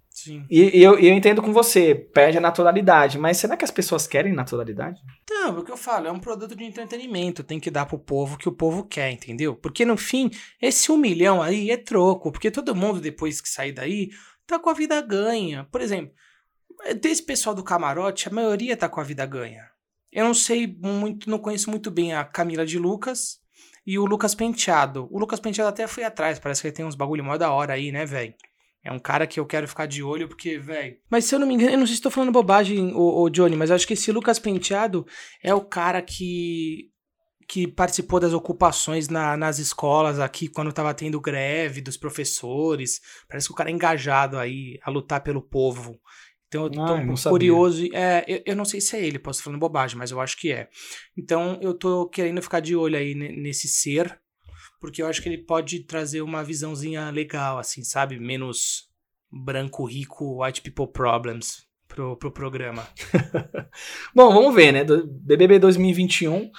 Sim. 0.09 0.47
E, 0.49 0.79
e 0.79 0.83
eu, 0.83 0.97
eu, 0.97 1.13
entendo 1.13 1.43
com 1.43 1.53
você, 1.53 1.93
perde 1.93 2.39
a 2.39 2.41
naturalidade, 2.41 3.19
mas 3.19 3.37
será 3.37 3.57
que 3.57 3.65
as 3.65 3.71
pessoas 3.71 4.07
querem 4.07 4.33
naturalidade? 4.33 5.01
Não, 5.29 5.57
é 5.57 5.59
o 5.59 5.65
que 5.65 5.73
eu 5.73 5.77
falo, 5.77 6.07
é 6.07 6.13
um 6.13 6.21
produto 6.21 6.55
de 6.55 6.65
entretenimento, 6.65 7.43
tem 7.43 7.59
que 7.59 7.71
dar 7.71 7.85
pro 7.85 7.99
povo 7.99 8.37
o 8.37 8.39
que 8.39 8.49
o 8.49 8.53
povo 8.53 8.85
quer, 8.85 9.11
entendeu? 9.11 9.57
Porque 9.57 9.85
no 9.85 9.97
fim, 9.97 10.31
esse 10.63 10.91
um 10.93 10.97
milhão 10.97 11.43
aí 11.43 11.71
é 11.71 11.77
troco, 11.77 12.31
porque 12.31 12.51
todo 12.51 12.77
mundo 12.77 13.01
depois 13.01 13.41
que 13.41 13.49
sair 13.49 13.73
daí 13.73 14.11
tá 14.47 14.59
com 14.59 14.71
a 14.71 14.75
vida 14.75 15.01
ganha. 15.03 15.65
Por 15.65 15.81
exemplo, 15.81 16.15
desse 17.01 17.23
pessoal 17.23 17.55
do 17.55 17.65
camarote, 17.65 18.29
a 18.29 18.33
maioria 18.33 18.77
tá 18.77 18.89
com 18.89 19.01
a 19.01 19.05
vida 19.05 19.27
ganha. 19.27 19.69
Eu 20.13 20.25
não 20.25 20.35
sei 20.35 20.67
muito, 20.81 21.29
não 21.29 21.39
conheço 21.39 21.69
muito 21.69 21.91
bem 21.91 22.15
a 22.15 22.25
Camila 22.25 22.65
de 22.65 22.79
Lucas, 22.79 23.41
e 23.87 23.99
o 23.99 24.05
Lucas 24.05 24.35
Penteado. 24.35 25.09
O 25.11 25.19
Lucas 25.19 25.41
Penteado 25.41 25.69
até 25.69 25.87
foi 25.87 26.05
atrás, 26.05 26.39
parece 26.39 26.61
que 26.61 26.69
ele 26.69 26.75
tem 26.75 26.85
uns 26.85 26.95
bagulho 26.95 27.25
mó 27.25 27.37
da 27.37 27.51
hora 27.53 27.75
aí, 27.75 27.93
né, 27.93 28.05
velho? 28.05 28.35
É 28.85 28.93
um 28.93 28.99
cara 28.99 29.27
que 29.27 29.41
eu 29.41 29.47
quero 29.47 29.67
ficar 29.67 29.87
de 29.87 30.03
olho, 30.03 30.29
porque, 30.29 30.59
velho. 30.59 30.99
Mas 31.11 31.25
se 31.25 31.35
eu 31.35 31.39
não 31.39 31.47
me 31.47 31.55
engano, 31.55 31.73
eu 31.73 31.79
não 31.79 31.87
sei 31.87 31.97
se 31.97 32.03
tô 32.03 32.11
falando 32.11 32.31
bobagem, 32.31 32.93
o, 32.95 33.31
Johnny, 33.31 33.57
mas 33.57 33.71
eu 33.71 33.77
acho 33.77 33.87
que 33.87 33.95
esse 33.95 34.13
Lucas 34.13 34.39
Penteado 34.39 35.07
é 35.43 35.55
o 35.55 35.63
cara 35.63 36.03
que. 36.03 36.91
que 37.49 37.67
participou 37.67 38.21
das 38.21 38.35
ocupações 38.35 39.09
na, 39.09 39.39
nas 39.39 39.59
escolas 39.59 40.21
aqui, 40.21 40.49
quando 40.49 40.71
tava 40.71 40.93
tendo 40.93 41.19
greve 41.19 41.81
dos 41.81 41.97
professores. 41.97 43.01
Parece 43.27 43.47
que 43.47 43.55
o 43.55 43.57
cara 43.57 43.71
é 43.71 43.73
engajado 43.73 44.39
aí 44.39 44.79
a 44.83 44.91
lutar 44.91 45.23
pelo 45.23 45.41
povo. 45.41 45.99
Então 46.49 46.65
eu 46.65 46.71
tô 46.71 46.81
Ah, 46.83 47.03
eu 47.05 47.31
curioso. 47.31 47.85
É, 47.93 48.25
eu, 48.29 48.43
eu 48.47 48.57
não 48.57 48.65
sei 48.65 48.81
se 48.81 48.97
é 48.97 49.05
ele, 49.05 49.19
posso 49.19 49.39
estar 49.39 49.45
falando 49.45 49.61
bobagem, 49.61 49.97
mas 49.99 50.11
eu 50.11 50.21
acho 50.21 50.37
que 50.39 50.53
é. 50.53 50.69
Então 51.17 51.59
eu 51.61 51.75
tô 51.75 52.09
querendo 52.09 52.41
ficar 52.43 52.61
de 52.61 52.77
olho 52.77 52.97
aí 52.97 53.15
ne- 53.15 53.37
nesse 53.37 53.67
ser, 53.69 54.19
porque 54.81 55.03
eu 55.03 55.07
acho 55.07 55.23
que 55.23 55.29
ele 55.29 55.39
pode 55.39 55.81
trazer 55.81 56.21
uma 56.23 56.45
visãozinha 56.45 57.11
legal, 57.11 57.59
assim, 57.59 57.83
sabe? 57.83 58.19
Menos 58.21 58.89
branco, 59.31 59.85
rico, 59.85 60.45
white 60.45 60.63
people 60.63 60.87
problems 60.93 61.67
pro, 61.89 62.17
pro 62.17 62.31
programa. 62.33 62.87
Bom, 64.15 64.33
vamos 64.33 64.55
ver, 64.55 64.73
né? 64.73 64.85
Do- 64.85 65.07
BBB 65.07 65.59
2021 65.59 66.51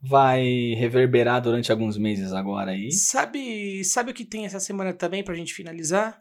vai 0.00 0.42
reverberar 0.76 1.40
durante 1.40 1.70
alguns 1.72 1.96
meses 1.96 2.32
agora 2.32 2.72
aí. 2.72 2.90
Sabe, 2.92 3.82
sabe 3.84 4.10
o 4.10 4.14
que 4.14 4.24
tem 4.24 4.44
essa 4.44 4.60
semana 4.60 4.92
também 4.92 5.22
pra 5.24 5.34
gente 5.34 5.54
finalizar? 5.54 6.20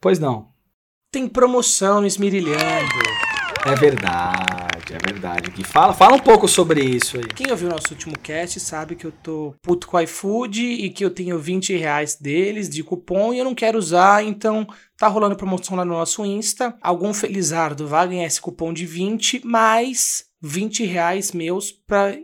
Pois 0.00 0.18
não. 0.18 0.51
Tem 1.12 1.28
promoção 1.28 2.00
no 2.00 2.06
Esmirilhando. 2.06 2.56
É 3.66 3.74
verdade, 3.74 4.94
é 4.94 4.98
verdade. 4.98 5.50
Gui. 5.50 5.62
Fala, 5.62 5.92
fala 5.92 6.16
um 6.16 6.18
pouco 6.18 6.48
sobre 6.48 6.82
isso 6.82 7.18
aí. 7.18 7.26
Quem 7.26 7.50
ouviu 7.50 7.68
o 7.68 7.70
nosso 7.70 7.92
último 7.92 8.18
cast 8.18 8.58
sabe 8.58 8.96
que 8.96 9.06
eu 9.06 9.12
tô 9.12 9.54
puto 9.60 9.86
com 9.86 9.98
o 9.98 10.00
iFood 10.00 10.62
e 10.62 10.88
que 10.88 11.04
eu 11.04 11.10
tenho 11.10 11.38
20 11.38 11.76
reais 11.76 12.16
deles 12.16 12.66
de 12.66 12.82
cupom 12.82 13.34
e 13.34 13.38
eu 13.38 13.44
não 13.44 13.54
quero 13.54 13.76
usar, 13.76 14.24
então 14.24 14.66
tá 14.96 15.06
rolando 15.06 15.36
promoção 15.36 15.76
lá 15.76 15.84
no 15.84 15.92
nosso 15.92 16.24
Insta. 16.24 16.74
Algum 16.80 17.12
felizardo 17.12 17.86
vai 17.86 18.08
ganhar 18.08 18.26
esse 18.26 18.40
cupom 18.40 18.72
de 18.72 18.86
20, 18.86 19.46
mais 19.46 20.24
20 20.40 20.86
reais 20.86 21.30
meus 21.32 21.70
pra 21.70 22.16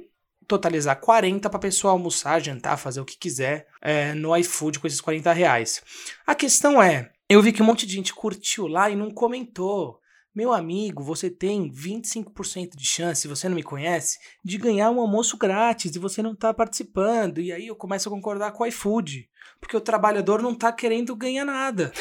totalizar 0.46 0.98
40 0.98 1.50
pra 1.50 1.58
pessoa 1.58 1.92
almoçar, 1.92 2.40
jantar, 2.40 2.78
fazer 2.78 3.02
o 3.02 3.04
que 3.04 3.18
quiser 3.18 3.66
é, 3.82 4.14
no 4.14 4.34
iFood 4.34 4.78
com 4.78 4.86
esses 4.86 5.02
40 5.02 5.30
reais. 5.34 5.82
A 6.26 6.34
questão 6.34 6.82
é, 6.82 7.10
eu 7.28 7.42
vi 7.42 7.52
que 7.52 7.62
um 7.62 7.66
monte 7.66 7.86
de 7.86 7.94
gente 7.94 8.14
curtiu 8.14 8.66
lá 8.66 8.88
e 8.88 8.96
não 8.96 9.10
comentou. 9.10 10.00
Meu 10.34 10.52
amigo, 10.52 11.02
você 11.02 11.30
tem 11.30 11.70
25% 11.70 12.76
de 12.76 12.84
chance, 12.84 13.22
se 13.22 13.28
você 13.28 13.48
não 13.48 13.56
me 13.56 13.62
conhece, 13.62 14.18
de 14.44 14.56
ganhar 14.56 14.90
um 14.90 15.00
almoço 15.00 15.36
grátis 15.36 15.96
e 15.96 15.98
você 15.98 16.22
não 16.22 16.34
tá 16.34 16.52
participando. 16.54 17.40
E 17.40 17.50
aí 17.52 17.66
eu 17.66 17.76
começo 17.76 18.08
a 18.08 18.12
concordar 18.12 18.52
com 18.52 18.62
o 18.62 18.66
iFood. 18.66 19.28
Porque 19.60 19.76
o 19.76 19.80
trabalhador 19.80 20.40
não 20.40 20.54
tá 20.54 20.70
querendo 20.70 21.16
ganhar 21.16 21.44
nada. 21.44 21.92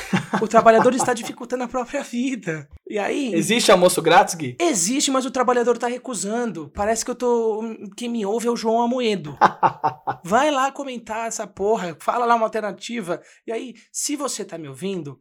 O 0.42 0.48
trabalhador 0.48 0.94
está 0.94 1.14
dificultando 1.16 1.64
a 1.64 1.68
própria 1.68 2.04
vida. 2.04 2.70
E 2.88 3.00
aí. 3.00 3.34
Existe 3.34 3.72
almoço 3.72 4.02
grátis, 4.02 4.36
Gui? 4.36 4.56
Existe, 4.60 5.10
mas 5.10 5.26
o 5.26 5.32
trabalhador 5.32 5.78
tá 5.78 5.88
recusando. 5.88 6.72
Parece 6.76 7.04
que 7.04 7.10
eu 7.10 7.16
tô. 7.16 7.64
Quem 7.96 8.10
me 8.10 8.26
ouve 8.26 8.48
é 8.48 8.52
o 8.52 8.56
João 8.56 8.82
Amoedo. 8.82 9.38
Vai 10.24 10.52
lá 10.52 10.72
comentar 10.72 11.28
essa 11.28 11.48
porra, 11.48 11.98
fala 12.00 12.26
lá 12.26 12.36
uma 12.36 12.46
alternativa. 12.46 13.22
E 13.46 13.52
aí, 13.52 13.74
se 13.92 14.16
você 14.16 14.46
tá 14.46 14.58
me 14.58 14.68
ouvindo, 14.68 15.20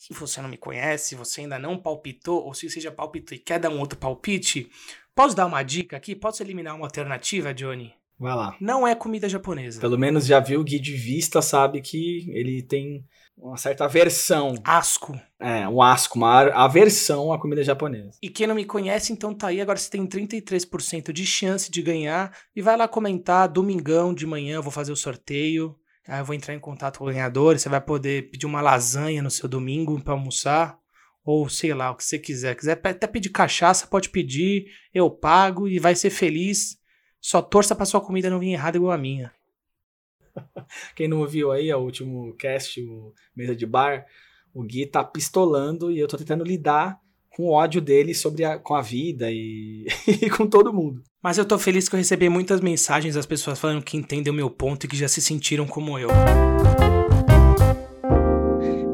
se 0.00 0.14
você 0.14 0.40
não 0.40 0.48
me 0.48 0.56
conhece, 0.56 1.14
você 1.14 1.42
ainda 1.42 1.58
não 1.58 1.76
palpitou, 1.76 2.42
ou 2.42 2.54
se 2.54 2.70
você 2.70 2.80
já 2.80 2.90
palpitou 2.90 3.36
e 3.36 3.38
quer 3.38 3.60
dar 3.60 3.68
um 3.68 3.78
outro 3.78 3.98
palpite, 3.98 4.70
posso 5.14 5.36
dar 5.36 5.44
uma 5.44 5.62
dica 5.62 5.94
aqui? 5.94 6.16
Posso 6.16 6.42
eliminar 6.42 6.74
uma 6.74 6.86
alternativa, 6.86 7.52
Johnny? 7.52 7.92
Vai 8.18 8.34
lá. 8.34 8.56
Não 8.58 8.88
é 8.88 8.94
comida 8.94 9.28
japonesa. 9.28 9.78
Pelo 9.78 9.98
menos 9.98 10.24
já 10.24 10.40
viu 10.40 10.60
o 10.60 10.64
Gui 10.64 10.78
de 10.78 10.94
vista, 10.94 11.42
sabe 11.42 11.82
que 11.82 12.30
ele 12.30 12.62
tem 12.62 13.04
uma 13.36 13.58
certa 13.58 13.84
aversão. 13.84 14.54
Asco. 14.64 15.20
É, 15.38 15.68
um 15.68 15.82
asco, 15.82 16.16
uma 16.16 16.44
aversão 16.44 17.30
à 17.30 17.38
comida 17.38 17.62
japonesa. 17.62 18.18
E 18.22 18.30
quem 18.30 18.46
não 18.46 18.54
me 18.54 18.64
conhece, 18.64 19.12
então 19.12 19.34
tá 19.34 19.48
aí. 19.48 19.60
Agora 19.60 19.78
você 19.78 19.90
tem 19.90 20.06
33% 20.06 21.12
de 21.12 21.26
chance 21.26 21.70
de 21.70 21.82
ganhar. 21.82 22.34
E 22.56 22.62
vai 22.62 22.74
lá 22.74 22.88
comentar, 22.88 23.48
domingão 23.48 24.14
de 24.14 24.26
manhã 24.26 24.56
eu 24.56 24.62
vou 24.62 24.72
fazer 24.72 24.92
o 24.92 24.96
sorteio. 24.96 25.78
Aí 26.10 26.20
eu 26.20 26.24
vou 26.24 26.34
entrar 26.34 26.52
em 26.52 26.58
contato 26.58 26.98
com 26.98 27.04
o 27.04 27.06
ganhador. 27.06 27.56
Você 27.56 27.68
vai 27.68 27.80
poder 27.80 28.30
pedir 28.30 28.44
uma 28.44 28.60
lasanha 28.60 29.22
no 29.22 29.30
seu 29.30 29.48
domingo 29.48 30.02
pra 30.02 30.12
almoçar. 30.12 30.76
Ou 31.24 31.48
sei 31.48 31.72
lá, 31.72 31.92
o 31.92 31.94
que 31.94 32.02
você 32.02 32.18
quiser. 32.18 32.56
Quiser 32.56 32.72
até 32.82 33.06
pedir 33.06 33.28
cachaça, 33.28 33.86
pode 33.86 34.08
pedir. 34.08 34.66
Eu 34.92 35.08
pago 35.08 35.68
e 35.68 35.78
vai 35.78 35.94
ser 35.94 36.10
feliz. 36.10 36.76
Só 37.20 37.40
torça 37.40 37.76
pra 37.76 37.86
sua 37.86 38.00
comida 38.00 38.28
não 38.28 38.40
vir 38.40 38.50
errada 38.50 38.76
igual 38.76 38.90
a 38.90 38.98
minha. 38.98 39.32
Quem 40.96 41.06
não 41.06 41.20
ouviu 41.20 41.52
aí, 41.52 41.70
é 41.70 41.76
o 41.76 41.80
último 41.80 42.34
cast, 42.34 42.82
o 42.82 43.14
Mesa 43.36 43.54
de 43.54 43.64
Bar, 43.64 44.04
o 44.52 44.64
Gui 44.64 44.86
tá 44.86 45.04
pistolando 45.04 45.92
e 45.92 46.00
eu 46.00 46.08
tô 46.08 46.16
tentando 46.16 46.42
lidar 46.42 47.00
com 47.30 47.44
o 47.44 47.52
ódio 47.52 47.80
dele 47.80 48.14
sobre 48.14 48.44
a, 48.44 48.58
com 48.58 48.74
a 48.74 48.82
vida 48.82 49.30
e, 49.30 49.86
e 50.20 50.28
com 50.28 50.46
todo 50.46 50.72
mundo. 50.72 51.02
Mas 51.22 51.38
eu 51.38 51.44
tô 51.44 51.58
feliz 51.58 51.88
que 51.88 51.94
eu 51.94 51.98
recebi 51.98 52.28
muitas 52.28 52.60
mensagens 52.60 53.14
das 53.14 53.26
pessoas 53.26 53.58
falando 53.58 53.82
que 53.82 53.96
entendem 53.96 54.32
o 54.32 54.36
meu 54.36 54.50
ponto 54.50 54.84
e 54.84 54.88
que 54.88 54.96
já 54.96 55.08
se 55.08 55.22
sentiram 55.22 55.66
como 55.66 55.98
eu. 55.98 56.08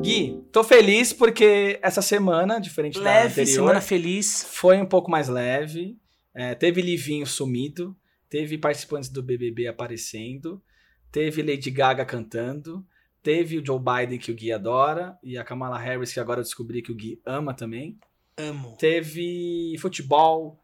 Gui, 0.02 0.40
tô 0.52 0.62
feliz 0.62 1.12
porque 1.12 1.80
essa 1.82 2.02
semana, 2.02 2.60
diferente 2.60 2.98
da 2.98 3.04
Leve, 3.04 3.40
anterior, 3.42 3.54
semana 3.54 3.80
feliz. 3.80 4.46
foi 4.52 4.76
um 4.78 4.86
pouco 4.86 5.10
mais 5.10 5.28
leve. 5.28 5.96
É, 6.34 6.54
teve 6.54 6.82
Livinho 6.82 7.26
sumido, 7.26 7.96
teve 8.28 8.58
participantes 8.58 9.08
do 9.08 9.22
BBB 9.22 9.66
aparecendo, 9.66 10.62
teve 11.10 11.42
Lady 11.42 11.70
Gaga 11.70 12.04
cantando, 12.04 12.86
teve 13.22 13.58
o 13.58 13.64
Joe 13.64 13.80
Biden 13.80 14.18
que 14.18 14.30
o 14.30 14.34
Gui 14.34 14.52
adora 14.52 15.18
e 15.24 15.38
a 15.38 15.42
Kamala 15.42 15.78
Harris 15.78 16.12
que 16.12 16.20
agora 16.20 16.40
eu 16.40 16.44
descobri 16.44 16.82
que 16.82 16.92
o 16.92 16.94
Gui 16.94 17.20
ama 17.24 17.54
também. 17.54 17.98
Amo. 18.36 18.76
Teve 18.78 19.76
futebol. 19.80 20.60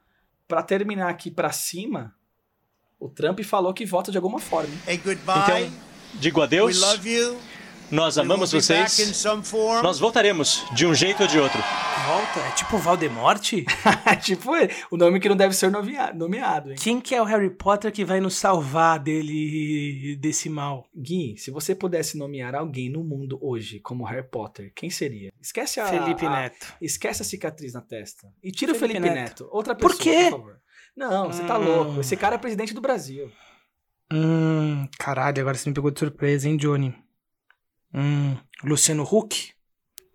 Pra 0.47 0.63
terminar 0.63 1.09
aqui 1.09 1.31
pra 1.31 1.51
cima, 1.51 2.15
o 3.01 3.09
Trump 3.09 3.41
falou 3.41 3.73
que 3.73 3.87
vota 3.87 4.11
de 4.11 4.19
alguma 4.19 4.39
forma. 4.39 4.75
Então, 5.67 5.73
digo 6.15 6.43
adeus. 6.43 6.79
Nós 7.93 8.17
amamos 8.17 8.51
vocês. 8.53 9.23
Nós 9.83 9.99
voltaremos 9.99 10.65
de 10.73 10.87
um 10.87 10.95
jeito 10.95 11.23
ou 11.23 11.29
de 11.29 11.39
outro. 11.39 11.59
Volta? 12.07 12.41
É 12.41 12.51
tipo 12.53 12.79
Valdemorte? 12.79 13.67
tipo 14.25 14.57
ele, 14.57 14.73
o 14.91 14.97
nome 14.97 15.21
que 15.21 15.29
não 15.29 15.37
deve 15.37 15.55
ser 15.55 15.71
nomeado, 15.71 16.71
hein? 16.71 16.77
Quem 16.81 16.99
que 17.03 17.15
é 17.15 17.21
o 17.21 17.25
Harry 17.27 17.51
Potter 17.51 17.93
que 17.93 18.03
vai 18.03 18.19
nos 18.19 18.35
salvar 18.35 18.99
dele 18.99 20.17
desse 20.19 20.49
mal? 20.49 20.89
Gui, 20.97 21.37
se 21.37 21.51
você 21.51 21.75
pudesse 21.75 22.17
nomear 22.17 22.55
alguém 22.55 22.89
no 22.91 23.05
mundo 23.05 23.39
hoje 23.43 23.79
como 23.79 24.05
Harry 24.07 24.27
Potter, 24.27 24.73
quem 24.75 24.89
seria? 24.89 25.31
Esquece 25.39 25.79
a. 25.79 25.85
Felipe 25.87 26.25
a- 26.25 26.31
Neto. 26.31 26.75
Esquece 26.81 27.21
a 27.21 27.25
cicatriz 27.27 27.75
na 27.75 27.83
testa. 27.83 28.27
E 28.43 28.51
tira 28.51 28.75
Felipe 28.75 28.99
o 28.99 29.03
Felipe 29.03 29.15
Neto. 29.21 29.45
Neto. 29.45 29.49
Outra 29.53 29.75
Por 29.75 29.91
pessoa, 29.95 30.03
quê? 30.17 30.25
por 30.31 30.39
favor. 30.39 30.57
Não, 30.97 31.27
você 31.31 31.45
tá 31.45 31.59
Hum. 31.59 31.65
louco. 31.65 32.01
Esse 32.01 32.17
cara 32.17 32.37
é 32.37 32.39
presidente 32.39 32.73
do 32.73 32.81
Brasil. 32.81 33.31
Hum, 34.11 34.89
caralho, 34.99 35.41
agora 35.41 35.57
você 35.57 35.69
me 35.69 35.75
pegou 35.75 35.91
de 35.91 35.99
surpresa, 35.99 36.49
hein, 36.49 36.57
Johnny? 36.57 36.95
Hum, 37.95 38.37
Luciano 38.65 39.03
Huck? 39.03 39.53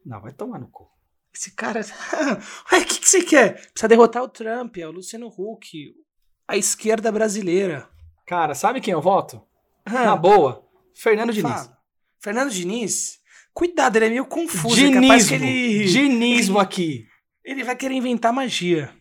Não, 0.06 0.22
vai 0.22 0.32
tomar 0.34 0.60
no 0.60 0.68
cu. 0.70 0.88
Esse 1.34 1.52
cara. 1.52 1.82
Ué, 2.72 2.80
o 2.80 2.86
que, 2.86 3.00
que 3.00 3.10
você 3.10 3.24
quer? 3.24 3.54
Precisa 3.72 3.88
derrotar 3.88 4.24
o 4.24 4.28
Trump, 4.30 4.78
é 4.78 4.88
o 4.88 4.92
Luciano 4.92 5.28
Huck. 5.28 5.94
A 6.48 6.58
esquerda 6.58 7.12
brasileira. 7.12 7.88
Cara, 8.26 8.56
sabe 8.56 8.82
quem 8.82 8.94
eu 8.94 9.02
voto? 9.02 9.42
Ah, 9.86 10.06
Na 10.06 10.16
boa, 10.16 10.66
Fernando 10.96 11.32
Diniz. 11.32 11.52
fala. 11.52 11.78
Fernando 12.20 12.50
Diniz? 12.52 13.20
Cuidado, 13.54 13.96
ele 13.98 14.06
é 14.06 14.10
meio 14.10 14.26
confuso. 14.26 14.80
é 14.84 14.92
capaz 14.92 15.30
que 15.30 15.38
Dinismo. 15.38 15.46
ele. 15.46 15.86
Dinismo 15.88 16.60
aqui. 16.60 17.06
Ele 17.44 17.64
vai 17.64 17.76
querer 17.76 17.94
inventar 17.96 18.34
magia. 18.34 18.94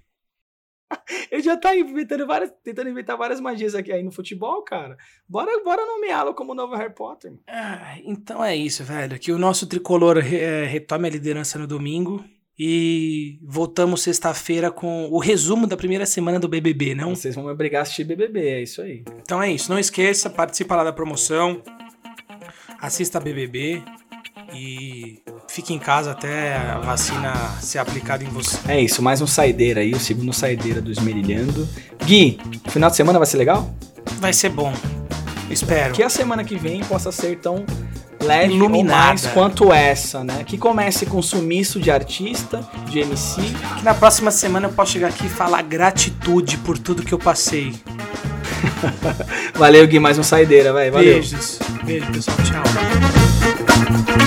Ele 1.31 1.43
já 1.43 1.57
tá 1.57 1.77
inventando 1.77 2.27
várias, 2.27 2.53
tentando 2.63 2.91
inventar 2.91 3.17
várias 3.17 3.41
magias 3.41 3.75
aqui 3.75 3.93
aí 3.93 4.03
no 4.03 4.13
futebol, 4.13 4.63
cara. 4.63 4.97
Bora, 5.29 5.51
bora 5.63 5.85
nomeá-lo 5.85 6.35
como 6.35 6.55
novo 6.55 6.75
Harry 6.75 6.95
Potter. 6.95 7.33
Ah, 7.47 7.97
então 8.05 8.43
é 8.43 8.55
isso, 8.55 8.85
velho. 8.85 9.19
Que 9.19 9.33
o 9.33 9.39
nosso 9.39 9.67
tricolor 9.67 10.19
eh, 10.19 10.65
retome 10.65 11.09
a 11.09 11.11
liderança 11.11 11.59
no 11.59 11.67
domingo. 11.67 12.25
E 12.59 13.39
voltamos 13.43 14.03
sexta-feira 14.03 14.71
com 14.71 15.09
o 15.11 15.19
resumo 15.19 15.67
da 15.67 15.77
primeira 15.77 16.07
semana 16.07 16.41
do 16.41 16.49
BBB, 16.49 16.95
não? 16.95 17.15
Vocês 17.15 17.35
vão 17.35 17.45
me 17.45 17.51
obrigar 17.51 17.81
a 17.81 17.83
assistir 17.83 18.05
BBB, 18.05 18.49
é 18.49 18.63
isso 18.63 18.81
aí. 18.81 19.05
Então 19.21 19.43
é 19.43 19.53
isso. 19.53 19.71
Não 19.71 19.79
esqueça, 19.79 20.31
participa 20.31 20.75
lá 20.75 20.83
da 20.83 20.93
promoção. 20.93 21.63
Assista 22.81 23.19
a 23.19 23.21
BBB. 23.21 23.83
E 24.53 25.23
fique 25.49 25.73
em 25.75 25.79
casa 25.79 26.13
até 26.13 26.57
a 26.57 26.79
vacina 26.79 27.33
ser 27.61 27.79
aplicada 27.79 28.25
em 28.25 28.29
você. 28.29 28.59
É 28.69 28.81
isso, 28.81 29.03
mais 29.03 29.21
um 29.21 29.27
saideira 29.27 29.81
aí, 29.81 29.93
o 29.93 30.01
segundo 30.01 30.33
saideira 30.33 30.81
do 30.81 30.91
Esmerilhando. 30.91 31.69
Gui, 32.05 32.39
final 32.69 32.91
de 32.91 32.97
semana 32.97 33.19
vai 33.19 33.27
ser 33.27 33.39
legal? 33.39 33.75
Vai 34.21 34.33
ser 34.33 34.51
bom. 34.51 34.73
Espero. 35.51 35.95
Que 35.95 36.03
a 36.03 36.09
semana 36.09 36.45
que 36.45 36.57
vem 36.57 36.81
possa 36.81 37.13
ser 37.13 37.39
tão 37.39 37.65
leve 38.23 38.55
Iluminada. 38.55 39.07
mais 39.07 39.27
quanto 39.27 39.73
essa, 39.73 40.25
né? 40.25 40.43
Que 40.45 40.59
comece 40.59 41.07
com 41.07 41.23
sumiço 41.23 41.81
de 41.81 41.91
artista, 41.91 42.67
de 42.89 43.01
MC. 43.01 43.41
Que 43.79 43.85
na 43.85 43.95
próxima 43.95 44.31
semana 44.31 44.69
eu 44.69 44.73
possa 44.73 44.93
chegar 44.93 45.09
aqui 45.09 45.27
e 45.27 45.29
falar 45.29 45.63
gratitude 45.63 46.57
por 46.59 46.79
tudo 46.79 47.03
que 47.03 47.15
eu 47.15 47.19
passei. 47.19 47.75
Valeu, 49.55 49.87
Gui, 49.87 49.99
mais 49.99 50.19
um 50.19 50.23
saideira, 50.23 50.73
vai, 50.73 50.91
valeu. 50.91 51.15
Beijos. 51.15 51.59
Beijo, 51.85 52.07
pessoal. 52.13 52.37
Tchau. 52.39 54.26